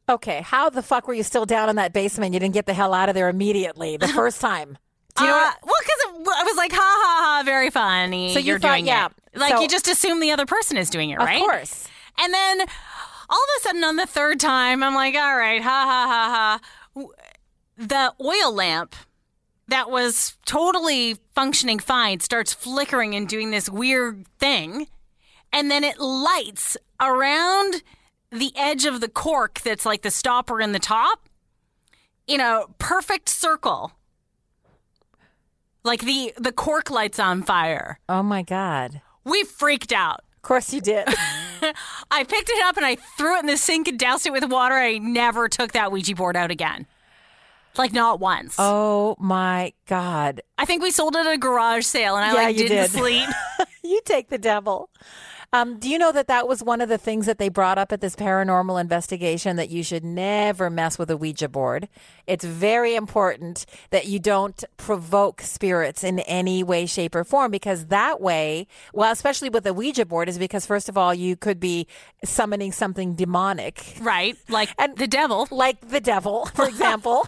Okay, 0.09 0.41
how 0.41 0.69
the 0.69 0.81
fuck 0.81 1.07
were 1.07 1.13
you 1.13 1.23
still 1.23 1.45
down 1.45 1.69
in 1.69 1.75
that 1.75 1.91
basement? 1.93 2.33
You 2.33 2.39
didn't 2.39 2.53
get 2.53 2.65
the 2.65 2.73
hell 2.73 2.93
out 2.93 3.09
of 3.09 3.15
there 3.15 3.27
immediately 3.29 3.97
the 3.97 4.07
first 4.15 4.39
time. 4.41 4.77
Do 5.17 5.23
you 5.25 5.29
know 5.29 5.35
Uh, 5.37 5.41
what? 5.41 5.57
well, 5.65 5.75
because 5.81 6.37
I 6.39 6.43
was 6.43 6.55
like, 6.57 6.71
ha 6.71 6.77
ha 6.79 7.37
ha, 7.39 7.43
very 7.43 7.69
funny. 7.69 8.33
So 8.33 8.39
you 8.39 8.55
are 8.55 8.59
thought, 8.59 8.75
doing 8.75 8.85
yeah, 8.87 9.07
it. 9.33 9.39
Like 9.39 9.53
so- 9.55 9.61
you 9.61 9.67
just 9.67 9.87
assume 9.87 10.19
the 10.19 10.31
other 10.31 10.45
person 10.45 10.77
is 10.77 10.89
doing 10.89 11.09
it, 11.09 11.17
right? 11.17 11.41
Of 11.41 11.47
course. 11.47 11.87
And 12.19 12.33
then 12.33 12.61
all 12.61 13.37
of 13.43 13.49
a 13.57 13.61
sudden 13.61 13.83
on 13.83 13.95
the 13.97 14.05
third 14.05 14.39
time, 14.39 14.81
I'm 14.83 14.95
like, 14.95 15.15
all 15.15 15.35
right, 15.35 15.61
ha 15.61 15.69
ha 15.85 16.07
ha 16.07 16.59
ha. 16.95 17.07
The 17.77 18.13
oil 18.23 18.53
lamp 18.53 18.95
that 19.67 19.89
was 19.91 20.37
totally 20.45 21.17
functioning 21.35 21.79
fine 21.79 22.21
starts 22.21 22.53
flickering 22.53 23.13
and 23.15 23.27
doing 23.27 23.51
this 23.51 23.69
weird 23.69 24.25
thing. 24.39 24.87
And 25.51 25.69
then 25.69 25.83
it 25.83 25.99
lights 25.99 26.77
around 27.01 27.81
the 28.31 28.51
edge 28.55 28.85
of 28.85 28.99
the 29.01 29.07
cork 29.09 29.61
that's 29.61 29.85
like 29.85 30.01
the 30.01 30.11
stopper 30.11 30.59
in 30.61 30.71
the 30.71 30.79
top 30.79 31.27
in 32.27 32.39
a 32.41 32.63
perfect 32.77 33.29
circle. 33.29 33.93
Like 35.83 36.01
the 36.01 36.33
the 36.37 36.51
cork 36.51 36.89
lights 36.91 37.19
on 37.19 37.43
fire. 37.43 37.99
Oh 38.09 38.23
my 38.23 38.41
god. 38.43 39.01
We 39.23 39.43
freaked 39.43 39.93
out. 39.93 40.21
Of 40.35 40.41
course 40.41 40.73
you 40.73 40.81
did. 40.81 41.07
I 42.11 42.23
picked 42.23 42.49
it 42.49 42.65
up 42.65 42.77
and 42.77 42.85
I 42.85 42.95
threw 43.17 43.35
it 43.37 43.41
in 43.41 43.45
the 43.47 43.57
sink 43.57 43.87
and 43.87 43.97
doused 43.99 44.25
it 44.25 44.31
with 44.31 44.45
water. 44.49 44.75
I 44.75 44.97
never 44.97 45.47
took 45.49 45.71
that 45.73 45.91
Ouija 45.91 46.15
board 46.15 46.35
out 46.35 46.51
again. 46.51 46.85
Like 47.77 47.93
not 47.93 48.19
once. 48.19 48.55
oh 48.57 49.15
my 49.19 49.71
god. 49.85 50.41
I 50.57 50.65
think 50.65 50.81
we 50.81 50.91
sold 50.91 51.15
it 51.15 51.25
at 51.25 51.33
a 51.33 51.37
garage 51.37 51.85
sale 51.85 52.15
and 52.15 52.25
I 52.25 52.29
Yeah, 52.29 52.33
like 52.47 52.57
you 52.57 52.67
didn't 52.67 52.91
did. 52.91 52.91
sleep. 52.91 53.29
you 53.83 54.01
take 54.03 54.29
the 54.29 54.37
devil. 54.37 54.89
Um, 55.53 55.79
do 55.79 55.89
you 55.89 55.97
know 55.97 56.11
that 56.11 56.27
that 56.27 56.45
was 56.45 56.61
one 56.61 56.81
of 56.81 56.89
the 56.89 56.97
things 56.97 57.25
that 57.25 57.37
they 57.37 57.47
brought 57.47 57.77
up 57.77 57.93
at 57.93 58.01
this 58.01 58.17
paranormal 58.17 58.79
investigation 58.81 59.55
that 59.55 59.69
you 59.69 59.81
should 59.81 60.03
never 60.03 60.69
mess 60.69 60.99
with 60.99 61.09
a 61.09 61.15
Ouija 61.15 61.47
board? 61.47 61.87
It's 62.27 62.43
very 62.43 62.95
important 62.95 63.65
that 63.91 64.07
you 64.07 64.19
don't 64.19 64.61
provoke 64.75 65.41
spirits 65.41 66.03
in 66.03 66.19
any 66.19 66.63
way, 66.63 66.85
shape, 66.85 67.15
or 67.15 67.23
form 67.23 67.49
because 67.49 67.85
that 67.85 68.19
way, 68.19 68.67
well, 68.93 69.11
especially 69.11 69.47
with 69.49 69.65
a 69.65 69.73
Ouija 69.73 70.05
board, 70.05 70.27
is 70.27 70.37
because 70.37 70.65
first 70.65 70.89
of 70.89 70.97
all, 70.97 71.13
you 71.13 71.37
could 71.37 71.61
be 71.61 71.87
summoning 72.25 72.73
something 72.73 73.13
demonic 73.15 73.95
right? 74.01 74.35
Like 74.49 74.69
And- 74.77 74.97
the 74.97 75.07
devil. 75.07 75.47
like 75.49 75.79
the 75.87 76.01
devil, 76.01 76.47
for 76.55 76.67
example. 76.67 77.25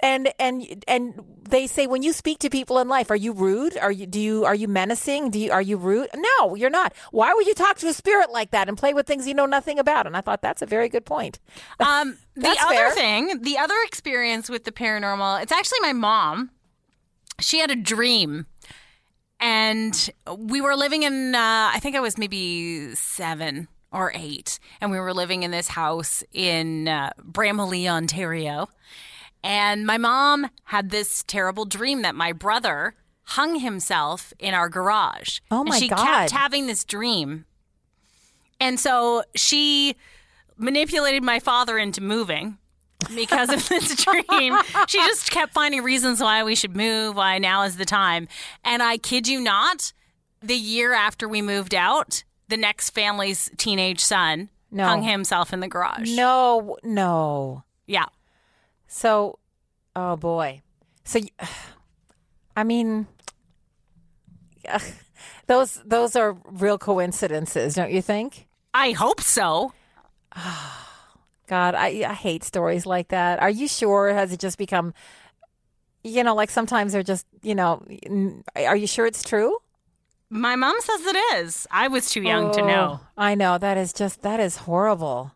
And 0.00 0.32
and 0.38 0.84
and 0.88 1.22
they 1.48 1.66
say 1.66 1.86
when 1.86 2.02
you 2.02 2.12
speak 2.12 2.38
to 2.40 2.50
people 2.50 2.78
in 2.78 2.88
life, 2.88 3.10
are 3.10 3.16
you 3.16 3.32
rude? 3.32 3.76
Are 3.76 3.92
you 3.92 4.06
do 4.06 4.20
you 4.20 4.44
are 4.44 4.54
you 4.54 4.68
menacing? 4.68 5.30
Do 5.30 5.38
you 5.38 5.52
are 5.52 5.62
you 5.62 5.76
rude? 5.76 6.08
No, 6.14 6.54
you're 6.54 6.70
not. 6.70 6.92
Why 7.10 7.32
would 7.34 7.46
you 7.46 7.54
talk 7.54 7.78
to 7.78 7.88
a 7.88 7.92
spirit 7.92 8.30
like 8.30 8.50
that 8.52 8.68
and 8.68 8.76
play 8.76 8.94
with 8.94 9.06
things 9.06 9.26
you 9.26 9.34
know 9.34 9.46
nothing 9.46 9.78
about? 9.78 10.06
And 10.06 10.16
I 10.16 10.20
thought 10.20 10.42
that's 10.42 10.62
a 10.62 10.66
very 10.66 10.88
good 10.88 11.04
point. 11.04 11.38
Um, 11.80 12.16
the 12.36 12.48
other 12.48 12.74
fair. 12.74 12.90
thing, 12.92 13.42
the 13.42 13.58
other 13.58 13.74
experience 13.84 14.48
with 14.48 14.64
the 14.64 14.72
paranormal, 14.72 15.42
it's 15.42 15.52
actually 15.52 15.80
my 15.80 15.92
mom. 15.92 16.50
She 17.40 17.58
had 17.58 17.70
a 17.70 17.76
dream, 17.76 18.46
and 19.40 20.10
we 20.38 20.60
were 20.60 20.76
living 20.76 21.02
in. 21.02 21.34
Uh, 21.34 21.70
I 21.74 21.78
think 21.80 21.96
I 21.96 22.00
was 22.00 22.18
maybe 22.18 22.94
seven 22.94 23.68
or 23.90 24.12
eight, 24.14 24.58
and 24.80 24.90
we 24.90 24.98
were 24.98 25.12
living 25.12 25.42
in 25.42 25.50
this 25.50 25.68
house 25.68 26.22
in 26.32 26.88
uh, 26.88 27.10
Bramalea, 27.20 27.90
Ontario. 27.90 28.68
And 29.44 29.84
my 29.86 29.98
mom 29.98 30.48
had 30.64 30.90
this 30.90 31.24
terrible 31.26 31.64
dream 31.64 32.02
that 32.02 32.14
my 32.14 32.32
brother 32.32 32.94
hung 33.24 33.60
himself 33.60 34.32
in 34.38 34.54
our 34.54 34.68
garage. 34.68 35.40
Oh, 35.50 35.60
And 35.60 35.68
my 35.70 35.78
she 35.78 35.88
God. 35.88 35.98
kept 36.04 36.30
having 36.32 36.66
this 36.66 36.84
dream. 36.84 37.44
And 38.60 38.78
so 38.78 39.24
she 39.34 39.96
manipulated 40.56 41.22
my 41.24 41.40
father 41.40 41.78
into 41.78 42.00
moving 42.00 42.58
because 43.16 43.50
of 43.50 43.68
this 43.68 43.96
dream. 44.04 44.56
She 44.86 44.98
just 44.98 45.30
kept 45.30 45.52
finding 45.52 45.82
reasons 45.82 46.20
why 46.20 46.44
we 46.44 46.54
should 46.54 46.76
move, 46.76 47.16
why 47.16 47.38
now 47.38 47.62
is 47.62 47.76
the 47.76 47.84
time. 47.84 48.28
And 48.64 48.82
I 48.82 48.98
kid 48.98 49.26
you 49.26 49.40
not, 49.40 49.92
the 50.40 50.54
year 50.56 50.92
after 50.92 51.28
we 51.28 51.42
moved 51.42 51.74
out, 51.74 52.22
the 52.48 52.56
next 52.56 52.90
family's 52.90 53.50
teenage 53.56 54.00
son 54.00 54.50
No. 54.70 54.84
hung 54.84 55.02
himself 55.02 55.52
in 55.52 55.60
the 55.60 55.68
garage. 55.68 56.14
No, 56.14 56.76
no. 56.84 57.64
Yeah. 57.86 58.06
So, 58.92 59.38
oh 59.96 60.16
boy. 60.16 60.60
So, 61.02 61.18
I 62.56 62.62
mean, 62.62 63.06
those 65.46 65.82
those 65.86 66.14
are 66.14 66.36
real 66.44 66.76
coincidences, 66.76 67.74
don't 67.74 67.90
you 67.90 68.02
think? 68.02 68.46
I 68.74 68.92
hope 68.92 69.22
so. 69.22 69.72
God, 71.46 71.74
I, 71.74 72.04
I 72.06 72.12
hate 72.12 72.44
stories 72.44 72.84
like 72.84 73.08
that. 73.08 73.40
Are 73.40 73.50
you 73.50 73.66
sure? 73.66 74.12
Has 74.12 74.32
it 74.32 74.40
just 74.40 74.58
become, 74.58 74.94
you 76.04 76.22
know, 76.22 76.34
like 76.34 76.50
sometimes 76.50 76.92
they're 76.92 77.02
just, 77.02 77.26
you 77.42 77.54
know, 77.54 77.82
are 78.54 78.76
you 78.76 78.86
sure 78.86 79.06
it's 79.06 79.22
true? 79.22 79.56
My 80.30 80.54
mom 80.54 80.76
says 80.80 81.00
it 81.06 81.16
is. 81.36 81.66
I 81.70 81.88
was 81.88 82.10
too 82.10 82.22
young 82.22 82.52
to 82.52 82.62
know. 82.62 83.00
Oh, 83.02 83.06
I 83.16 83.34
know. 83.34 83.58
That 83.58 83.76
is 83.76 83.92
just, 83.92 84.22
that 84.22 84.40
is 84.40 84.56
horrible. 84.58 85.32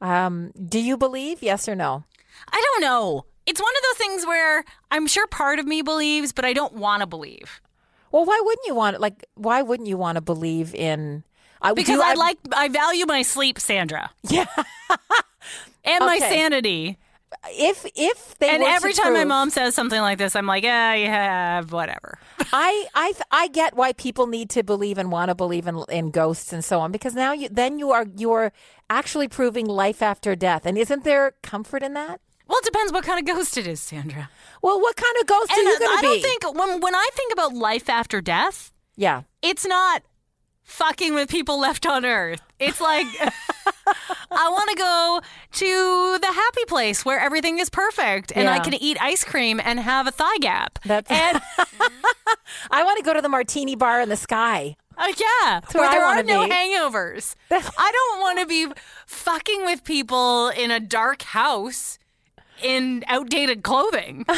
Um, 0.00 0.52
do 0.52 0.80
you 0.80 0.96
believe? 0.96 1.42
Yes 1.42 1.68
or 1.68 1.74
no? 1.74 2.04
I 2.52 2.62
don't 2.64 2.82
know. 2.82 3.24
It's 3.46 3.60
one 3.60 3.72
of 3.76 3.82
those 3.82 4.06
things 4.06 4.26
where 4.26 4.64
I'm 4.90 5.06
sure 5.06 5.26
part 5.26 5.58
of 5.58 5.66
me 5.66 5.82
believes, 5.82 6.32
but 6.32 6.44
I 6.44 6.52
don't 6.52 6.74
want 6.74 7.00
to 7.00 7.06
believe. 7.06 7.60
Well, 8.12 8.24
why 8.24 8.40
wouldn't 8.42 8.66
you 8.66 8.74
want 8.74 8.96
to? 8.96 9.00
like 9.02 9.24
why 9.34 9.62
wouldn't 9.62 9.88
you 9.88 9.96
want 9.96 10.16
to 10.16 10.20
believe 10.22 10.74
in 10.74 11.24
I, 11.60 11.72
Because 11.72 11.96
you- 11.96 12.02
I 12.02 12.14
like 12.14 12.38
I 12.54 12.68
value 12.68 13.06
my 13.06 13.22
sleep, 13.22 13.58
Sandra. 13.58 14.10
Yeah. 14.28 14.46
And 15.84 16.04
my 16.04 16.18
sanity. 16.18 16.98
if 17.50 17.86
if 17.94 18.38
they 18.38 18.50
And 18.50 18.62
every 18.62 18.92
time 18.92 19.14
my 19.14 19.24
mom 19.24 19.48
says 19.48 19.74
something 19.74 20.00
like 20.00 20.18
this, 20.18 20.36
I'm 20.36 20.46
like, 20.46 20.64
yeah, 20.64 20.92
yeah, 20.94 21.62
whatever. 21.62 22.18
I 22.52 22.86
I 22.94 23.12
I 23.30 23.48
get 23.48 23.74
why 23.74 23.92
people 23.94 24.26
need 24.26 24.50
to 24.50 24.62
believe 24.62 24.98
and 24.98 25.10
want 25.10 25.30
to 25.30 25.34
believe 25.34 25.66
in 25.66 25.82
in 25.88 26.10
ghosts 26.10 26.52
and 26.52 26.62
so 26.64 26.80
on 26.80 26.92
because 26.92 27.14
now 27.14 27.32
you 27.32 27.48
then 27.48 27.78
you 27.78 27.90
are 27.90 28.06
you're 28.16 28.52
actually 28.90 29.28
proving 29.28 29.66
life 29.66 30.02
after 30.02 30.36
death 30.36 30.66
and 30.66 30.76
isn't 30.76 31.04
there 31.04 31.32
comfort 31.42 31.82
in 31.82 31.94
that? 31.94 32.20
Well, 32.48 32.58
it 32.58 32.64
depends 32.64 32.92
what 32.92 33.04
kind 33.04 33.18
of 33.20 33.36
ghost 33.36 33.56
it 33.58 33.66
is, 33.66 33.78
Sandra. 33.80 34.30
Well, 34.62 34.80
what 34.80 34.96
kind 34.96 35.14
of 35.20 35.26
ghost 35.26 35.50
are 35.52 35.58
And 35.58 35.66
you 35.68 35.74
uh, 35.74 35.78
going 35.78 35.90
I 35.90 35.96
to 35.96 36.00
be? 36.00 36.06
don't 36.08 36.22
think 36.22 36.58
when 36.58 36.80
when 36.80 36.94
I 36.94 37.08
think 37.14 37.32
about 37.32 37.52
life 37.54 37.88
after 37.88 38.20
death, 38.20 38.72
yeah. 38.96 39.22
it's 39.42 39.66
not 39.66 40.02
fucking 40.64 41.14
with 41.14 41.28
people 41.30 41.58
left 41.60 41.86
on 41.86 42.04
earth. 42.04 42.40
It's 42.58 42.80
like 42.80 43.06
I 44.30 44.48
want 44.50 44.70
to 44.70 44.76
go 44.76 45.20
to 45.52 46.18
the 46.20 46.26
happy 46.32 46.64
place 46.66 47.04
where 47.04 47.18
everything 47.20 47.58
is 47.58 47.70
perfect 47.70 48.32
and 48.34 48.48
I 48.48 48.58
can 48.58 48.74
eat 48.74 48.96
ice 49.00 49.24
cream 49.24 49.60
and 49.62 49.78
have 49.80 50.06
a 50.06 50.10
thigh 50.10 50.38
gap. 50.40 50.78
That's 50.84 51.10
and 51.10 51.40
I 52.70 52.82
want 52.84 52.98
to 52.98 53.04
go 53.04 53.14
to 53.14 53.20
the 53.20 53.28
martini 53.28 53.76
bar 53.76 54.00
in 54.00 54.08
the 54.08 54.16
sky. 54.16 54.76
uh, 54.96 55.12
yeah, 55.16 55.60
where 55.72 55.82
where 55.84 55.90
there 55.90 56.04
are 56.04 56.22
no 56.22 56.44
be. 56.46 56.50
hangovers. 56.52 57.34
I 57.50 57.92
don't 57.92 58.20
want 58.20 58.38
to 58.40 58.46
be 58.46 58.66
fucking 59.06 59.64
with 59.64 59.84
people 59.84 60.48
in 60.48 60.70
a 60.70 60.80
dark 60.80 61.22
house 61.22 61.98
in 62.62 63.04
outdated 63.08 63.62
clothing. 63.62 64.24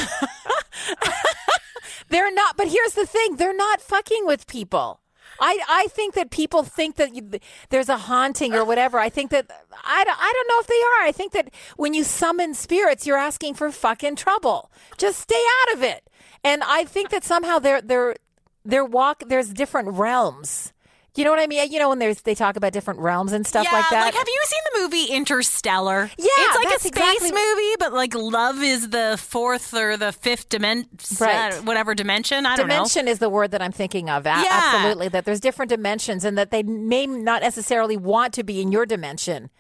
They're 2.09 2.33
not, 2.33 2.57
but 2.57 2.69
here's 2.69 2.95
the 2.95 3.07
thing: 3.07 3.37
they're 3.37 3.55
not 3.55 3.81
fucking 3.81 4.27
with 4.27 4.47
people. 4.47 5.01
I, 5.39 5.61
I 5.69 5.87
think 5.89 6.15
that 6.15 6.31
people 6.31 6.65
think 6.65 6.97
that 6.97 7.15
you, 7.15 7.31
there's 7.71 7.89
a 7.89 7.97
haunting 7.97 8.55
or 8.55 8.65
whatever. 8.65 8.99
I 8.99 9.09
think 9.09 9.31
that 9.31 9.51
I 9.73 10.05
I 10.07 10.33
don't 10.35 10.49
know 10.49 10.61
if 10.61 10.67
they 10.67 10.75
are. 10.75 11.09
I 11.09 11.13
think 11.13 11.33
that 11.33 11.51
when 11.77 11.95
you 11.95 12.05
summon 12.05 12.53
spirits, 12.53 13.07
you're 13.07 13.17
asking 13.17 13.55
for 13.55 13.71
fucking 13.71 14.17
trouble. 14.17 14.71
Just 14.99 15.21
stay 15.21 15.43
out 15.63 15.77
of 15.77 15.83
it. 15.83 16.11
And 16.45 16.63
I 16.65 16.85
think 16.85 17.11
that 17.11 17.25
somehow 17.25 17.59
they're 17.59 17.81
they're 17.81 18.17
they're 18.65 18.85
walk. 18.85 19.23
There's 19.27 19.53
different 19.53 19.91
realms. 19.91 20.73
You 21.17 21.25
know 21.25 21.31
what 21.31 21.41
I 21.41 21.47
mean? 21.47 21.71
You 21.73 21.79
know 21.79 21.89
when 21.89 21.99
there's 21.99 22.23
they 22.23 22.35
talk 22.35 22.57
about 22.57 22.73
different 22.73 23.01
realms 23.01 23.33
and 23.33 23.47
stuff 23.47 23.65
yeah, 23.65 23.73
like 23.79 23.91
that. 23.91 24.05
Like, 24.07 24.15
have 24.15 24.29
you 24.29 24.41
seen 24.45 24.61
the 24.73 24.81
movie 24.83 25.05
Interstellar? 25.07 26.11
Yeah, 26.17 26.27
it's 26.39 26.57
like 26.57 26.67
a 26.75 26.79
space 26.81 26.87
exactly- 26.87 27.33
movie, 27.33 27.75
but 27.79 27.93
like 27.93 28.15
love 28.15 28.63
is 28.63 28.91
the 28.91 29.17
fourth 29.21 29.75
or 29.75 29.97
the 29.97 30.13
fifth 30.13 30.49
dimension, 30.49 30.89
uh, 31.21 31.25
Right. 31.25 31.55
whatever 31.65 31.95
dimension. 31.95 32.47
I 32.47 32.57
don't 32.57 32.69
know. 32.69 32.75
dimension 32.75 33.09
is 33.09 33.19
the 33.19 33.29
word 33.29 33.51
that 33.51 33.61
I'm 33.63 33.73
thinking 33.73 34.09
of. 34.09 34.25
Yeah. 34.25 34.45
Absolutely, 34.49 35.09
that 35.09 35.25
there's 35.25 35.41
different 35.41 35.71
dimensions, 35.71 36.25
and 36.25 36.39
that 36.39 36.51
they 36.51 36.63
may 36.63 37.07
not 37.07 37.43
necessarily 37.43 37.97
want 37.97 38.33
to 38.35 38.45
be 38.45 38.61
in 38.61 38.71
your 38.71 38.87
dimension. 38.87 39.51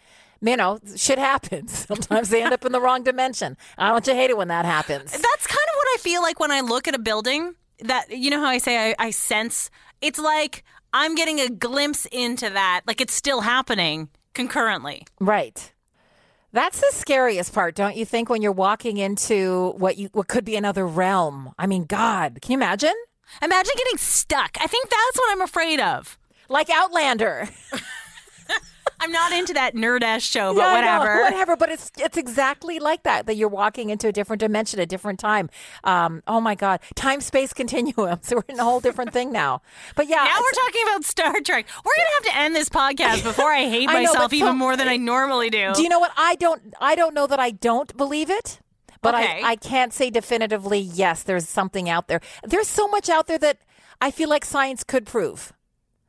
You 0.43 0.57
know, 0.57 0.79
shit 0.97 1.19
happens. 1.19 1.73
Sometimes 1.89 2.31
they 2.31 2.43
end 2.43 2.55
up 2.55 2.65
in 2.65 2.73
the 2.73 2.81
wrong 2.81 3.03
dimension. 3.03 3.57
I 3.77 3.93
want 3.93 4.07
you 4.07 4.15
hate 4.15 4.31
it 4.31 4.37
when 4.39 4.49
that 4.49 4.65
happens. 4.65 5.11
That's 5.13 5.47
kind 5.47 5.69
of 5.69 5.77
what 5.77 5.89
I 5.95 5.97
feel 6.01 6.23
like 6.23 6.41
when 6.41 6.51
I 6.51 6.61
look 6.61 6.89
at 6.89 6.95
a 6.95 6.99
building. 6.99 7.55
That 7.81 8.11
you 8.11 8.31
know 8.31 8.41
how 8.41 8.47
I 8.49 8.59
say 8.59 8.91
I, 8.91 8.95
I 8.99 9.11
sense. 9.11 9.71
It's 10.01 10.19
like 10.19 10.65
I'm 10.93 11.15
getting 11.15 11.41
a 11.41 11.49
glimpse 11.49 12.07
into 12.11 12.51
that. 12.51 12.83
Like 12.87 13.01
it's 13.01 13.15
still 13.15 13.41
happening 13.41 14.09
concurrently. 14.35 15.07
Right. 15.21 15.73
That's 16.53 16.81
the 16.81 16.91
scariest 16.91 17.53
part, 17.53 17.77
don't 17.77 17.97
you 17.97 18.05
think, 18.05 18.29
when 18.29 18.43
you're 18.43 18.51
walking 18.51 18.97
into 18.97 19.73
what 19.77 19.99
you 19.99 20.09
what 20.13 20.27
could 20.27 20.45
be 20.45 20.57
another 20.57 20.87
realm? 20.87 21.53
I 21.59 21.67
mean, 21.67 21.85
God, 21.85 22.39
can 22.43 22.53
you 22.53 22.59
imagine? 22.59 22.95
Imagine 23.41 23.75
getting 23.77 23.99
stuck. 23.99 24.57
I 24.61 24.67
think 24.67 24.89
that's 24.89 25.19
what 25.19 25.31
I'm 25.31 25.43
afraid 25.43 25.79
of. 25.79 26.19
Like 26.49 26.69
Outlander. 26.69 27.49
I'm 29.01 29.11
not 29.13 29.33
into 29.33 29.53
that 29.55 29.75
nerd 29.75 30.03
ass 30.03 30.23
show, 30.23 30.55
but 30.55 30.61
Yeah, 30.61 30.67
I 30.67 30.81
know, 30.83 30.99
whatever. 30.99 31.23
whatever. 31.23 31.57
But 31.57 31.71
it's 31.71 31.91
it's 31.99 32.17
exactly 32.17 32.79
like 32.79 33.03
that. 33.05 33.27
That 33.27 33.37
you're 33.37 33.49
walking 33.49 33.91
into 33.91 34.09
a 34.09 34.13
different 34.13 34.41
dimension, 34.41 34.79
a 34.81 34.87
different 34.87 35.19
time. 35.19 35.51
Um, 35.85 36.23
oh 36.27 36.41
my 36.41 36.55
God, 36.55 36.81
time 36.95 37.21
space 37.21 37.53
continuum. 37.61 38.19
So 38.23 38.37
we're 38.37 38.45
in 38.49 38.61
a 38.61 38.65
whole 38.65 38.81
different 38.81 39.13
thing 39.13 39.33
now. 39.33 39.63
But 39.97 40.09
yeah, 40.09 40.17
Now 40.25 40.39
we're 40.41 40.65
talking 40.67 40.83
about 40.87 41.05
Star 41.05 41.33
Trek. 41.41 41.67
We're 41.85 41.97
gonna 41.97 42.09
have 42.15 42.25
to 42.25 42.37
end 42.39 42.55
this 42.57 42.69
podcast 42.69 43.25
before 43.25 43.51
I 43.51 43.65
hate 43.69 43.89
I 43.91 43.95
know, 43.95 43.99
myself 44.13 44.31
but 44.31 44.33
even 44.35 44.49
so- 44.49 44.55
more 44.55 44.77
than 44.77 44.89
I 44.89 44.97
normally 44.97 45.51
do. 45.51 45.73
Do 45.75 45.83
you 45.83 45.89
know 45.89 45.99
what? 46.01 46.13
I 46.17 46.35
don't. 46.37 46.75
I 46.81 46.95
don't 46.95 47.15
know 47.15 47.27
that 47.27 47.41
I 47.41 47.51
don't 47.53 47.97
believe 47.97 48.31
it, 48.31 48.61
but 49.03 49.15
Okay. 49.15 49.43
I 49.43 49.51
I 49.53 49.57
can't 49.57 49.93
say 49.93 50.11
definitively. 50.11 50.79
Yes, 50.79 51.23
there's 51.23 51.49
something 51.49 51.89
out 51.89 52.09
there. 52.09 52.21
There's 52.45 52.69
so 52.69 52.87
much 52.89 53.09
out 53.09 53.27
there 53.27 53.39
that 53.39 53.59
I 54.01 54.11
feel 54.11 54.29
like 54.29 54.45
science 54.45 54.85
could 54.85 55.07
prove. 55.07 55.53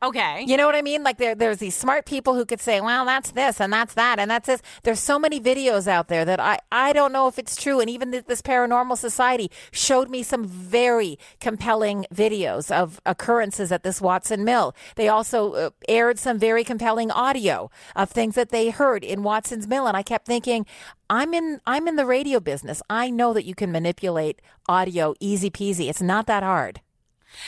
Okay. 0.04 0.44
You 0.48 0.58
know 0.58 0.66
what 0.66 0.76
I 0.76 0.82
mean? 0.82 1.04
Like 1.04 1.18
there, 1.18 1.36
there's 1.36 1.58
these 1.58 1.76
smart 1.76 2.06
people 2.06 2.36
who 2.36 2.46
could 2.46 2.60
say, 2.60 2.82
well, 2.82 3.06
that's 3.06 3.32
this 3.32 3.60
and 3.60 3.72
that's 3.72 3.94
that 3.96 4.20
and 4.20 4.30
that's 4.30 4.48
this. 4.48 4.62
There's 4.84 5.00
so 5.00 5.20
many 5.20 5.40
videos 5.40 5.88
out 5.88 6.08
there 6.08 6.26
that 6.26 6.40
I, 6.40 6.60
I 6.72 6.94
don't 6.94 7.12
know 7.12 7.28
if 7.28 7.38
it's 7.38 7.56
true. 7.56 7.80
And 7.80 7.90
even 7.90 8.12
th- 8.12 8.26
this 8.26 8.42
paranormal 8.42 8.98
society 8.98 9.52
showed 9.72 10.10
me 10.10 10.24
some 10.24 10.46
very 10.46 11.18
compelling 11.40 12.06
videos 12.14 12.72
of 12.72 13.00
occurrences 13.06 13.72
at 13.72 13.84
this 13.84 14.02
Watson 14.02 14.44
Mill. 14.44 14.76
They 14.96 15.08
also 15.08 15.54
uh, 15.54 15.70
aired 15.88 16.20
some 16.20 16.40
very 16.40 16.64
compelling 16.64 17.12
audio 17.12 17.70
of 17.96 18.10
things 18.10 18.36
that 18.36 18.50
they 18.50 18.70
heard 18.70 19.04
in 19.04 19.24
Watson's 19.24 19.68
Mill. 19.68 19.88
And 19.88 19.98
I 19.98 20.04
kept 20.04 20.26
thinking, 20.26 20.66
I'm 21.10 21.34
in, 21.34 21.60
I'm 21.66 21.88
in 21.88 21.96
the 21.96 22.06
radio 22.06 22.40
business. 22.40 22.82
I 22.90 23.10
know 23.10 23.34
that 23.34 23.46
you 23.46 23.56
can 23.56 23.72
manipulate 23.72 24.42
audio 24.68 25.14
easy 25.20 25.50
peasy. 25.50 25.90
It's 25.90 26.02
not 26.02 26.28
that 26.28 26.44
hard. 26.44 26.82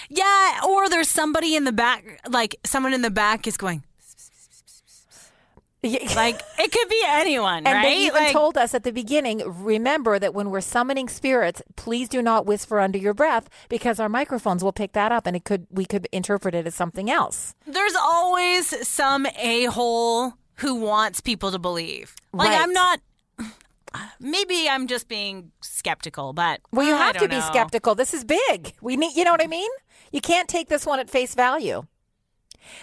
Yeah, 0.10 0.60
or 0.68 0.90
there's 0.90 1.10
somebody 1.10 1.56
in 1.56 1.64
the 1.64 1.72
back, 1.72 2.22
like 2.30 2.56
someone 2.66 2.94
in 2.94 3.02
the 3.02 3.12
back 3.12 3.48
is 3.48 3.58
going, 3.58 3.84
like 5.84 6.42
it 6.58 6.72
could 6.72 6.88
be 6.88 7.02
anyone, 7.06 7.68
And 7.68 7.76
right? 7.76 7.84
they 7.84 7.98
even 8.06 8.24
like, 8.24 8.32
told 8.32 8.58
us 8.58 8.74
at 8.74 8.84
the 8.84 8.92
beginning, 8.94 9.42
remember 9.46 10.18
that 10.18 10.34
when 10.34 10.50
we're 10.50 10.62
summoning 10.62 11.10
spirits, 11.10 11.62
please 11.76 12.08
do 12.08 12.22
not 12.22 12.46
whisper 12.46 12.80
under 12.80 12.98
your 12.98 13.14
breath 13.14 13.50
because 13.68 14.00
our 14.00 14.08
microphones 14.08 14.64
will 14.64 14.72
pick 14.72 14.94
that 14.94 15.12
up 15.12 15.28
and 15.28 15.36
it 15.36 15.44
could 15.44 15.68
we 15.70 15.84
could 15.86 16.08
interpret 16.14 16.56
it 16.56 16.66
as 16.66 16.74
something 16.76 17.10
else. 17.12 17.54
there's 17.68 17.96
always 17.96 18.88
some 18.88 19.26
a 19.38 19.66
hole 19.66 20.34
who 20.58 20.76
wants 20.76 21.20
people 21.20 21.52
to 21.52 21.60
believe. 21.60 22.16
Like 22.32 22.50
Right. 22.50 22.62
I'm 22.62 22.72
not. 22.72 23.02
Maybe 24.20 24.68
I'm 24.70 24.88
just 24.88 25.08
being 25.08 25.52
skeptical, 25.62 26.34
but 26.34 26.62
Well, 26.72 26.86
you 26.88 26.96
have 26.96 27.18
to 27.18 27.28
be 27.28 27.36
know. 27.36 27.42
skeptical. 27.52 27.96
This 27.96 28.14
is 28.14 28.24
big. 28.24 28.74
We 28.82 28.98
need, 28.98 29.16
you 29.16 29.24
know 29.24 29.32
what 29.32 29.44
I 29.44 29.48
mean? 29.48 29.70
You 30.12 30.22
can't 30.22 30.48
take 30.48 30.68
this 30.70 30.86
one 30.86 31.00
at 31.00 31.10
face 31.10 31.36
value. 31.36 31.84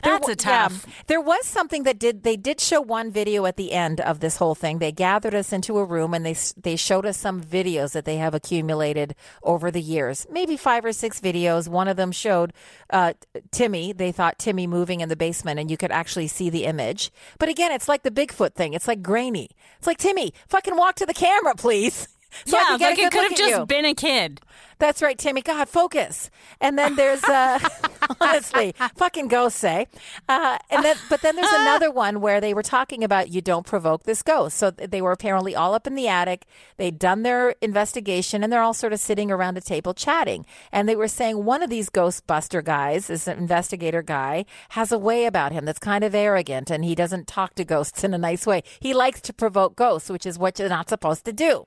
There 0.03 0.15
That's 0.15 0.29
a 0.29 0.37
tough. 0.37 0.85
yeah, 0.87 0.93
there 1.07 1.21
was 1.21 1.45
something 1.47 1.83
that 1.85 1.99
did. 1.99 2.23
They 2.23 2.37
did 2.37 2.61
show 2.61 2.81
one 2.81 3.11
video 3.11 3.47
at 3.47 3.57
the 3.57 3.73
end 3.73 4.01
of 4.01 4.21
this 4.21 4.37
whole 4.37 4.55
thing. 4.55 4.79
They 4.79 4.93
gathered 4.93 5.35
us 5.35 5.53
into 5.53 5.79
a 5.79 5.85
room 5.85 6.15
and 6.15 6.25
they 6.25 6.37
they 6.57 6.77
showed 6.77 7.07
us 7.07 7.17
some 7.17 7.41
videos 7.43 7.93
that 7.93 8.05
they 8.05 8.17
have 8.17 8.35
accumulated 8.35 9.15
over 9.43 9.71
the 9.71 9.81
years. 9.81 10.27
Maybe 10.31 10.57
five 10.57 10.85
or 10.85 10.93
six 10.93 11.21
videos. 11.21 11.69
One 11.69 11.89
of 11.89 11.97
them 11.97 12.13
showed 12.13 12.53
uh, 12.91 13.15
Timmy. 13.51 13.93
They 13.93 14.13
thought 14.13 14.39
Timmy 14.39 14.67
moving 14.67 15.01
in 15.01 15.09
the 15.09 15.17
basement, 15.17 15.59
and 15.61 15.71
you 15.71 15.77
could 15.77 15.93
actually 15.93 16.29
see 16.29 16.51
the 16.51 16.65
image. 16.65 17.11
But 17.39 17.49
again, 17.49 17.73
it's 17.73 17.89
like 17.89 18.03
the 18.03 18.11
Bigfoot 18.11 18.55
thing. 18.55 18.75
It's 18.75 18.89
like 18.89 19.03
grainy. 19.03 19.51
It's 19.79 19.87
like 19.87 19.99
Timmy, 19.99 20.33
fucking 20.49 20.77
walk 20.77 20.97
to 20.97 21.07
the 21.07 21.15
camera, 21.15 21.55
please. 21.55 22.09
So 22.47 22.57
I 22.57 22.77
yeah, 22.79 22.87
like 22.87 22.99
it 23.01 23.11
could 23.11 23.25
have 23.25 23.35
just 23.37 23.59
you. 23.59 23.67
been 23.67 23.85
a 23.85 23.93
kid. 23.93 24.41
That's 24.81 25.03
right, 25.03 25.19
Timmy. 25.19 25.43
God, 25.43 25.69
focus. 25.69 26.31
And 26.59 26.79
then 26.79 26.97
there's 26.97 27.23
uh, 27.25 27.59
honestly, 28.21 28.75
fucking 28.97 29.29
ghost 29.29 29.59
say. 29.59 29.87
Uh, 30.27 30.57
and 30.71 30.83
then, 30.83 30.97
but 31.11 31.21
then 31.21 31.37
there's 31.37 31.53
another 31.53 31.91
one 31.93 32.23
where 32.23 32.41
they 32.41 32.55
were 32.55 32.63
talking 32.63 33.05
about 33.05 33.29
you 33.29 33.43
don't 33.43 33.67
provoke 33.67 34.05
this 34.05 34.23
ghost. 34.23 34.57
So 34.57 34.71
they 34.71 35.03
were 35.03 35.13
apparently 35.13 35.55
all 35.55 35.75
up 35.75 35.87
in 35.87 35.97
the 35.97 36.09
attic. 36.09 36.47
They'd 36.79 36.99
done 36.99 37.25
their 37.25 37.51
investigation, 37.61 38.43
and 38.43 38.51
they're 38.51 38.63
all 38.63 38.73
sort 38.73 38.95
of 38.95 39.01
sitting 39.01 39.31
around 39.31 39.59
a 39.59 39.61
table 39.61 39.93
chatting. 39.93 40.47
And 40.73 40.89
they 40.89 40.97
were 40.97 41.09
saying 41.09 41.45
one 41.45 41.63
of 41.63 41.69
these 41.69 41.91
Ghostbuster 41.91 42.65
guys, 42.65 43.09
this 43.09 43.29
investigator 43.29 44.01
guy, 44.01 44.47
has 44.71 44.91
a 44.91 44.99
way 44.99 45.27
about 45.27 45.53
him 45.53 45.67
that's 45.67 45.79
kind 45.79 46.05
of 46.05 46.15
arrogant, 46.15 46.71
and 46.71 46.87
he 46.87 46.95
doesn't 46.95 47.27
talk 47.29 47.55
to 47.57 47.65
ghosts 47.67 48.03
in 48.03 48.15
a 48.15 48.19
nice 48.19 48.47
way. 48.47 48.63
He 48.81 48.95
likes 48.95 49.21
to 49.23 49.35
provoke 49.35 49.77
ghosts, 49.77 50.09
which 50.09 50.25
is 50.25 50.39
what 50.39 50.59
you're 50.59 50.71
not 50.71 50.89
supposed 50.89 51.27
to 51.27 51.35
do. 51.35 51.67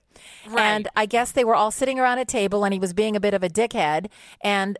And 0.56 0.88
I 0.95 1.06
guess 1.06 1.32
they 1.32 1.43
were 1.43 1.56
all 1.56 1.71
sitting 1.71 1.99
around 1.99 2.19
a 2.19 2.26
table 2.26 2.63
and 2.63 2.73
he 2.73 2.80
was 2.80 2.93
being 2.93 3.03
a 3.16 3.20
bit 3.20 3.34
of 3.34 3.44
a 3.44 3.50
dickhead. 3.50 4.08
And 4.42 4.78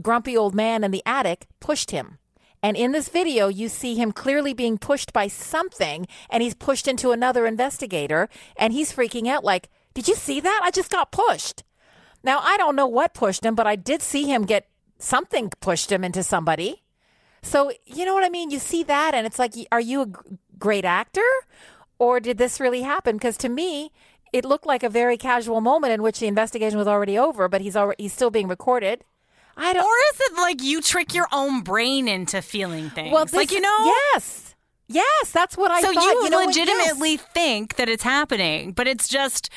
grumpy 0.00 0.36
old 0.36 0.54
man 0.54 0.84
in 0.84 0.90
the 0.90 1.02
attic 1.04 1.46
pushed 1.60 1.90
him. 1.90 2.18
And 2.62 2.76
in 2.76 2.92
this 2.92 3.10
video, 3.10 3.48
you 3.48 3.68
see 3.68 3.94
him 3.94 4.10
clearly 4.10 4.54
being 4.54 4.78
pushed 4.78 5.12
by 5.12 5.28
something 5.28 6.06
and 6.30 6.42
he's 6.42 6.54
pushed 6.54 6.88
into 6.88 7.10
another 7.10 7.46
investigator 7.46 8.28
and 8.56 8.72
he's 8.72 8.92
freaking 8.92 9.28
out 9.28 9.44
like, 9.44 9.68
Did 9.92 10.08
you 10.08 10.14
see 10.14 10.40
that? 10.40 10.60
I 10.64 10.70
just 10.70 10.90
got 10.90 11.12
pushed. 11.12 11.62
Now, 12.22 12.38
I 12.38 12.56
don't 12.56 12.74
know 12.74 12.86
what 12.86 13.12
pushed 13.12 13.44
him, 13.44 13.54
but 13.54 13.66
I 13.66 13.76
did 13.76 14.00
see 14.00 14.24
him 14.24 14.46
get 14.46 14.66
something 14.98 15.50
pushed 15.60 15.92
him 15.92 16.02
into 16.02 16.22
somebody. 16.22 16.82
So, 17.42 17.70
you 17.84 18.06
know 18.06 18.14
what 18.14 18.24
I 18.24 18.30
mean? 18.30 18.50
You 18.50 18.58
see 18.58 18.82
that, 18.84 19.14
and 19.14 19.26
it's 19.26 19.38
like, 19.38 19.52
are 19.70 19.80
you 19.80 20.00
a 20.00 20.12
great 20.58 20.86
actor? 20.86 21.20
Or 21.98 22.18
did 22.18 22.38
this 22.38 22.58
really 22.58 22.80
happen? 22.80 23.16
Because 23.16 23.36
to 23.38 23.50
me, 23.50 23.92
it 24.34 24.44
looked 24.44 24.66
like 24.66 24.82
a 24.82 24.88
very 24.88 25.16
casual 25.16 25.60
moment 25.60 25.92
in 25.92 26.02
which 26.02 26.18
the 26.18 26.26
investigation 26.26 26.76
was 26.76 26.88
already 26.88 27.16
over, 27.16 27.48
but 27.48 27.60
he's 27.60 27.76
already, 27.76 28.02
he's 28.02 28.12
still 28.12 28.30
being 28.30 28.48
recorded. 28.48 29.04
I 29.56 29.72
don't. 29.72 29.84
Or 29.84 29.94
is 30.12 30.20
it 30.20 30.36
like 30.36 30.60
you 30.60 30.80
trick 30.82 31.14
your 31.14 31.28
own 31.32 31.60
brain 31.62 32.08
into 32.08 32.42
feeling 32.42 32.90
things? 32.90 33.12
well, 33.12 33.24
this, 33.24 33.34
like 33.34 33.52
you 33.52 33.60
know, 33.60 33.92
Yes, 34.12 34.56
yes, 34.88 35.30
that's 35.30 35.56
what 35.56 35.70
I 35.70 35.80
so 35.82 35.92
thought. 35.92 36.02
you, 36.02 36.28
know 36.30 36.38
what? 36.40 36.46
legitimately 36.48 37.12
Yes. 37.12 37.22
think 37.32 37.76
that 37.76 37.88
it's 37.88 38.02
happening, 38.02 38.72
but 38.72 38.88
it's 38.88 39.06
just 39.06 39.50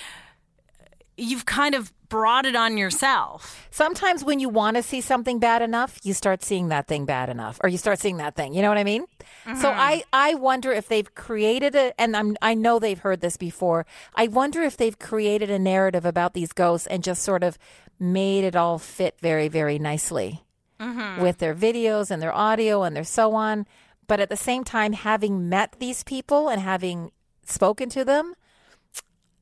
you've 1.17 1.47
kind 1.47 1.73
of 1.73 1.91
brought 2.10 2.45
it 2.45 2.55
on 2.55 2.78
yourself. 2.78 3.68
Sometimes 3.70 4.24
when 4.24 4.39
you 4.39 4.49
want 4.49 4.78
to 4.78 4.84
see 4.84 5.01
something 5.01 5.39
bad 5.39 5.62
enough, 5.62 5.99
you 6.03 6.14
start 6.14 6.43
seeing 6.43 6.70
that 6.70 6.88
thing 6.88 7.05
bad 7.05 7.30
enough, 7.30 7.60
or 7.64 7.70
you 7.70 7.78
start 7.78 7.99
seeing 7.99 8.18
that 8.18 8.36
thing. 8.36 8.53
You 8.53 8.62
know 8.62 8.70
what 8.70 8.78
I 8.78 8.84
mean? 8.84 9.05
So 9.45 9.51
mm-hmm. 9.51 9.80
I, 9.80 10.03
I 10.14 10.36
wonder 10.36 10.72
if 10.72 10.88
they've 10.88 11.14
created 11.16 11.76
it, 11.76 11.93
and 11.97 12.16
I'm, 12.16 12.38
I 12.41 12.53
know 12.53 12.80
they've 12.80 12.99
heard 12.99 13.22
this 13.22 13.38
before. 13.38 13.86
I 14.16 14.28
wonder 14.28 14.62
if 14.62 14.78
they've 14.78 14.97
created 14.97 15.49
a 15.49 15.60
narrative 15.60 16.05
about 16.05 16.34
these 16.34 16.53
ghosts 16.53 16.88
and 16.88 17.03
just 17.03 17.24
sort 17.24 17.43
of 17.43 17.58
made 17.99 18.43
it 18.43 18.55
all 18.55 18.78
fit 18.78 19.18
very, 19.20 19.47
very 19.47 19.80
nicely 19.80 20.43
mm-hmm. 20.80 21.22
with 21.22 21.39
their 21.39 21.55
videos 21.55 22.12
and 22.12 22.22
their 22.22 22.34
audio 22.34 22.84
and 22.84 22.95
their 22.95 23.03
so 23.03 23.34
on. 23.34 23.66
But 24.08 24.20
at 24.20 24.30
the 24.30 24.38
same 24.38 24.64
time, 24.64 24.93
having 24.93 25.49
met 25.49 25.76
these 25.80 26.03
people 26.03 26.47
and 26.47 26.62
having 26.62 27.12
spoken 27.45 27.89
to 27.89 28.05
them, 28.05 28.36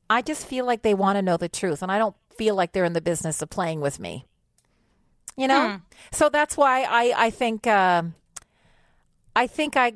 I 0.08 0.22
just 0.22 0.46
feel 0.46 0.64
like 0.64 0.82
they 0.82 0.94
want 0.94 1.16
to 1.16 1.22
know 1.22 1.36
the 1.36 1.48
truth, 1.48 1.82
and 1.82 1.90
I 1.90 1.98
don't 1.98 2.16
feel 2.38 2.54
like 2.54 2.72
they're 2.72 2.84
in 2.84 2.92
the 2.92 3.00
business 3.00 3.42
of 3.42 3.50
playing 3.50 3.80
with 3.80 3.98
me. 3.98 4.26
You 5.36 5.48
know, 5.48 5.80
so 6.12 6.28
that's 6.30 6.56
why 6.56 6.82
I 6.88 7.26
I 7.26 7.30
think 7.30 7.66
uh, 7.66 8.04
I 9.34 9.46
think 9.46 9.76
I 9.76 9.94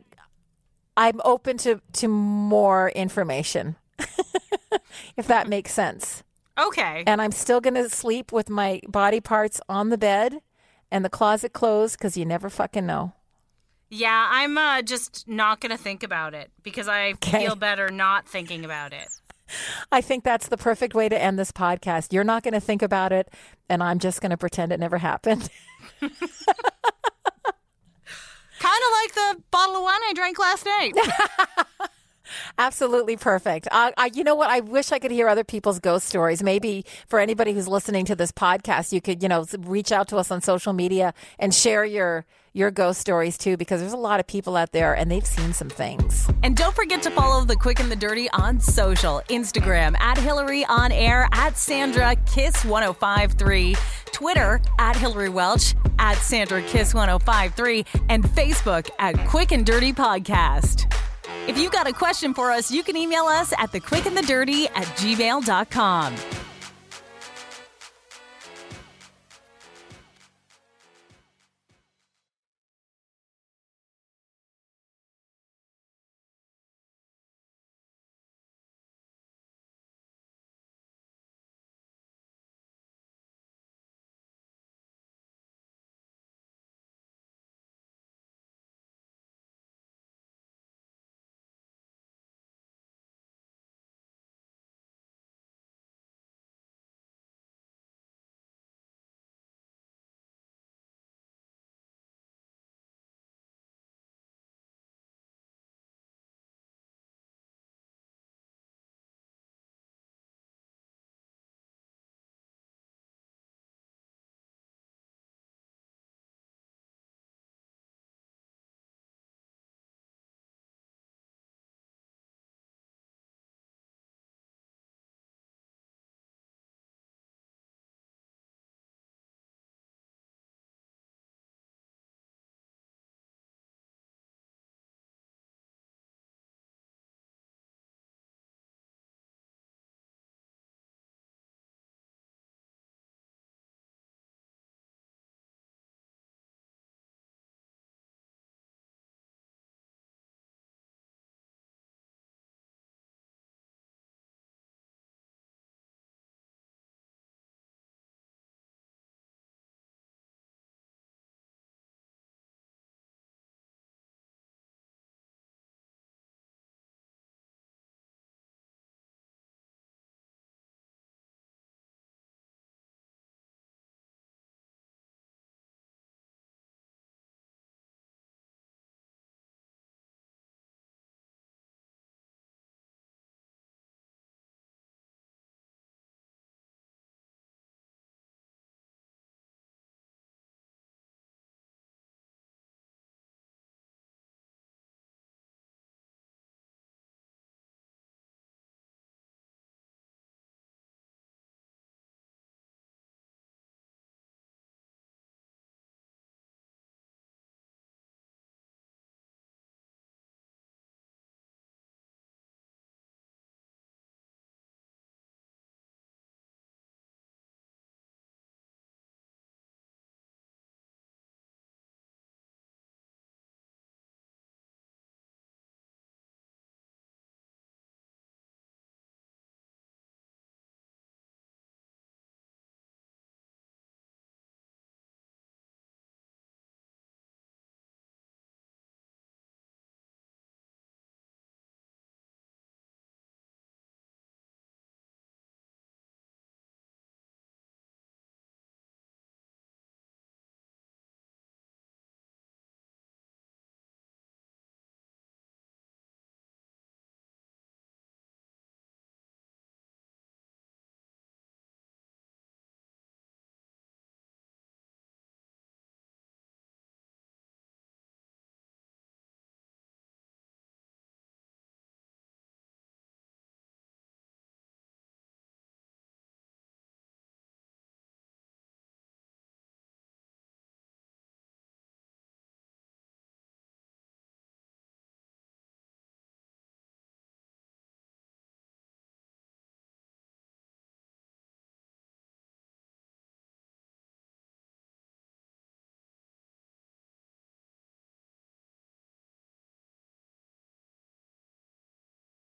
I'm 0.96 1.20
open 1.24 1.56
to 1.58 1.80
to 1.94 2.08
more 2.08 2.90
information, 2.90 3.76
if 5.16 5.26
that 5.28 5.48
makes 5.48 5.72
sense. 5.72 6.22
Okay. 6.58 7.04
And 7.06 7.22
I'm 7.22 7.32
still 7.32 7.60
going 7.62 7.74
to 7.74 7.88
sleep 7.88 8.32
with 8.32 8.50
my 8.50 8.80
body 8.86 9.20
parts 9.20 9.62
on 9.66 9.88
the 9.88 9.96
bed 9.96 10.42
and 10.90 11.02
the 11.04 11.08
closet 11.08 11.54
closed 11.54 11.96
because 11.96 12.18
you 12.18 12.26
never 12.26 12.50
fucking 12.50 12.84
know. 12.84 13.14
Yeah, 13.88 14.28
I'm 14.30 14.58
uh, 14.58 14.82
just 14.82 15.26
not 15.26 15.60
going 15.60 15.70
to 15.70 15.82
think 15.82 16.02
about 16.02 16.34
it 16.34 16.50
because 16.62 16.86
I 16.86 17.12
Okay. 17.12 17.40
feel 17.40 17.56
better 17.56 17.88
not 17.90 18.28
thinking 18.28 18.64
about 18.64 18.92
it. 18.92 19.08
I 19.92 20.00
think 20.00 20.24
that's 20.24 20.48
the 20.48 20.56
perfect 20.56 20.94
way 20.94 21.08
to 21.08 21.20
end 21.20 21.38
this 21.38 21.52
podcast. 21.52 22.12
You're 22.12 22.24
not 22.24 22.42
going 22.42 22.54
to 22.54 22.60
think 22.60 22.82
about 22.82 23.12
it, 23.12 23.28
and 23.68 23.82
I'm 23.82 23.98
just 23.98 24.20
going 24.20 24.30
to 24.30 24.36
pretend 24.36 24.72
it 24.72 24.80
never 24.80 24.98
happened. 24.98 25.48
Kind 26.00 26.12
of 28.84 28.92
like 28.92 29.14
the 29.14 29.42
bottle 29.50 29.76
of 29.76 29.82
wine 29.82 30.00
I 30.06 30.12
drank 30.14 30.38
last 30.38 30.66
night. 30.66 30.92
Absolutely 32.58 33.16
perfect. 33.16 33.68
Uh, 33.70 33.92
I, 33.96 34.10
you 34.14 34.24
know 34.24 34.34
what? 34.34 34.50
I 34.50 34.60
wish 34.60 34.92
I 34.92 34.98
could 34.98 35.10
hear 35.10 35.28
other 35.28 35.44
people's 35.44 35.78
ghost 35.78 36.06
stories. 36.06 36.42
Maybe 36.42 36.84
for 37.08 37.18
anybody 37.18 37.52
who's 37.52 37.68
listening 37.68 38.04
to 38.06 38.16
this 38.16 38.32
podcast, 38.32 38.92
you 38.92 39.00
could, 39.00 39.22
you 39.22 39.28
know, 39.28 39.44
reach 39.60 39.92
out 39.92 40.08
to 40.08 40.16
us 40.16 40.30
on 40.30 40.40
social 40.40 40.72
media 40.72 41.14
and 41.38 41.54
share 41.54 41.84
your 41.84 42.24
your 42.52 42.70
ghost 42.70 43.00
stories 43.00 43.38
too, 43.38 43.56
because 43.56 43.80
there's 43.80 43.92
a 43.92 43.96
lot 43.96 44.18
of 44.18 44.26
people 44.26 44.56
out 44.56 44.72
there 44.72 44.94
and 44.94 45.10
they've 45.10 45.26
seen 45.26 45.52
some 45.52 45.68
things. 45.68 46.28
And 46.42 46.56
don't 46.56 46.74
forget 46.74 47.02
to 47.02 47.10
follow 47.10 47.44
the 47.44 47.56
Quick 47.56 47.80
and 47.80 47.90
the 47.90 47.96
Dirty 47.96 48.28
on 48.30 48.60
social 48.60 49.22
Instagram 49.28 49.98
at 50.00 50.18
Hilary 50.18 50.64
on 50.64 50.90
air, 50.90 51.28
at 51.32 51.56
Sandra 51.56 52.16
Kiss 52.26 52.64
1053, 52.64 53.76
Twitter 54.12 54.60
at 54.78 54.96
Hilary 54.96 55.28
Welch, 55.28 55.74
at 55.98 56.16
Sandra 56.16 56.62
Kiss 56.62 56.92
1053, 56.92 57.84
and 58.08 58.24
Facebook 58.24 58.90
at 58.98 59.16
Quick 59.28 59.52
and 59.52 59.64
Dirty 59.64 59.92
Podcast. 59.92 60.92
If 61.46 61.58
you 61.58 61.70
got 61.70 61.88
a 61.88 61.92
question 61.92 62.34
for 62.34 62.50
us, 62.50 62.70
you 62.70 62.82
can 62.82 62.96
email 62.96 63.24
us 63.24 63.52
at 63.58 63.72
the 63.72 63.80
quick 63.80 64.06
and 64.06 64.16
the 64.16 64.22
dirty 64.22 64.68
at 64.68 64.86
gmail.com. 64.96 66.49